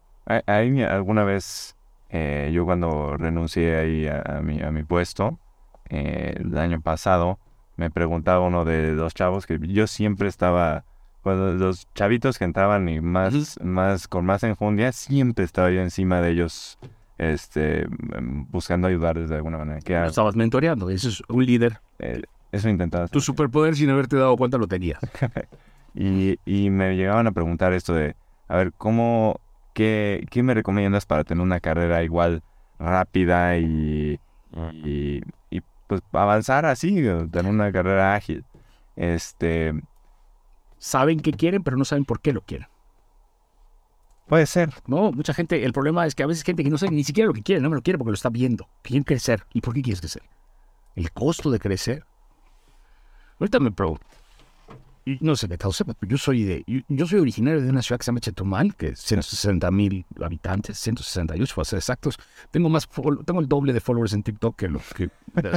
[0.47, 1.77] Ahí alguna vez,
[2.09, 5.41] eh, yo cuando renuncié ahí a, mi, a mi puesto,
[5.89, 7.41] eh, el año pasado,
[7.77, 10.85] me preguntaba uno de los chavos que yo siempre estaba,
[11.23, 16.21] cuando los chavitos que entraban y más, más con más enjundia, siempre estaba yo encima
[16.21, 16.79] de ellos,
[17.19, 19.81] este, em, buscando ayudarles de alguna manera.
[19.81, 21.81] Que estabas mentoreando, eso es un líder.
[21.99, 22.23] Eh,
[22.53, 23.09] eso intentaba.
[23.09, 25.01] Tu superpoder sin haberte dado cuenta lo tenías.
[25.95, 28.15] y, y me llegaban a preguntar esto de,
[28.47, 29.41] a ver, ¿cómo,
[29.75, 32.43] qué, qué me recomiendas para tener una carrera igual
[32.79, 34.19] rápida y,
[34.85, 38.45] y, y pues avanzar así, tener una carrera ágil?
[38.97, 39.75] Este...
[40.79, 42.69] Saben que quieren, pero no saben por qué lo quieren.
[44.27, 44.71] Puede ser.
[44.87, 47.27] No, mucha gente, el problema es que a veces gente que no sabe ni siquiera
[47.27, 48.69] lo que quiere, no me lo quiere porque lo está viendo.
[48.83, 49.45] Quieren crecer.
[49.53, 50.23] ¿Y por qué quieres crecer?
[50.95, 52.05] El costo de crecer
[53.41, 54.05] Ahorita me pregunto,
[55.21, 57.99] no sé de tal sepa, pero yo soy de, yo, soy originario de una ciudad
[57.99, 62.17] que se llama Chetumal, que es 160 mil habitantes, 168 para ser exactos.
[62.51, 62.89] Tengo más,
[63.25, 65.11] tengo el doble de followers en TikTok que lo que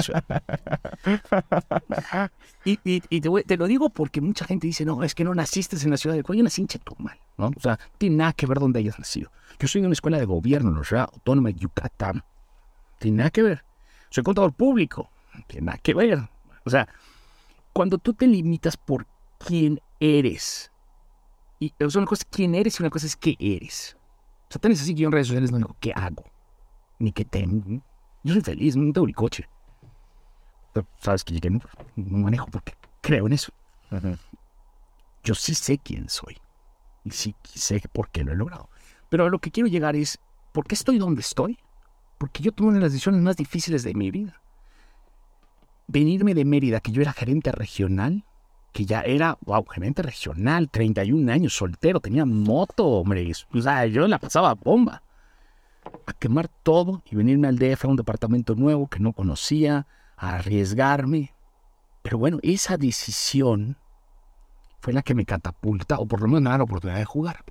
[2.66, 5.76] y, y, y te, lo digo porque mucha gente dice, no, es que no naciste
[5.84, 7.52] en la ciudad de Yo nací en Chetumal, ¿no?
[7.56, 9.32] O sea, tiene nada que ver donde hayas nacido.
[9.60, 12.24] Yo soy de una escuela de gobierno en la ciudad autónoma de Yucatán.
[13.00, 13.66] Tiene nada que ver.
[14.10, 15.10] Soy contador público.
[15.48, 16.30] Tiene nada que ver.
[16.66, 16.88] O sea,
[17.74, 19.08] cuando tú te limitas por
[19.46, 20.72] quién eres,
[21.60, 23.98] y o una cosa es quién eres y una cosa es qué eres.
[24.50, 26.24] O sea, tenés así que yo en redes sociales no digo qué hago,
[27.00, 27.82] ni qué tengo.
[28.24, 29.48] Yo soy feliz, no tengo ni coche.
[31.00, 31.60] Sabes que no,
[31.96, 33.52] manejo porque creo en eso.
[35.24, 36.38] Yo sí sé quién soy.
[37.04, 38.70] Y sí sé por qué lo he logrado.
[39.10, 40.20] Pero a lo que quiero llegar es,
[40.52, 41.60] ¿por qué estoy donde estoy?
[42.18, 44.42] Porque yo tomé una de las decisiones más difíciles de mi vida
[45.88, 48.24] venirme de Mérida, que yo era gerente regional,
[48.74, 53.32] que ya era, wow, gerente regional, 31 años, soltero, tenía moto, hombre.
[53.54, 55.04] O sea, yo la pasaba bomba.
[56.08, 60.36] A quemar todo y venirme al DF a un departamento nuevo que no conocía, a
[60.36, 61.34] arriesgarme.
[62.02, 63.78] Pero bueno, esa decisión
[64.82, 67.46] fue la que me catapulta, o por lo menos me da la oportunidad de jugar.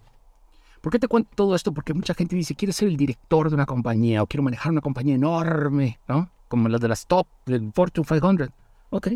[0.83, 1.73] ¿Por qué te cuento todo esto?
[1.73, 4.81] Porque mucha gente dice, quiero ser el director de una compañía o quiero manejar una
[4.81, 6.29] compañía enorme, ¿no?
[6.53, 8.51] como las de las top del Fortune 500.
[8.91, 9.09] Ok.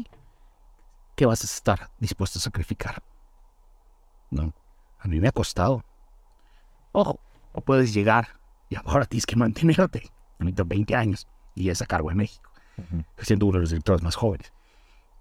[1.17, 3.03] ¿Qué vas a estar dispuesto a sacrificar?
[4.31, 4.53] No.
[5.01, 5.83] A mí me ha costado.
[6.93, 7.19] Ojo,
[7.53, 8.39] o puedes llegar
[8.69, 10.11] y ahora tienes que mantenerte.
[10.39, 12.51] 20 años y es a cargo de México,
[13.19, 14.53] siendo uno de los directores más jóvenes.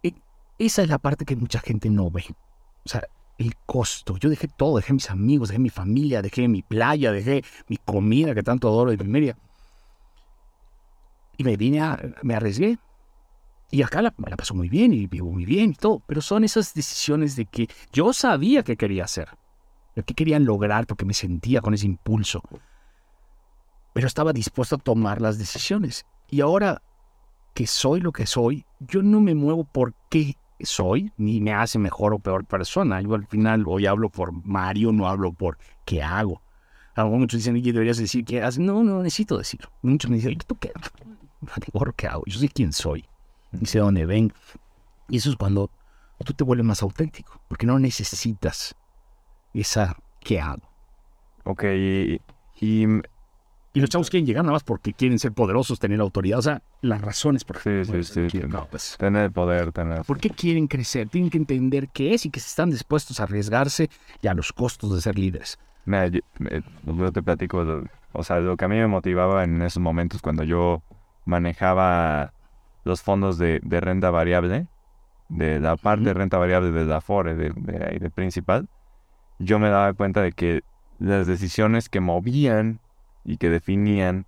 [0.03, 0.13] Y
[0.59, 2.25] esa es la parte que mucha gente no ve.
[2.85, 3.03] O sea,
[3.37, 4.17] el costo.
[4.17, 8.35] Yo dejé todo, dejé mis amigos, dejé mi familia, dejé mi playa, dejé mi comida
[8.35, 9.37] que tanto adoro de media.
[11.37, 12.77] Y me vine a, me arriesgué.
[13.71, 16.01] Y acá la, la pasó muy bien y vivo muy bien y todo.
[16.05, 19.29] Pero son esas decisiones de que yo sabía que quería hacer.
[19.95, 22.41] Lo que querían lograr porque me sentía con ese impulso.
[23.93, 26.05] Pero estaba dispuesto a tomar las decisiones.
[26.29, 26.81] Y ahora
[27.53, 31.79] que soy lo que soy, yo no me muevo por qué soy, ni me hace
[31.79, 33.01] mejor o peor persona.
[33.01, 36.41] Yo al final hoy hablo por Mario, no hablo por qué hago.
[36.97, 38.59] Muchos dicen, que deberías decir qué haces.
[38.59, 39.69] No, no necesito decirlo.
[39.81, 40.71] Muchos me dicen, ¿tú qué?
[41.95, 42.23] ¿qué hago?
[42.25, 43.05] Yo sé quién soy
[43.61, 44.33] y sé dónde ven.
[45.09, 45.69] Y eso es cuando
[46.23, 48.75] tú te vuelves más auténtico, porque no necesitas
[49.53, 49.95] esa
[50.25, 50.63] ¿qué hago?
[51.45, 52.21] Ok, y,
[52.59, 52.87] y,
[53.75, 56.39] los chavos quieren llegar nada más porque quieren ser poderosos, tener autoridad.
[56.39, 58.41] O sea, las razones por Sí, sí, sí.
[58.71, 60.03] Pues, tener poder, tener.
[60.03, 61.09] ¿Por qué quieren crecer?
[61.09, 63.89] Tienen que entender qué es y que están dispuestos a arriesgarse
[64.21, 65.59] y a los costos de ser líderes.
[65.85, 66.21] Mira, yo,
[66.85, 67.63] yo te platico,
[68.13, 70.81] o sea, lo que a mí me motivaba en esos momentos cuando yo
[71.25, 72.33] manejaba
[72.85, 74.67] los fondos de, renta variable,
[75.27, 78.69] de la parte de renta variable de la FORE, de, de, principal,
[79.39, 80.61] yo me daba cuenta de que
[80.99, 82.79] las decisiones que movían
[83.25, 84.25] y que definían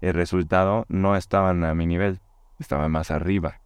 [0.00, 2.20] el resultado no estaban a mi nivel,
[2.58, 3.60] estaban más arriba.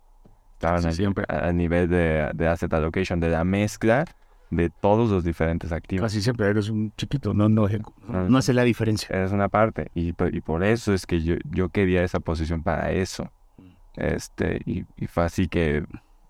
[0.53, 1.25] Estaban siempre.
[1.29, 4.05] a, nivel de, de asset allocation, de la mezcla
[4.51, 6.03] de todos los diferentes activos.
[6.05, 7.69] Casi siempre eres un chiquito, no, no,
[8.09, 9.25] no, hace la diferencia.
[9.25, 12.93] Es una parte, y, y, por eso es que yo, yo quería esa posición para
[12.93, 13.31] eso.
[13.97, 15.85] Este, y, fue así que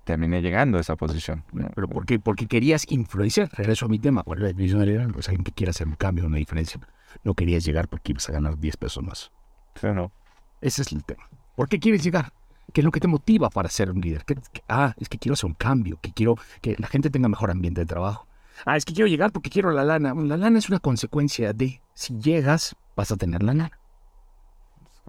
[0.05, 1.45] terminé llegando a esa posición.
[1.75, 2.19] ¿Pero por qué?
[2.19, 3.51] Porque querías influenciar.
[3.53, 4.23] Regreso a mi tema.
[4.23, 5.19] ¿Cuál es la definición de liderazgo?
[5.19, 6.81] alguien que quiera hacer un cambio, una diferencia.
[7.25, 9.33] No querías llegar porque ibas a ganar 10 pesos más.
[9.75, 10.13] Sí, no.
[10.61, 11.29] Ese es el tema.
[11.57, 12.33] ¿Por qué quieres llegar?
[12.73, 14.25] ¿Qué es lo que te motiva para ser un líder?
[14.69, 17.81] ah, es que quiero hacer un cambio, que quiero que la gente tenga mejor ambiente
[17.81, 18.27] de trabajo.
[18.65, 20.15] Ah, es que quiero llegar porque quiero la lana.
[20.15, 23.79] la lana es una consecuencia de si llegas, vas a tener la lana.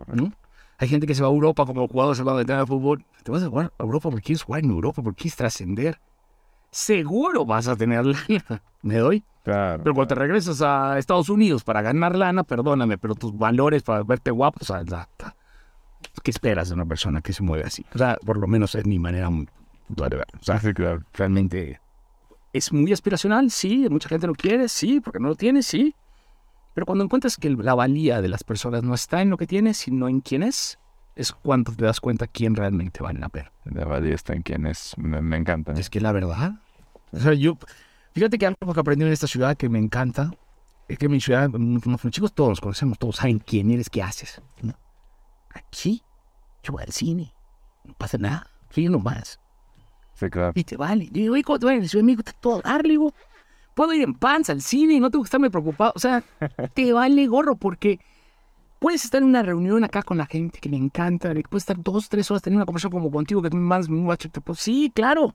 [0.08, 0.32] ¿No?
[0.80, 3.04] Hay gente que se va a Europa como los jugadores se van de fútbol.
[3.24, 6.00] Te vas a jugar a Europa porque quieres jugar en Europa, porque quieres trascender.
[6.70, 8.62] Seguro vas a tener lana.
[8.84, 9.24] ¿Me doy?
[9.44, 9.82] Claro.
[9.84, 14.04] Pero cuando te regresas a Estados Unidos para ganar lana, perdóname, pero tus valores para
[14.04, 14.84] verte guapo, o sea,
[16.22, 17.86] ¿qué esperas de una persona que se mueve así?
[17.96, 19.48] O sea, por lo menos es mi manera muy
[19.88, 20.28] de ver.
[20.40, 21.02] O sea, claro.
[21.14, 21.80] realmente
[22.54, 25.96] es muy aspiracional, sí, mucha gente lo quiere, sí, porque no lo tiene, sí.
[26.78, 29.78] Pero cuando encuentras que la valía de las personas no está en lo que tienes,
[29.78, 30.78] sino en quién es,
[31.16, 33.52] es cuando te das cuenta quién realmente vale la pena.
[33.66, 35.74] La valía está en quién es, me, encanta.
[35.74, 36.62] Es que la verdad,
[37.12, 37.58] o sea, yo,
[38.14, 40.30] fíjate que algo que aprendí en esta ciudad que me encanta,
[40.88, 44.04] es que en mi ciudad, los chicos todos nos conocemos, todos saben quién eres, qué
[44.04, 44.40] haces.
[45.56, 46.04] Aquí,
[46.62, 47.34] yo voy al cine,
[47.86, 49.40] no pasa nada, fíjate nomás.
[50.14, 50.52] Sí, claro.
[50.54, 51.08] Y te vale.
[51.12, 51.88] Yo digo, ¿cuánto vale?
[51.88, 53.16] Si me gusta todo darle, digo,
[53.78, 55.94] puedo ir en panza al cine y no tengo que estarme preocupado.
[55.96, 56.24] O sea,
[56.74, 58.00] te vale gorro porque
[58.80, 62.10] puedes estar en una reunión acá con la gente que me encanta, puedes estar dos,
[62.10, 63.88] tres horas teniendo una conversación como contigo que más
[64.44, 65.34] pues sí, claro.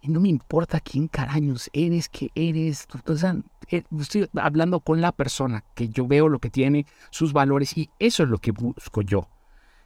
[0.00, 2.88] Y no me importa quién caraños eres, qué eres.
[3.06, 3.36] O sea,
[3.68, 7.88] eh, estoy hablando con la persona que yo veo lo que tiene, sus valores, y
[8.00, 9.28] eso es lo que busco yo.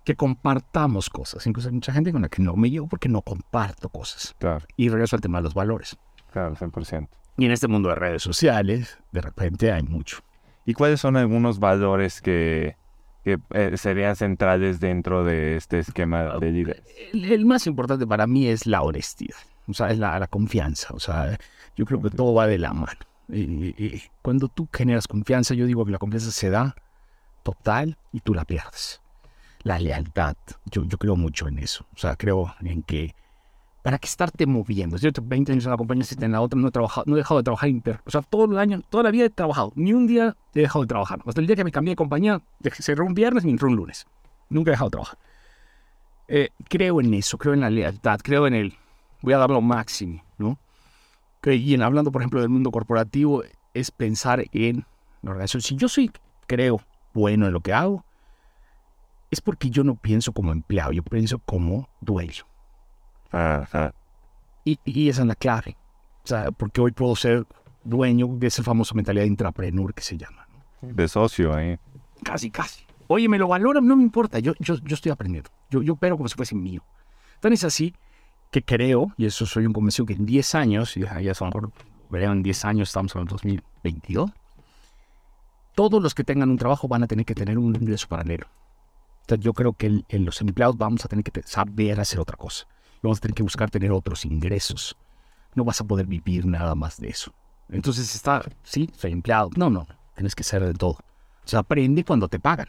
[0.05, 1.47] Que compartamos cosas.
[1.47, 4.35] Incluso hay mucha gente con la que no me llevo porque no comparto cosas.
[4.39, 4.65] Claro.
[4.79, 5.99] Y regreso al tema de los valores.
[6.33, 7.09] Claro, 100%.
[7.39, 10.19] Y en este mundo de redes sociales, de repente hay mucho.
[10.65, 12.77] ¿Y cuáles son algunos valores que,
[13.25, 16.83] eh, serían centrales dentro de este esquema de líder?
[17.13, 19.37] El, más importante para mí es la honestidad,
[19.69, 20.95] o sea, es la, confianza.
[20.95, 21.39] O sea,
[21.77, 22.99] yo creo que todo va de la mano.
[23.29, 26.75] Y, cuando tú generas confianza, yo digo que la confianza se da
[27.43, 29.03] total y tú la pierdes.
[29.63, 30.37] La lealtad,
[30.71, 31.87] yo, yo creo mucho en eso.
[31.95, 33.15] O sea, creo en que
[33.87, 34.97] ¿Para qué estarte moviendo?
[34.97, 37.39] Yo 20 años en la compañía, en la otra, no he, trabajado, no he dejado
[37.39, 37.71] de trabajar.
[38.05, 39.73] O sea, todo el año, toda la vida he trabajado.
[39.77, 41.21] Ni un día he dejado de trabajar.
[41.25, 42.43] Hasta el día que me cambié de compañía,
[42.81, 44.05] cerré un viernes y entró un lunes.
[44.49, 45.19] Nunca he dejado de trabajar.
[46.27, 48.75] Eh, creo en eso, creo en la lealtad, creo en el
[49.23, 50.59] voy a dar lo máximo, ¿no?
[51.45, 54.85] Y en hablando, por ejemplo, del mundo corporativo, es pensar en
[55.23, 55.63] la organización.
[55.63, 56.11] Si yo soy,
[56.49, 56.81] creo,
[57.15, 58.05] bueno en lo que hago,
[59.31, 62.47] es porque yo no pienso como empleado, yo pienso como dueño.
[64.65, 65.77] Y, esa es la clave.
[66.25, 67.47] O sea, porque hoy puedo ser
[67.85, 70.47] dueño de esa famosa mentalidad de intrapreneur que se llama.
[70.83, 71.79] De socio ahí.
[72.25, 72.85] Casi, casi.
[73.07, 74.41] Oye, me lo valoran, no me importa.
[74.41, 75.51] Yo, yo, yo estoy aprendiendo.
[75.71, 76.83] Yo, yo opero como si fuese mío.
[77.41, 77.95] Tan es así
[78.51, 81.53] que creo, y eso soy un convencido, que en 10 años, y ya son,
[82.11, 84.31] verán, en 10 años, estamos en el 2022,
[85.75, 88.47] todos los que tengan un trabajo van a tener que tener un ingreso paralelo.
[89.23, 92.67] Entonces, yo creo que en los empleados vamos a tener que saber hacer otra cosa
[93.03, 94.97] vamos a tener que buscar tener otros ingresos.
[95.55, 97.33] No vas a poder vivir nada más de eso.
[97.69, 99.51] Entonces está, sí, soy empleado.
[99.57, 100.93] No, no, tienes que ser de todo.
[100.93, 102.69] O sea, aprende cuando te pagan.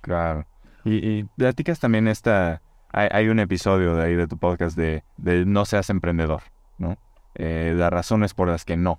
[0.00, 0.46] Claro.
[0.84, 5.02] Y, platicas también esta, hay, un episodio de ahí de tu podcast de,
[5.46, 6.42] no seas emprendedor,
[6.78, 6.96] ¿no?
[7.34, 8.98] Eh, las razones por las que no.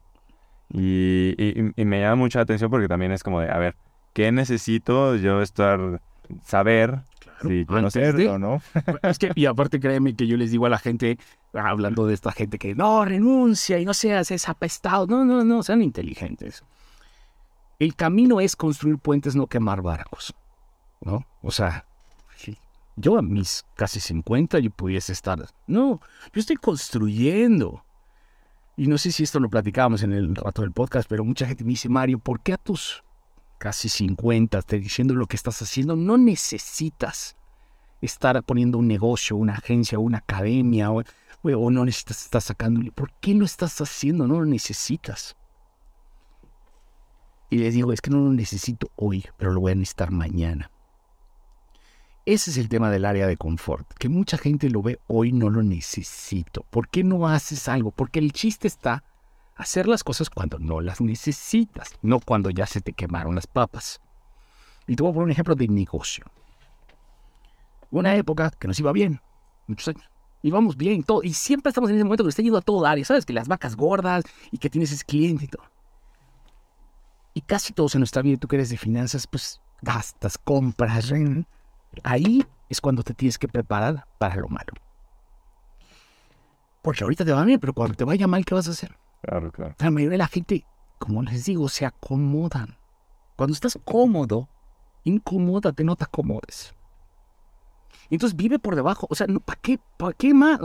[0.70, 1.36] Y,
[1.76, 3.76] y, me llama mucha atención porque también es como de, a ver,
[4.14, 6.02] ¿qué necesito yo estar,
[6.44, 7.04] saber
[7.42, 8.62] Sí, conocerlo, ¿no?
[9.04, 11.18] es que, y aparte créeme que yo les digo a la gente,
[11.54, 15.08] hablando de esta gente que no, renuncia y no seas ese apestado.
[15.08, 16.64] No, no, no, sean inteligentes.
[17.80, 20.36] El camino es construir puentes, no quemar barcos.
[21.02, 21.26] ¿No?
[21.42, 21.86] O sea,
[22.96, 25.40] yo a mis casi 50 yo pudiese estar.
[25.68, 26.00] No,
[26.34, 27.84] yo estoy construyendo.
[28.78, 31.64] Y no sé si esto lo platicábamos en el rato del podcast, pero mucha gente
[31.64, 33.04] me dice, Mario, ¿por qué a tus
[33.62, 37.38] casi 50, te diciendo lo que estás haciendo, no necesitas
[38.02, 41.04] estar poniendo un negocio, una agencia, una academia, o,
[41.44, 42.92] no necesitas estar sacando.
[42.94, 44.26] ¿Por qué lo estás haciendo?
[44.26, 45.36] No lo necesitas.
[47.52, 50.72] Y les digo, es que no lo necesito hoy, pero lo voy a necesitar mañana.
[52.26, 55.52] Ese es el tema del área de confort, que mucha gente lo ve hoy, no
[55.52, 56.66] lo necesito.
[56.72, 57.92] ¿Por qué no haces algo?
[57.92, 59.04] Porque el chiste está
[59.62, 64.02] hacer las cosas cuando no las necesitas, no cuando ya se te quemaron las papas.
[64.88, 66.26] Y te voy a poner un ejemplo de negocio.
[67.92, 69.22] Una época que nos iba bien,
[69.68, 70.10] muchos años.
[70.44, 73.04] Íbamos bien, todo, y siempre estamos en ese momento que está yendo a todo dar,
[73.06, 73.26] ¿sabes?
[73.26, 75.64] Que las vacas gordas y que tienes ese cliente y todo.
[77.36, 81.14] Y casi todos en nuestra vida, tú que eres de finanzas, pues gastas, compras.
[82.04, 84.74] Ahí es cuando te tienes que preparar para lo malo.
[86.82, 88.98] Porque ahorita te va bien, pero cuando te vaya mal, ¿qué vas a hacer?
[89.22, 89.76] Claro, claro.
[89.80, 90.66] La mayoría de la gente,
[90.98, 92.78] como les digo, se acomodan.
[93.36, 94.50] Cuando estás cómodo,
[95.04, 96.74] incomódate, no te acomodes.
[98.10, 99.08] Entonces vive por debajo.
[99.10, 99.80] O sea, ¿para qué?
[99.98, 100.60] ¿Para qué más?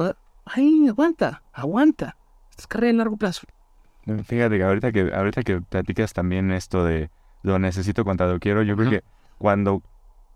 [0.45, 2.17] Ay, aguanta, aguanta.
[2.57, 3.47] Es carrera a largo plazo.
[4.25, 7.11] Fíjate que ahorita que ahorita que platicas también esto de
[7.43, 9.05] lo necesito cuando lo quiero, yo creo que
[9.39, 9.83] cuando,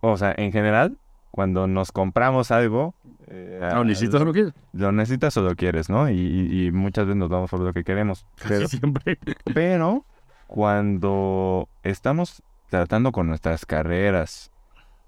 [0.01, 0.99] o sea, en general,
[1.31, 2.95] cuando nos compramos algo...
[3.29, 4.53] Eh, ¿Lo necesitas o lo quieres?
[4.73, 6.11] Lo necesitas o lo quieres, ¿no?
[6.11, 8.27] Y, muchas veces nos vamos por lo que queremos.
[8.47, 9.18] Pero, siempre.
[9.55, 10.05] pero
[10.47, 14.51] cuando estamos tratando con nuestras carreras,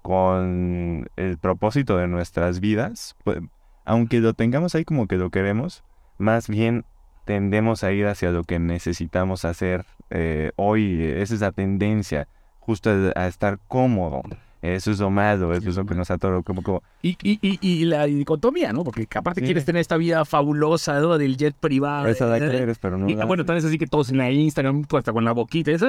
[0.01, 3.39] con el propósito de nuestras vidas, pues,
[3.85, 5.83] aunque lo tengamos ahí como que lo queremos,
[6.17, 6.85] más bien
[7.25, 11.01] tendemos a ir hacia lo que necesitamos hacer eh, hoy.
[11.01, 12.27] Esa es la tendencia,
[12.59, 14.21] justo a, estar cómodo.
[14.63, 16.83] Eso es lo malo, eso es lo que nos atoró como, como...
[17.01, 18.85] Y, y, y, la dicotomía, ¿no?
[18.85, 21.17] Porque aparte quieres tener esta vida fabulosa ¿no?
[21.17, 22.07] del jet privado.
[22.07, 23.09] Esa la quieres, pero no.
[23.09, 25.87] Y, bueno, tal así que todos en la Instagram, hasta con la boquita, eso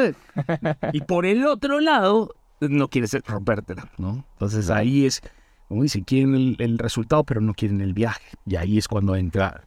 [0.93, 4.27] y por el otro lado, no quieres rompértela, ¿no?
[4.33, 5.23] Entonces ahí es,
[5.69, 8.27] como dice, quieren el, el resultado, pero no quieren el viaje.
[8.45, 9.63] Y ahí es cuando entra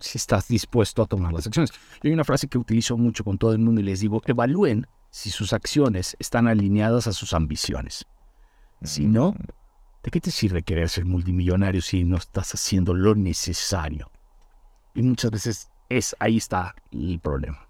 [0.00, 1.70] si estás dispuesto a tomar las acciones.
[2.02, 4.88] hay una frase que utilizo mucho con todo el mundo y les digo, evalúen
[5.18, 8.06] si sus acciones están alineadas a sus ambiciones.
[8.84, 9.34] Si no,
[10.04, 14.12] ¿de qué te sirve querer ser multimillonario si no estás haciendo lo necesario?
[14.94, 17.66] Y muchas veces es ahí está el problema.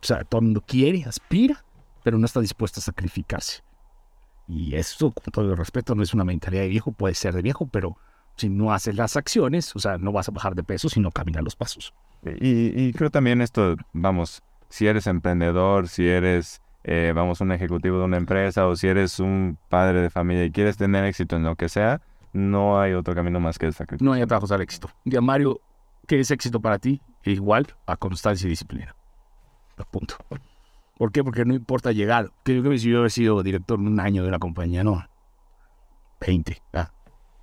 [0.00, 1.64] O sea, todo el mundo quiere, aspira,
[2.04, 3.64] pero no está dispuesto a sacrificarse.
[4.46, 7.42] Y eso, con todo el respeto, no es una mentalidad de viejo, puede ser de
[7.42, 7.96] viejo, pero
[8.36, 11.42] si no haces las acciones, o sea, no vas a bajar de peso, sino caminar
[11.42, 11.92] los pasos.
[12.22, 14.40] Y, creo también esto, vamos,
[14.70, 19.20] si eres emprendedor, si eres, eh, vamos, un ejecutivo de una empresa o si eres
[19.20, 22.00] un padre de familia y quieres tener éxito en lo que sea,
[22.32, 24.04] no hay otro camino más que el sacrificio.
[24.04, 24.88] No hay atajos al éxito.
[25.04, 25.60] Ya, Mario,
[26.06, 27.02] ¿qué es éxito para ti?
[27.24, 28.94] Igual a constancia y disciplina.
[29.90, 30.16] Punto.
[30.96, 31.24] ¿Por qué?
[31.24, 32.30] Porque no importa llegar.
[32.42, 35.04] Creo que si yo hubiera sido director un año de una compañía, no.
[36.20, 36.62] 20.
[36.74, 36.90] Ah,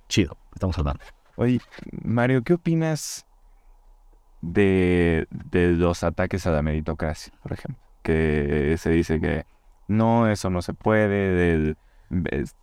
[0.08, 1.02] chido estamos hablando.
[1.36, 1.60] Oye,
[2.02, 3.24] Mario, ¿qué opinas
[4.40, 7.82] de, los ataques a la meritocracia, por ejemplo?
[8.02, 9.44] Que se dice que
[9.88, 11.76] no, eso no se puede, del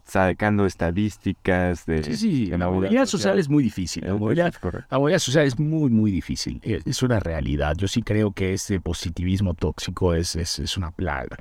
[0.03, 2.03] sacando estadísticas de...
[2.03, 4.03] Sí, sí, la movilidad social es muy difícil.
[4.05, 6.59] La movilidad, social es muy, muy difícil.
[6.63, 7.76] Es una realidad.
[7.78, 11.38] Yo sí creo que este positivismo tóxico es, es, es una plaga.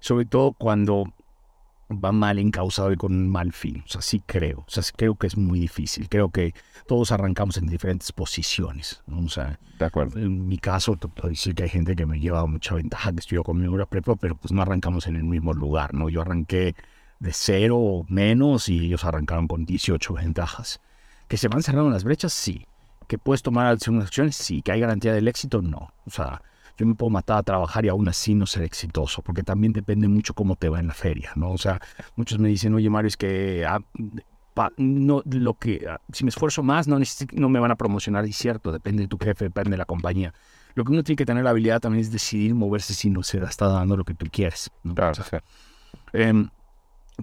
[0.00, 1.12] Sobre todo cuando
[1.90, 3.82] va mal encausado y con un mal fin.
[3.86, 4.60] O sea, sí creo.
[4.60, 6.08] O sea, creo que es muy difícil.
[6.08, 6.54] Creo que
[6.86, 9.02] todos arrancamos en diferentes posiciones.
[9.10, 10.18] O sea, de acuerdo.
[10.18, 13.20] En mi caso, te puedo decir que hay gente que me lleva mucha ventaja, que
[13.20, 16.08] estudió conmigo en prepa, pero pues no arrancamos en el mismo lugar, ¿no?
[16.08, 16.74] Yo arranqué
[17.20, 20.80] de cero o menos y ellos arrancaron con 18 ventajas.
[21.28, 22.32] ¿Que se van cerrando las brechas?
[22.32, 22.66] Sí.
[23.08, 24.36] ¿Que puedes tomar algunas acciones?
[24.36, 24.62] Sí.
[24.62, 25.62] ¿Que hay garantía del éxito?
[25.62, 25.92] No.
[26.06, 26.42] O sea,
[26.76, 30.08] yo me puedo matar a trabajar y aún así no ser exitoso, porque también depende
[30.08, 31.52] mucho cómo te va en la feria, ¿no?
[31.52, 31.80] O sea,
[32.16, 33.80] muchos me dicen, oye Mario, es que ah,
[34.76, 36.98] no, lo que, ah, si me esfuerzo más, no,
[37.32, 40.32] no me van a promocionar, y cierto, depende de tu jefe, depende de la compañía.
[40.74, 43.38] Lo que uno tiene que tener la habilidad también es decidir moverse si no se
[43.38, 44.70] está dando lo que tú quieres.
[44.94, 45.22] Claro,
[46.12, 46.48] em,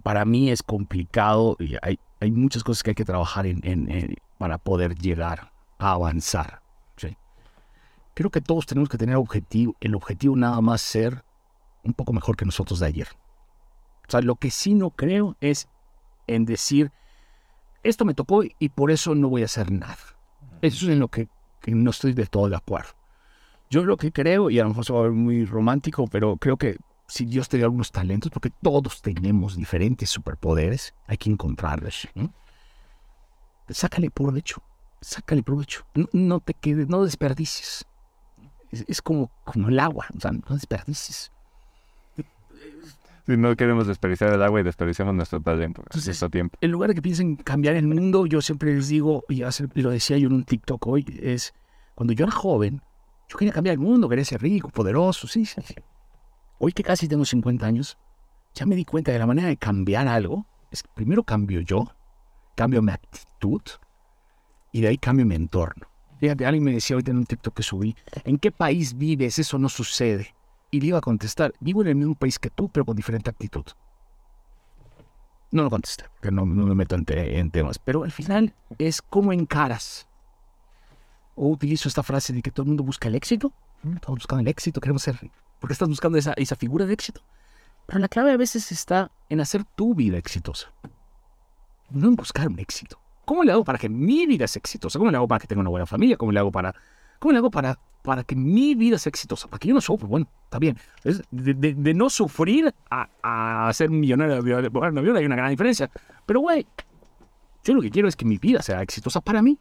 [0.04, 4.58] para mí es complicado y hay, hay muchas cosas que hay que trabajar en, para
[4.58, 6.61] poder llegar a avanzar
[8.14, 11.24] creo que todos tenemos que tener objetivo, el objetivo nada más ser
[11.84, 13.08] un poco mejor que nosotros de ayer.
[14.08, 15.68] O sea, lo que sí no creo es
[16.28, 16.92] en decir,
[17.84, 19.98] esto me tocó y por eso no voy a hacer nada.
[20.62, 21.30] Eso es en lo que,
[21.68, 22.90] no estoy de todo de acuerdo.
[23.70, 26.36] Yo lo que creo, y a lo mejor se va a ver muy romántico, pero
[26.38, 26.78] creo que
[27.08, 32.08] si Dios te dio algunos talentos, porque todos tenemos diferentes superpoderes, hay que encontrarlos.
[33.70, 34.62] Sácale provecho,
[35.00, 35.86] sácale provecho.
[35.96, 37.86] No, no te quedes, no desperdicies
[38.72, 41.32] es, como, como el agua, o sea, no desperdicies.
[43.26, 46.58] Si no queremos desperdiciar el agua y desperdiciamos nuestro talento, nuestro tiempo.
[46.60, 49.44] En lugar de que piensen cambiar el mundo, yo siempre les digo, y
[49.82, 51.54] lo decía yo en un TikTok hoy, es
[51.94, 52.82] cuando yo era joven,
[53.30, 55.62] yo quería cambiar el mundo, quería ser rico, poderoso, sí, sí.
[56.58, 57.98] Hoy que casi tengo 50 años,
[58.54, 61.86] ya me di cuenta de la manera de cambiar algo es primero cambio yo,
[62.56, 63.62] cambio mi actitud
[64.72, 65.91] y de ahí cambio mi entorno.
[66.22, 67.96] Fíjate, alguien me decía ahorita en un TikTok que subí,
[68.26, 69.40] ¿en qué país vives?
[69.40, 70.36] Eso no sucede.
[70.70, 73.32] Y le iba a contestar, vivo en el mismo país que tú, pero con diferente
[73.32, 73.66] actitud.
[75.50, 77.80] No lo contesté, porque no, me meto en, temas.
[77.80, 80.08] Pero al final es cómo encaras.
[81.34, 83.52] O utilizo esta frase de que todo el mundo busca el éxito.
[83.84, 85.18] Estamos buscando el éxito, queremos ser...
[85.60, 87.22] Porque estás buscando esa, esa figura de éxito.
[87.88, 90.72] Pero la clave a veces está en hacer tu vida exitosa.
[91.90, 93.01] No en buscar un éxito
[93.32, 95.00] ¿Cómo le hago para que mi vida sea exitosa?
[95.00, 96.18] ¿Cómo le hago para que tenga una buena familia?
[96.18, 96.76] ¿Cómo le hago para,
[97.18, 99.48] cómo le hago para, para que mi vida sea exitosa?
[99.48, 100.06] Para que yo no sufra.
[100.06, 100.76] Bueno, está bien.
[101.32, 105.90] de, no sufrir a, a ser millonario de avión hay una gran diferencia.
[106.26, 106.68] Pero, güey,
[107.64, 109.58] yo lo que quiero es que mi vida sea exitosa para mí.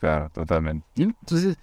[0.00, 0.84] Claro, totalmente.
[0.96, 1.56] Entonces,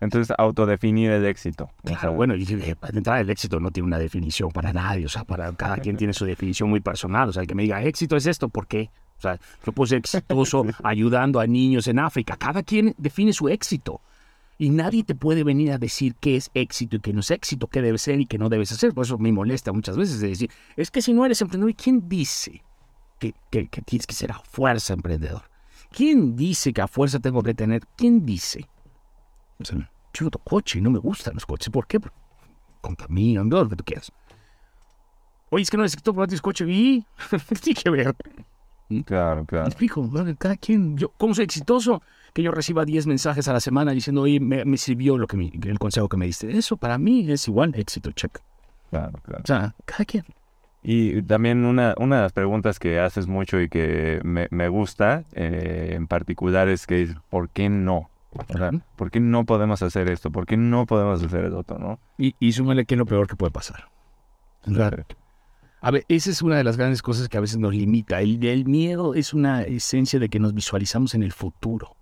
[0.00, 1.70] entonces, autodefinir el éxito.
[1.82, 5.08] Claro, bueno, y, eh, para entrar el éxito no tiene una definición para nadie, o
[5.08, 7.30] sea, para cada quien tiene su definición muy personal.
[7.30, 8.90] O sea, el que me diga éxito es esto, ¿por qué?
[9.20, 12.36] O sea, yo puedo ser exitoso ayudando a niños en África.
[12.36, 14.00] Cada quien define su éxito.
[14.58, 17.66] Y nadie te puede venir a decir qué es éxito y qué no es éxito,
[17.66, 18.92] qué debe ser y qué no debes hacer.
[18.92, 22.62] Por eso me molesta muchas veces decir, es que si no eres emprendedor, ¿quién dice
[23.18, 25.42] que, que tienes que ser a fuerza emprendedor?
[25.90, 27.82] ¿Quién dice que a fuerza tengo que tener?
[27.96, 28.68] ¿Quién dice?
[30.12, 31.70] yo no coche y no me gustan los coches.
[31.70, 32.00] ¿Por qué?
[32.80, 34.12] Contaminan, todo lo que tú quieras.
[35.50, 37.04] Oye, es que no necesito probar tu coche y...
[37.62, 38.14] sí que ver.
[38.90, 39.00] ¿Mm?
[39.00, 39.64] Claro, claro.
[39.64, 42.02] Me explico, cada quien, yo, ¿cómo soy exitoso?
[42.34, 45.78] Que yo reciba 10 mensajes a la semana diciendo, oye, me, sirvió lo que el
[45.78, 46.56] consejo que me diste.
[46.56, 48.38] Eso para mí es igual éxito, check.
[48.90, 49.42] Claro, claro.
[49.42, 50.24] O sea, cada quien.
[50.82, 55.24] Y también una, una de las preguntas que haces mucho y que me, me gusta
[55.32, 58.10] eh, en particular es que, ¿por qué no?
[58.96, 60.30] ¿Por qué no podemos hacer esto?
[60.30, 61.78] ¿Por qué no podemos hacer el otro?
[61.78, 61.98] ¿no?
[62.16, 63.88] Y, y súmale que es lo peor que puede pasar.
[65.82, 68.20] A ver, esa es una de las grandes cosas que a veces nos limita.
[68.20, 71.96] El, miedo es una esencia de que nos visualizamos en el futuro.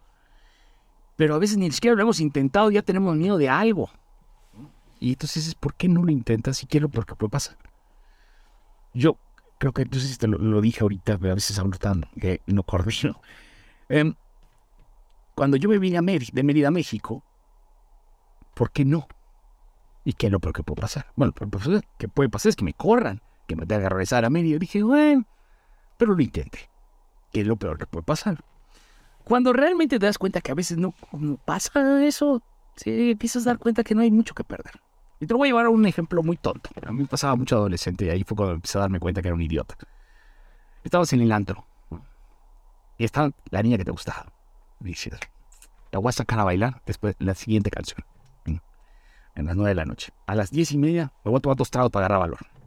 [1.16, 3.90] Pero a veces ni siquiera lo hemos intentado, ya tenemos miedo de algo.
[4.98, 6.58] Y entonces, ¿por qué no lo intentas?
[6.58, 7.56] Si quiero, porque puede pasar.
[8.94, 9.16] Yo
[9.58, 13.20] creo que, si te lo, dije ahorita, pero a veces hablo tan que no coordino.
[13.88, 14.12] Eh,
[15.36, 17.22] cuando yo me vine de Mérida a México,
[18.54, 19.06] ¿por qué no?
[20.04, 21.06] ¿Y qué es lo que puede pasar?
[21.14, 24.28] Bueno, lo que puede pasar es que me corran, que me tenga que regresar a.
[24.28, 25.24] Y dije, bueno,
[25.96, 26.70] pero lo intenté.
[27.32, 28.38] ¿Qué es lo peor que puede pasar?
[29.24, 30.94] Cuando realmente te das cuenta que a veces no,
[31.44, 32.42] pasa eso,
[32.76, 34.80] sí, empiezas a dar cuenta que no hay mucho que perder.
[35.20, 36.70] Y te voy a llevar a un ejemplo muy tonto.
[36.86, 39.28] A mí me pasaba mucho adolescente y ahí fue cuando empecé a darme cuenta que
[39.28, 39.76] era un idiota.
[40.84, 41.66] Estabas en el antro
[42.96, 44.26] y estaba la niña que te gustaba.
[44.78, 45.10] Dice,
[45.90, 48.04] la voy a sacar a bailar después de la siguiente canción.
[49.34, 50.12] En las nueve de la noche.
[50.26, 52.57] A las diez y media me voy a tomar dos tragos para agarrar valor.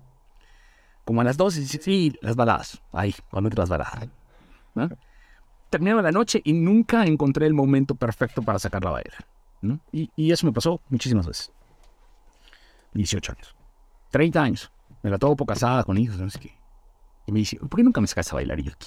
[1.05, 2.81] Como a las doce, sí, las baladas.
[2.91, 4.09] Ahí, cuando las baladas.
[4.75, 4.89] ¿no?
[6.01, 9.25] la noche y nunca encontré el momento perfecto para sacarla a bailar.
[9.91, 11.51] Y, eso me pasó muchísimas veces.
[12.93, 13.55] 18 años.
[14.11, 14.71] 30 años.
[15.03, 16.57] Me la topo casada con hijos, no sé qué.
[17.25, 18.59] Y me dice, ¿por qué nunca me sacas a bailar?
[18.59, 18.85] Y yo, ¿qué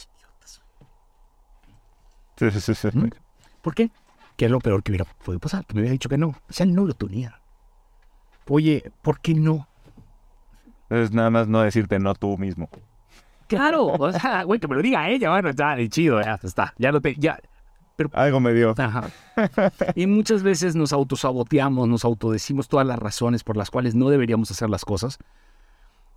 [2.50, 2.88] Sí, sí, sí.
[2.92, 3.10] ¿Mm?
[3.62, 3.90] ¿Por qué?
[4.36, 6.28] Que es lo peor que hubiera podido pasar, que me hubiera dicho que no.
[6.28, 7.40] O sea, no lo tenía.
[8.48, 9.68] Oye, ¿por qué no?
[10.90, 12.68] Es nada más no decirte no tú mismo.
[13.46, 16.92] Claro, o sea, güey, que me lo diga ella, bueno, ya, chido, ya está, ya
[16.92, 17.38] lo te, ya.
[17.96, 18.74] Pero, Algo me dio.
[18.76, 19.08] Ajá.
[19.94, 24.50] Y muchas veces nos autosaboteamos, nos autodecimos todas las razones por las cuales no deberíamos
[24.50, 25.18] hacer las cosas.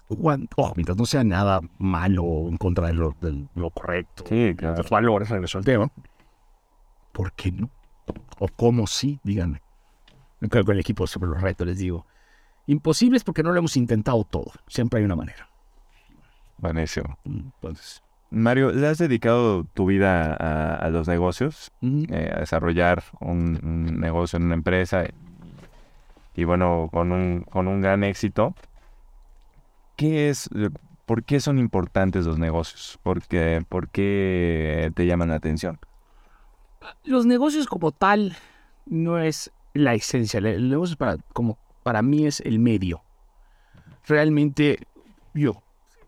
[0.09, 3.13] Oh, mientras no sea nada malo en contra de lo,
[3.71, 4.23] correcto.
[4.27, 4.77] Sí, claro.
[4.77, 5.91] Los valores, regreso al tema.
[7.11, 7.69] ¿Por qué no?
[8.39, 9.19] ¿O cómo sí?
[9.23, 9.61] Díganme.
[10.49, 12.05] Con el equipo sobre los retos les digo.
[12.67, 14.51] Imposible es porque no lo hemos intentado todo.
[14.67, 15.47] Siempre hay una manera.
[16.57, 17.17] Buenísimo.
[17.25, 18.03] Entonces.
[18.29, 21.71] Mario, ¿le has dedicado tu vida a, los negocios?
[21.81, 25.05] Eh, a desarrollar un, negocio en una empresa
[26.35, 28.53] y, bueno, con un, con un gran éxito.
[29.95, 30.49] ¿Qué es,
[31.05, 32.99] por qué son importantes los negocios?
[33.01, 35.79] ¿Por qué, ¿Por qué te llaman la atención?
[37.05, 38.35] Los negocios como tal
[38.85, 40.39] no es la esencia.
[40.39, 41.57] El negocio para, como
[41.87, 43.01] para mí es el medio.
[44.05, 44.85] Realmente
[45.33, 45.63] yo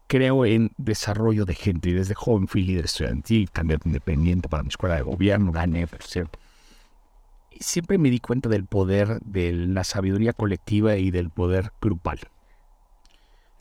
[0.08, 1.88] creo en desarrollo de gente.
[1.88, 5.88] Y desde joven fui líder estudiantil, candidato independiente para mi escuela de gobierno, gané,
[7.52, 12.20] Y siempre me di cuenta del poder de la sabiduría colectiva y del poder grupal.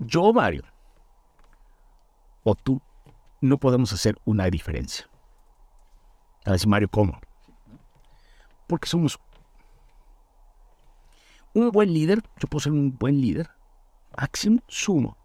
[0.00, 0.64] Yo, Mario,
[2.42, 2.82] o tú,
[3.40, 5.08] no podemos hacer una diferencia.
[6.44, 7.20] A decir, Mario, ¿cómo?
[8.66, 9.20] Porque somos
[11.58, 12.22] un buen líder.
[12.38, 13.50] Yo puedo ser un buen líder.
[14.16, 15.16] Máximo sumo.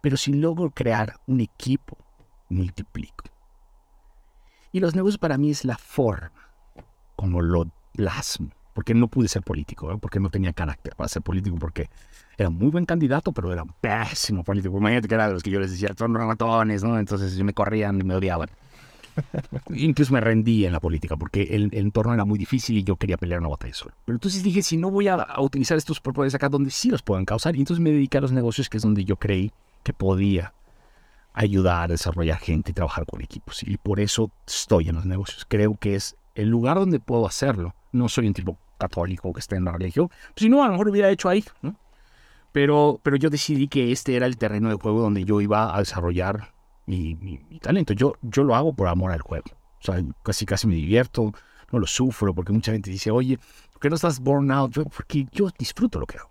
[0.00, 1.96] Pero si logro crear un equipo,
[2.48, 3.24] multiplico.
[4.72, 6.32] Y los negocios para mí es la forma
[7.16, 8.50] como lo plasmo.
[8.74, 11.90] Porque no pude ser político, porque no tenía carácter para ser político, porque
[12.38, 14.78] era muy buen candidato, pero era un pésimo político.
[14.78, 16.98] Imagínate que era de los que yo les decía, son ratones, ¿no?
[16.98, 18.48] Entonces me corrían y me odiaban.
[19.74, 23.16] Incluso me rendí en la política porque el, entorno era muy difícil y yo quería
[23.16, 23.94] pelear una batalla solo.
[24.04, 27.24] Pero entonces dije, si no voy a, utilizar estos poderes acá donde sí los puedan
[27.24, 29.52] causar, y entonces me dediqué a los negocios, que es donde yo creí
[29.82, 30.52] que podía
[31.34, 33.62] ayudar a desarrollar gente y trabajar con equipos.
[33.62, 35.46] Y por eso estoy en los negocios.
[35.48, 37.74] Creo que es el lugar donde puedo hacerlo.
[37.92, 40.10] No soy un tipo católico que esté en la religión.
[40.36, 41.44] Si no, a lo mejor hubiera hecho ahí.
[42.52, 45.78] Pero, pero yo decidí que este era el terreno de juego donde yo iba a
[45.78, 46.52] desarrollar
[46.86, 47.92] mi, talento.
[47.92, 49.46] Yo, yo lo hago por amor al juego.
[49.80, 51.32] O sea, casi casi me divierto,
[51.70, 53.38] no lo sufro, porque mucha gente dice, oye,
[53.72, 54.74] ¿por qué no estás born out?
[54.94, 56.30] Porque yo disfruto lo que hago.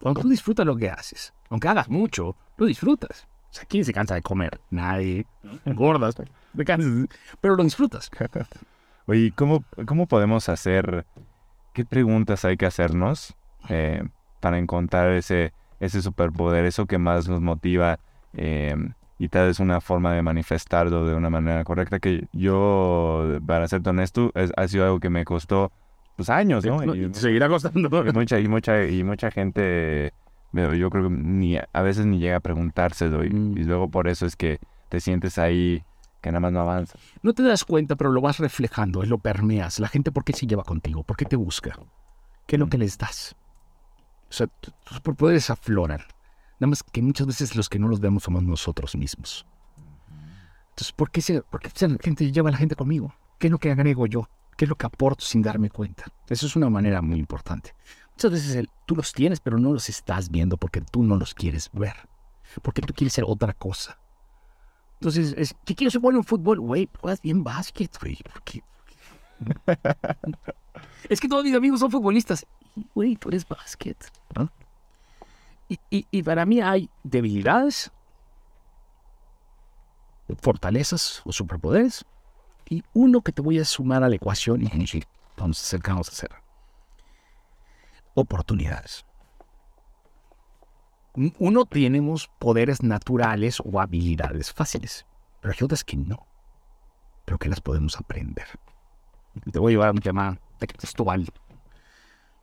[0.00, 3.28] Cuando tú disfrutas lo que haces, aunque hagas mucho, lo disfrutas.
[3.50, 4.60] O sea, ¿quién se cansa de comer?
[4.70, 5.24] Nadie.
[5.64, 7.06] Gordas, te cansas,
[7.40, 8.10] pero lo disfrutas.
[9.06, 11.06] Oye, ¿cómo, ¿cómo podemos hacer,
[11.72, 13.36] qué preguntas hay que hacernos
[13.68, 14.02] eh,
[14.40, 18.00] para encontrar ese, ese superpoder, eso que más nos motiva
[18.34, 18.76] eh,
[19.18, 23.86] y tal vez una forma de manifestarlo de una manera correcta que yo, para ser
[23.86, 25.72] honesto, ha sido algo que me costó
[26.16, 26.94] pues años, ¿no?
[26.94, 28.06] y, seguirá costando.
[28.06, 30.12] Y mucha, y mucha, y mucha gente,
[30.52, 33.58] yo creo que ni, a veces ni llega a preguntárselo y, mm.
[33.58, 34.58] y luego por eso es que
[34.88, 35.82] te sientes ahí
[36.20, 36.98] que nada más no avanza.
[37.22, 39.78] No te das cuenta, pero lo vas reflejando, lo permeas.
[39.78, 41.04] La gente, ¿por qué se lleva contigo?
[41.04, 41.78] ¿Por qué te busca?
[42.46, 42.70] ¿Qué es lo mm.
[42.70, 43.36] que les das?
[44.28, 46.00] O sea, tus superpoderes afloran.
[46.60, 49.46] Nada más que muchas veces los que no los vemos somos nosotros mismos.
[50.70, 53.14] Entonces, ¿por qué, se, por qué la gente lleva a la gente conmigo?
[53.38, 54.28] ¿Qué es lo que agrego yo?
[54.56, 56.06] ¿Qué es lo que aporto sin darme cuenta?
[56.28, 57.74] Eso es una manera muy importante.
[58.12, 61.70] Muchas veces tú los tienes, pero no los estás viendo porque tú no los quieres
[61.72, 61.94] ver.
[62.62, 63.98] Porque tú quieres ser otra cosa.
[64.94, 66.58] Entonces, es, ¿qué quieres bueno en fútbol?
[66.58, 68.18] Güey, juegas bien básquet, güey.
[71.08, 72.44] es que todos mis amigos son futbolistas.
[72.94, 73.96] Güey, tú eres básquet.
[75.68, 77.92] Y, para mí hay debilidades,
[80.40, 82.06] fortalezas o superpoderes,
[82.70, 84.68] y uno que te voy a sumar a la ecuación y
[85.36, 86.30] vamos a hacer, vamos a hacer.
[88.14, 89.04] Oportunidades.
[91.38, 95.04] Uno tenemos poderes naturales o habilidades fáciles,
[95.40, 96.26] pero hay otras que no,
[97.24, 98.46] pero que las podemos aprender.
[99.50, 101.26] Te voy a llevar a un tema textual.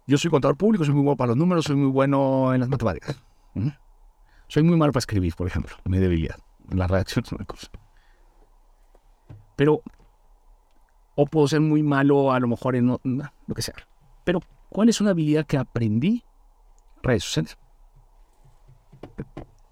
[0.08, 2.70] Yo soy contador público, soy muy bueno para los números, soy muy bueno en las
[2.70, 3.20] matemáticas.
[4.48, 6.38] Soy muy malo para escribir, por ejemplo, mi debilidad.
[6.70, 7.68] La redacción es una cosa.
[9.56, 9.82] Pero,
[11.16, 13.74] o puedo ser muy malo a lo mejor en lo que sea.
[14.24, 16.24] Pero, ¿cuál es una habilidad que aprendí?
[17.02, 17.58] Redes sociales.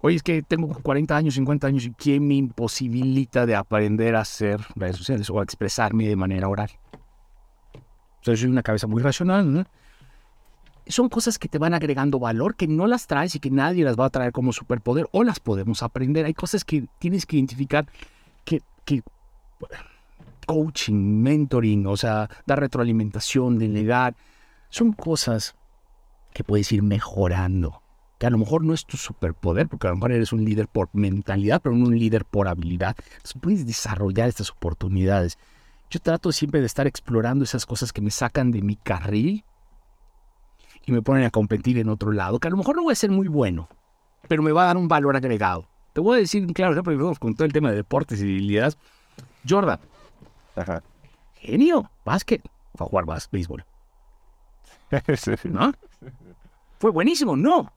[0.00, 4.20] Oye, es que tengo 40 años, 50 años, ¿y quién me imposibilita de aprender a
[4.20, 6.70] hacer redes sociales o a expresarme de manera oral?
[8.20, 9.64] Sea, soy una cabeza muy racional, ¿no?
[10.86, 13.98] Son cosas que te van agregando valor, que no las traes y que nadie las
[13.98, 16.26] va a traer como superpoder, o las podemos aprender.
[16.26, 17.86] Hay cosas que tienes que identificar
[18.44, 19.02] que, que
[20.46, 24.14] coaching, mentoring, o sea, dar retroalimentación, delegar,
[24.68, 25.54] son cosas
[26.32, 27.80] que puedes ir mejorando.
[28.18, 30.68] Que a lo mejor no es tu superpoder, porque a lo mejor eres un líder
[30.68, 32.96] por mentalidad, pero no un líder por habilidad.
[32.98, 35.38] Entonces puedes desarrollar estas oportunidades.
[35.90, 39.44] Yo trato siempre de estar explorando esas cosas que me sacan de mi carril
[40.86, 42.96] y me ponen a competir en otro lado, que a lo mejor no voy a
[42.96, 43.68] ser muy bueno,
[44.28, 45.66] pero me va a dar un valor agregado.
[45.92, 48.80] Te voy a decir, claro, porque con todo el tema de deportes y liderazgo.
[49.48, 49.78] Jordan.
[50.56, 50.82] Ajá.
[51.34, 51.90] Genio.
[52.04, 52.42] Básquet.
[52.74, 53.64] Fue a jugar béisbol.
[55.44, 55.72] ¿No?
[56.78, 57.72] Fue buenísimo, no.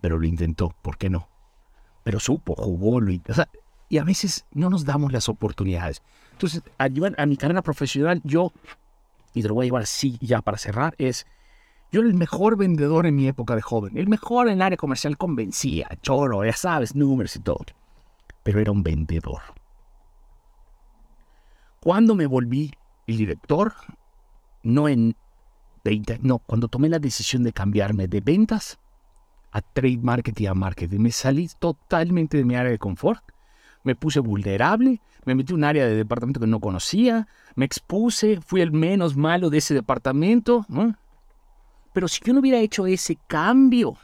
[0.00, 1.28] Pero lo intentó, ¿por qué no?
[2.02, 3.48] Pero supo, jugó, lo o sea,
[3.88, 6.02] y a veces no nos damos las oportunidades.
[6.32, 8.52] Entonces, a, a mi carrera profesional, yo,
[9.34, 11.26] y te lo voy a llevar así ya para cerrar, es
[11.92, 13.96] yo era el mejor vendedor en mi época de joven.
[13.96, 17.64] El mejor en área comercial convencía, choro, ya sabes, números y todo.
[18.42, 19.40] Pero era un vendedor.
[21.80, 22.70] Cuando me volví
[23.06, 23.72] el director,
[24.62, 25.16] no en
[25.84, 28.78] 20, no, cuando tomé la decisión de cambiarme de ventas
[29.50, 33.24] a trade marketing a marketing, me salí totalmente de mi área de confort.
[33.82, 37.26] Me puse vulnerable, me metí en un área de departamento que no conocía,
[37.56, 40.66] me expuse, fui el menos malo de ese departamento.
[40.68, 40.94] ¿no?
[41.92, 43.96] Pero si yo no hubiera hecho ese cambio,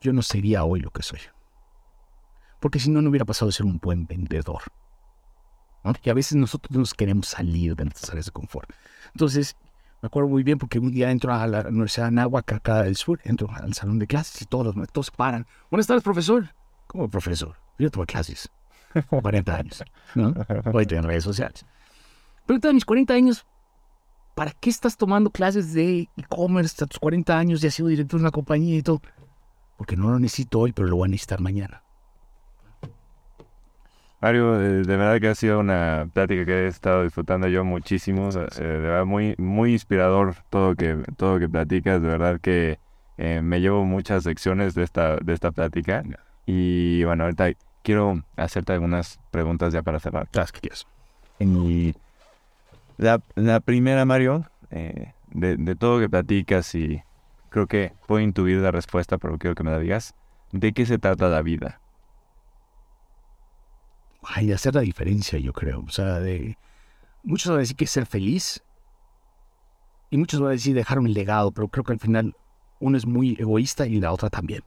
[0.00, 1.20] yo no sería hoy lo que soy.
[2.58, 4.62] Porque si no, no hubiera pasado de ser un buen vendedor.
[6.02, 8.70] Y a veces nosotros nos queremos salir de nuestras áreas de confort.
[9.14, 9.56] Entonces,
[10.02, 12.96] me acuerdo muy bien porque un día entro a la Universidad de Anáhuac, acá del
[12.96, 15.46] sur, entro al salón de clases y todos los maestros paran.
[15.70, 16.54] Buenas tardes, profesor.
[16.86, 17.56] ¿Cómo profesor?
[17.78, 18.50] Yo tomo clases.
[19.08, 19.84] 40 años.
[20.14, 20.34] ¿no?
[20.72, 21.64] Hoy estoy en redes sociales.
[22.46, 23.46] Pero a mis 40 años,
[24.40, 28.18] ¿para qué estás tomando clases de e-commerce a tus 40 años y has sido director
[28.18, 29.02] de una compañía y todo?
[29.76, 31.82] Porque no lo necesito hoy, pero lo voy a necesitar mañana.
[34.22, 38.30] Mario, de verdad que ha sido una plática que he estado disfrutando yo muchísimo.
[38.30, 42.00] Eh, de verdad, muy, muy inspirador todo que, todo que platicas.
[42.00, 42.78] De verdad que
[43.18, 46.02] eh, me llevo muchas lecciones de esta, de esta plática.
[46.46, 47.50] Y bueno, ahorita
[47.82, 50.28] quiero hacerte algunas preguntas ya para cerrar.
[50.32, 50.86] Las que quieras.
[51.38, 51.94] Y
[53.00, 57.02] la, primera, Mario, eh, de, de, todo lo que platicas y
[57.48, 60.14] creo que puedo intuir la respuesta, pero quiero que me la digas.
[60.52, 61.80] ¿De qué se trata la vida?
[64.22, 65.80] Ay, de hacer la diferencia, yo creo.
[65.80, 66.58] O sea, de...
[67.22, 68.62] Muchos van a decir que es ser feliz
[70.10, 72.36] y muchos van a decir dejar un legado, pero creo que al final
[72.80, 74.62] uno es muy egoísta y la otra también.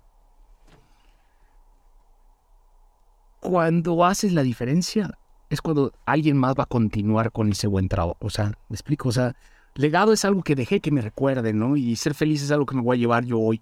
[3.42, 5.18] Cuando haces la diferencia,
[5.54, 8.18] es cuando alguien más va a continuar con ese buen trabajo.
[8.20, 9.36] O sea, me explico, o sea,
[9.76, 11.78] legado es algo que dejé que me recuerde, ¿no?
[11.78, 13.62] Y ser feliz es algo que me voy a llevar yo hoy.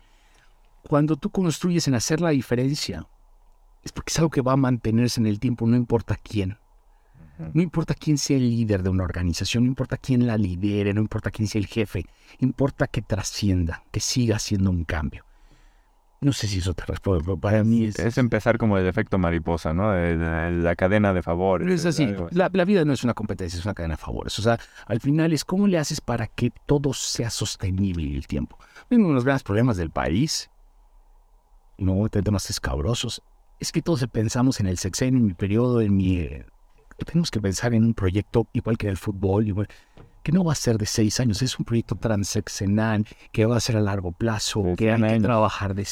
[0.87, 3.07] Cuando tú construyes en hacer la diferencia,
[3.83, 6.57] es porque es algo que va a mantenerse en el tiempo, no importa quién.
[7.53, 11.01] No importa quién sea el líder de una organización, no importa quién la lidere, no
[11.01, 12.05] importa quién sea el jefe,
[12.39, 15.25] importa que trascienda, que siga haciendo un cambio.
[16.23, 17.97] No sé si eso te responde, pero para mí es...
[17.97, 19.91] Es empezar como el efecto mariposa, ¿no?
[19.91, 21.67] la, cadena de favores.
[21.67, 24.37] Es así, la, vida no es una competencia, es una cadena de favores.
[24.37, 28.27] O sea, al final es cómo le haces para que todo sea sostenible en el
[28.27, 28.59] tiempo.
[28.91, 30.51] Uno de los grandes problemas del país,
[31.79, 33.23] no temas escabrosos,
[33.59, 36.29] es que todos pensamos en el sexenio, en mi periodo, en mi
[37.05, 39.67] tenemos que pensar en un proyecto igual que en el fútbol, igual,
[40.23, 43.59] que no va a ser de seis años, es un proyecto transeccional, que va a
[43.59, 45.87] ser a largo plazo, que hay que trabajar de...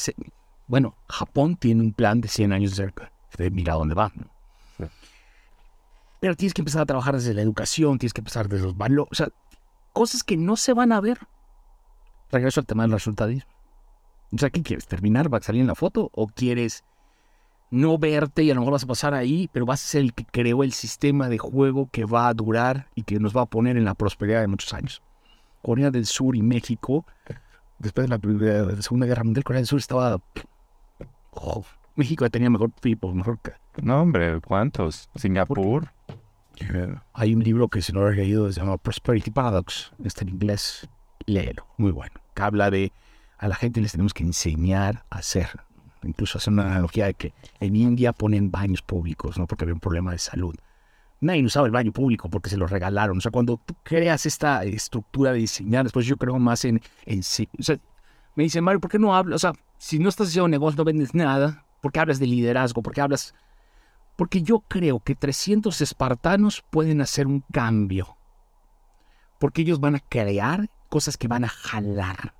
[0.67, 4.11] Bueno, Japón tiene un plan de 100 años cerca, de mira dónde va.
[6.19, 9.11] Pero tienes que empezar a trabajar desde la educación, tienes que empezar desde los valores,
[9.11, 9.29] o sea,
[9.93, 11.19] cosas que no se van a ver.
[12.31, 13.49] Regreso al tema del resultadismo.
[14.31, 14.85] O sea, ¿qué quieres?
[14.85, 15.33] ¿Terminar?
[15.33, 16.11] ¿Va a salir en la foto?
[16.13, 16.83] ¿O quieres
[17.71, 20.13] no verte y a lo mejor vas a pasar ahí, pero vas a ser el
[20.13, 23.45] que creó el sistema de juego que va a durar y que nos va a
[23.45, 25.01] poner en la prosperidad de muchos años.
[25.61, 27.05] Corea del Sur y México,
[27.77, 30.19] después de la, Segunda Guerra Mundial, Corea del Sur estaba...
[31.31, 31.63] Oh,
[31.95, 33.39] México tenía mejor tipo, mejor...
[33.81, 35.09] No, hombre, ¿cuántos?
[35.15, 35.91] ¿Singapur?
[37.13, 40.29] Hay un libro que si no lo he leído, se llama Prosperity Paradox, está en
[40.29, 40.89] inglés,
[41.25, 42.91] léelo, muy bueno, que habla de
[43.37, 45.61] a la gente les tenemos que enseñar a hacer
[46.03, 49.47] incluso hacer una analogía de que en India ponen baños públicos, ¿no?
[49.47, 50.55] Porque había un problema de salud.
[51.21, 53.17] Nadie usaba el baño público porque se lo regalaron.
[53.17, 57.23] O sea, cuando tú creas esta estructura de diseñar, después yo creo más en, en
[57.23, 57.49] sí.
[57.59, 57.77] O sea,
[58.35, 59.35] me dice Mario, ¿por qué no hablas?
[59.35, 62.81] O sea, si no estás haciendo negocio, no vendes nada, ¿por qué hablas de liderazgo?
[62.81, 63.33] ¿Por qué hablas...?
[64.15, 68.17] Porque yo creo que 300 espartanos pueden hacer un cambio.
[69.39, 72.33] Porque ellos van a crear cosas que van a jalar.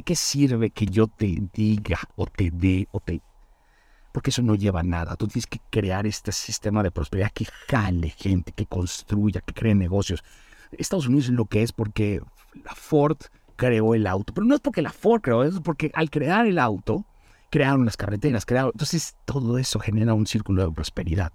[0.00, 3.20] ¿De qué sirve que yo te diga o te dé o te...
[4.12, 5.14] Porque eso no lleva a nada.
[5.14, 9.74] Tú tienes que crear este sistema de prosperidad que jale gente, que construya, que cree
[9.74, 10.24] negocios.
[10.72, 12.22] Estados Unidos es lo que es porque
[12.64, 13.18] la Ford
[13.56, 14.32] creó el auto.
[14.32, 17.04] Pero no es porque la Ford creó, es porque al crear el auto,
[17.50, 18.70] crearon las carreteras, crearon...
[18.72, 21.30] Entonces todo eso genera un círculo de prosperidad.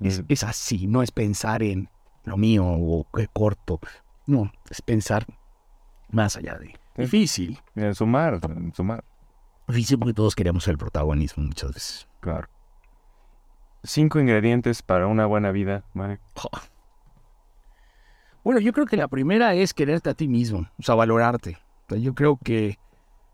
[0.00, 1.90] es, es así, no es pensar en
[2.24, 3.78] lo mío o qué corto.
[4.24, 5.26] No, es pensar
[6.10, 7.58] más allá de Difícil.
[7.74, 9.04] En sumar, en sumar.
[9.66, 12.08] Difícil porque todos queríamos el protagonismo muchas veces.
[12.20, 12.48] Claro.
[13.84, 15.84] Cinco ingredientes para una buena vida,
[18.44, 21.58] Bueno, yo creo que la primera es quererte a ti mismo, o sea, valorarte.
[21.88, 22.78] yo creo que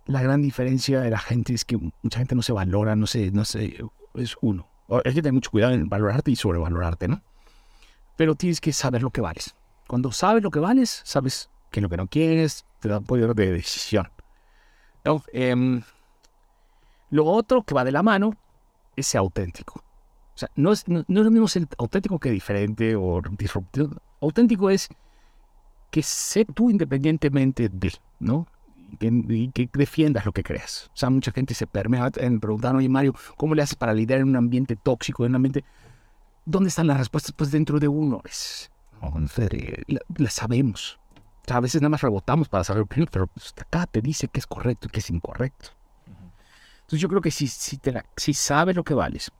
[0.06, 3.30] la gran diferencia de la gente es que mucha gente no se valora, no sé,
[3.30, 3.78] no sé,
[4.14, 4.66] es uno.
[4.88, 7.22] Hay que tener mucho cuidado en valorarte y sobrevalorarte, ¿no?
[8.16, 9.54] Pero tienes que saber lo que vales.
[9.86, 13.52] Cuando sabes lo que vales, sabes que lo que no quieres, te da poder de
[13.52, 14.08] decisión.
[15.32, 15.82] Em,
[17.10, 18.34] lo otro que va de la mano
[18.96, 19.82] es ser auténtico.
[20.34, 23.96] O sea, no es, no, es lo mismo ser auténtico que diferente o disruptivo.
[24.20, 24.88] Auténtico es
[25.90, 28.46] que sé tú independientemente de, ¿no?
[29.00, 30.90] Y que, defiendas lo que creas.
[30.94, 34.20] O sea, mucha gente se permea en preguntar, oye Mario, ¿cómo le haces para lidiar
[34.20, 35.64] en un ambiente tóxico, en un ambiente...
[36.44, 37.32] ¿Dónde están las respuestas?
[37.32, 38.22] Pues dentro de uno.
[38.24, 38.70] Es,
[40.16, 40.98] la sabemos
[41.56, 44.46] a veces nada más rebotamos para saber opinión, pero pues, acá te dice qué es
[44.46, 45.70] correcto y qué es incorrecto.
[46.80, 49.30] Entonces yo creo que si, si, te si sabes lo que vales,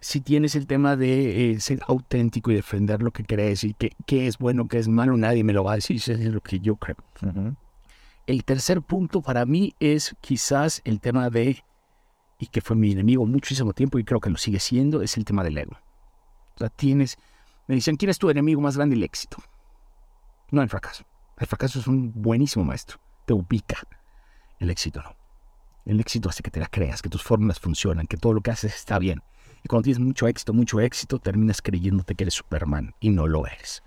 [0.00, 3.92] si tienes el tema de eh, ser auténtico y defender lo que crees y qué,
[4.06, 6.40] qué es bueno, qué es malo, nadie me lo va a decir, eso es lo
[6.40, 6.96] que yo creo.
[8.26, 11.62] El tercer punto para mí es quizás el tema de,
[12.38, 15.24] y que fue mi enemigo muchísimo tiempo y creo que lo sigue siendo, es el
[15.24, 15.76] tema del ego.
[16.54, 17.18] O sea, tienes,
[17.66, 18.96] me dicen, ¿quién es tu enemigo más grande?
[18.96, 19.36] El éxito,
[20.50, 21.04] no el fracaso.
[21.40, 23.78] El fracaso es un buenísimo maestro, te ubica.
[24.58, 25.16] El éxito no.
[25.86, 28.50] El éxito hace que te la creas, que tus fórmulas funcionan, que todo lo que
[28.50, 29.22] haces está bien.
[29.64, 33.46] Y cuando tienes mucho éxito, mucho éxito, terminas creyéndote que eres Superman y no lo
[33.46, 33.82] eres.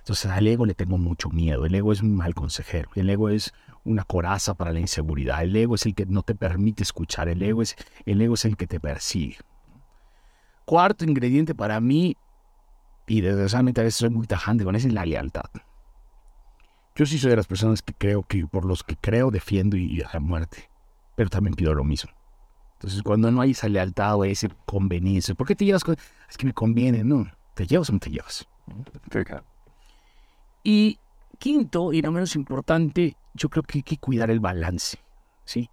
[0.00, 1.64] Entonces al ego le tengo mucho miedo.
[1.64, 2.90] El ego es un mal consejero.
[2.94, 3.54] El ego es
[3.84, 5.42] una coraza para la inseguridad.
[5.42, 7.30] El ego es el que no te permite escuchar.
[7.30, 9.38] El ego es el, ego es el que te persigue.
[10.66, 12.14] cuarto ingrediente para mí,
[13.06, 15.50] y desgraciadamente a veces soy muy tajante con eso, es la lealtad.
[16.94, 20.02] Yo sí soy de las personas que creo que por los que creo defiendo y,
[20.02, 20.68] a la muerte,
[21.16, 22.10] pero también pido lo mismo.
[22.74, 25.96] Entonces, cuando no hay esa lealtad o ese conveniencia, ¿por qué te llevas con.?
[26.28, 27.30] Es que me conviene, no.
[27.54, 28.48] ¿Te llevas o no te llevas?
[30.62, 30.98] Y
[31.38, 34.98] quinto, y no menos importante, yo creo que hay que cuidar el balance,
[35.44, 35.68] ¿sí?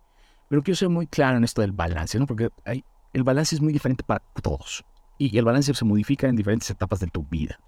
[0.49, 2.26] Pero quiero ser muy claro en esto del balance, ¿no?
[2.26, 2.84] Porque hay,
[3.14, 4.85] el balance es muy diferente para todos.
[5.18, 7.60] Y el balance se modifica en diferentes etapas de tu vida.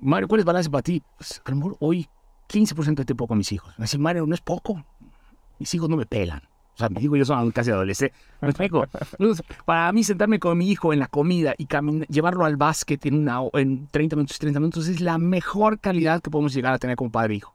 [0.00, 1.02] Mario, ¿cuál es balance para ti?
[1.16, 2.08] Pues, a lo mejor hoy
[2.48, 3.74] 15% de tiempo con mis hijos.
[3.78, 4.84] Me dice, Mario, no es poco.
[5.58, 6.42] Mis hijos no me pelan.
[6.74, 8.14] O sea, me digo, yo soy casi adolescente.
[8.40, 8.86] ¿Me explico?
[9.64, 11.66] para mí, sentarme con mi hijo en la comida y
[12.08, 16.30] llevarlo al básquet en, una, en 30 minutos 30 minutos es la mejor calidad que
[16.30, 17.52] podemos llegar a tener como padre e hijo.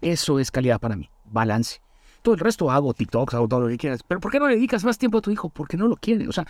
[0.00, 1.10] Eso es calidad para mí.
[1.24, 1.80] Balance.
[2.22, 4.04] Todo el resto hago TikToks, hago todo lo que quieras.
[4.06, 5.48] Pero ¿por qué no le dedicas más tiempo a tu hijo?
[5.48, 6.28] Porque no lo quiere.
[6.28, 6.46] O sea,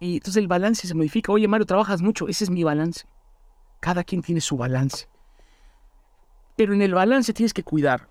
[0.00, 1.30] y entonces el balance se modifica.
[1.30, 2.26] Oye, Mario, trabajas mucho.
[2.26, 3.06] Ese es mi balance.
[3.82, 5.08] Cada quien tiene su balance.
[6.54, 8.08] Pero en el balance tienes que cuidar.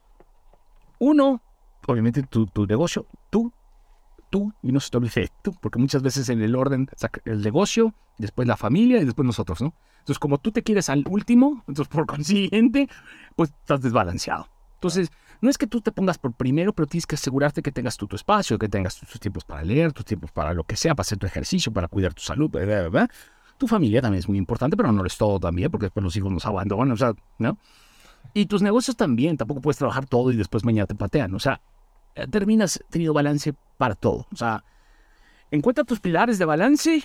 [1.00, 1.42] Uno,
[1.88, 3.54] obviamente tu, tu negocio, tú,
[4.30, 6.90] tú, y no se te olvide tú, porque muchas veces en el orden,
[7.24, 9.74] el negocio, después la familia y después nosotros, ¿no?
[10.00, 12.90] Entonces, como tú te quieres al último, entonces por consiguiente,
[13.38, 14.50] pues estás desbalanceado.
[14.74, 17.96] Entonces, no es que tú te pongas por primero, pero tienes que asegurarte que tengas
[17.96, 21.04] tu espacio, que tengas tus tiempos para leer, tus tiempos para lo que sea, para
[21.04, 23.10] hacer tu ejercicio, para cuidar tu salud, ¿verdad?
[23.62, 26.16] Tu familia también es muy importante, pero no lo es todo también, porque después los
[26.16, 27.60] hijos nos abandonan, o sea, ¿no?
[28.34, 31.36] Y tus negocios también, tampoco puedes trabajar todo y después mañana te patean.
[31.36, 31.62] O sea,
[32.16, 34.26] eh, terminas teniendo balance para todo.
[34.34, 34.64] O sea,
[35.52, 37.04] encuentra tus pilares de balance,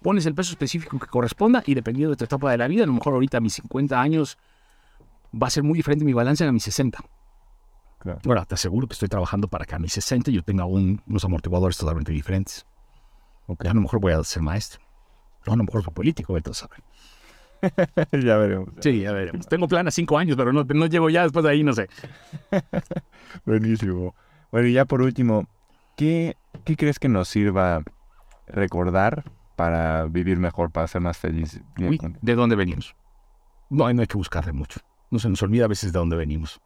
[0.00, 2.86] pones el peso específico que corresponda y dependiendo de tu etapa de la vida, a
[2.86, 4.38] lo mejor ahorita a mis 50 años
[5.30, 7.04] va a ser muy diferente mi balance a mis 60.
[7.98, 8.18] Claro.
[8.24, 11.76] Ahora, te aseguro que estoy trabajando para que a mis 60 yo tenga unos amortiguadores
[11.76, 12.64] totalmente diferentes.
[13.46, 13.70] Okay.
[13.70, 14.87] A lo mejor voy a ser maestro.
[15.46, 16.82] O a lo mejor soy político, entonces saber.
[18.24, 18.70] ya veremos.
[18.80, 19.46] Sí, ya veremos.
[19.46, 21.88] Tengo plan a cinco años, pero no, no llevo ya después de ahí, no sé.
[23.44, 24.14] Buenísimo.
[24.50, 25.48] Bueno, y ya por último,
[25.96, 27.82] ¿qué, ¿qué crees que nos sirva
[28.46, 29.24] recordar
[29.56, 31.62] para vivir mejor, para ser más felices?
[31.76, 32.94] ¿De dónde venimos?
[33.70, 34.80] No, no hay que buscarle mucho.
[35.10, 36.60] No se nos olvida a veces de dónde venimos.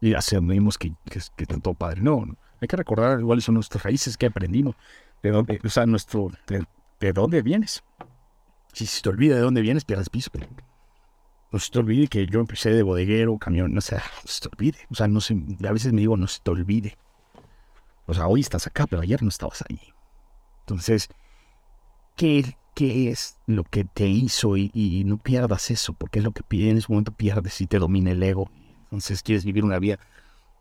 [0.00, 2.00] Y asumimos que, que, que todo padre.
[2.00, 4.74] No, no, hay que recordar cuáles son nuestras raíces que aprendimos.
[5.22, 6.64] De dónde, o sea, nuestro, de
[7.12, 7.82] dónde vienes.
[8.72, 10.30] Si se te olvida de dónde vienes, pierdes piso.
[11.50, 14.48] No se te olvide que yo empecé de bodeguero, camión, no sé, no se te
[14.48, 14.78] olvide.
[14.90, 15.36] O sea, no sé,
[15.68, 16.96] a veces me digo, no se te olvide.
[18.06, 19.80] O sea, hoy estás acá, pero ayer no estabas ahí.
[20.60, 21.08] Entonces,
[22.16, 24.56] ¿qué, qué es lo que te hizo?
[24.56, 28.12] Y, no pierdas eso, porque es lo que en ese momento pierdes y te domina
[28.12, 28.50] el ego.
[28.84, 29.98] Entonces, quieres vivir una vida.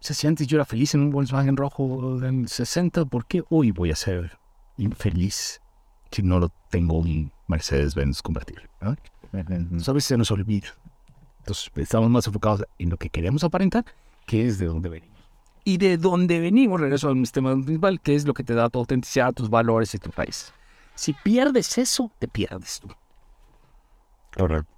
[0.01, 3.43] O sea, si antes yo era feliz en un Volkswagen rojo en 60, ¿por qué
[3.49, 4.37] hoy voy a ser
[4.77, 5.61] infeliz
[6.11, 8.69] si no lo tengo un Mercedes-Benz convertible.
[8.81, 8.91] ¿no?
[8.91, 10.67] a veces se nos olvida.
[11.39, 13.85] Entonces estamos más enfocados en lo que queremos aparentar,
[14.25, 15.17] que es de dónde venimos.
[15.63, 18.79] Y de dónde venimos, regreso al sistema principal, que es lo que te da tu
[18.79, 20.53] autenticidad, tus valores y tu país.
[20.95, 22.89] Si pierdes eso, te pierdes tú.
[24.35, 24.71] Correcto.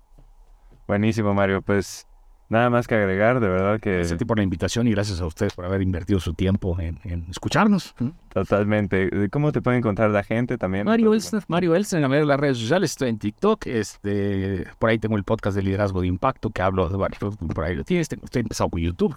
[0.87, 1.61] Buenísimo, Mario.
[1.61, 2.05] Pues
[2.53, 3.95] Nada más que agregar, de verdad que...
[3.95, 7.95] Gracias por la invitación y gracias a ustedes por haber invertido su tiempo en, escucharnos.
[8.31, 9.09] Totalmente.
[9.31, 10.85] ¿Cómo te puede encontrar la gente también?
[10.85, 15.17] Mario Elsen, Mario Elsen, en las redes sociales, estoy en TikTok, este, por ahí tengo
[15.17, 18.41] el podcast de liderazgo de impacto que hablo de varios, por ahí lo tienes, estoy
[18.41, 19.15] empezado con YouTube,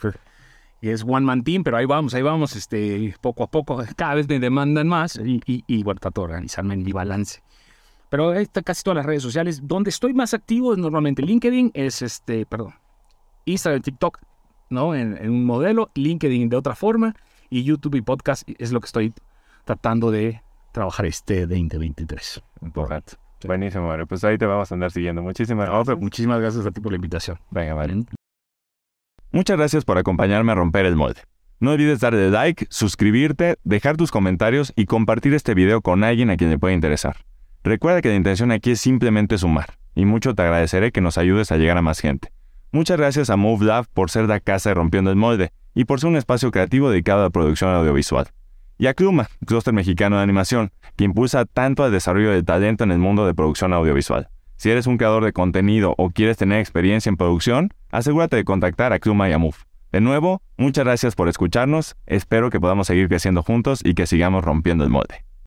[0.80, 4.14] y es One Man Team, pero ahí vamos, ahí vamos, este, poco a poco, cada
[4.14, 7.42] vez me demandan más y, y, bueno, trato de organizarme en mi balance.
[8.08, 9.60] Pero ahí está casi todas las redes sociales.
[9.62, 12.72] Donde estoy más activo es normalmente LinkedIn, es este, perdón,
[13.46, 14.20] Instagram, TikTok,
[14.68, 14.94] ¿no?
[14.94, 17.14] En, un modelo, LinkedIn de otra forma,
[17.48, 19.14] y YouTube y podcast es lo que estoy
[19.64, 20.42] tratando de
[20.72, 22.42] trabajar este 2023.
[22.74, 23.14] Correcto.
[23.46, 24.06] Buenísimo, Mario.
[24.06, 25.22] Pues ahí te vamos a andar siguiendo.
[25.22, 25.98] Muchísimas gracias.
[25.98, 27.38] muchísimas gracias a ti por la invitación.
[27.50, 28.04] Venga, Mario.
[29.30, 31.20] Muchas gracias por acompañarme a romper el molde.
[31.58, 36.36] No olvides darle like, suscribirte, dejar tus comentarios y compartir este video con alguien a
[36.36, 37.16] quien le pueda interesar.
[37.64, 41.50] Recuerda que la intención aquí es simplemente sumar, y mucho te agradeceré que nos ayudes
[41.52, 42.30] a llegar a más gente.
[42.76, 45.98] Muchas gracias a Move Lab por ser la casa de Rompiendo el Molde y por
[45.98, 48.28] ser un espacio creativo dedicado a la producción audiovisual.
[48.76, 52.92] Y a Cluma, clúster mexicano de animación, que impulsa tanto al desarrollo de talento en
[52.92, 54.28] el mundo de producción audiovisual.
[54.58, 58.92] Si eres un creador de contenido o quieres tener experiencia en producción, asegúrate de contactar
[58.92, 59.56] a Cluma y a Move.
[59.90, 64.44] De nuevo, muchas gracias por escucharnos, espero que podamos seguir creciendo juntos y que sigamos
[64.44, 65.25] rompiendo el molde.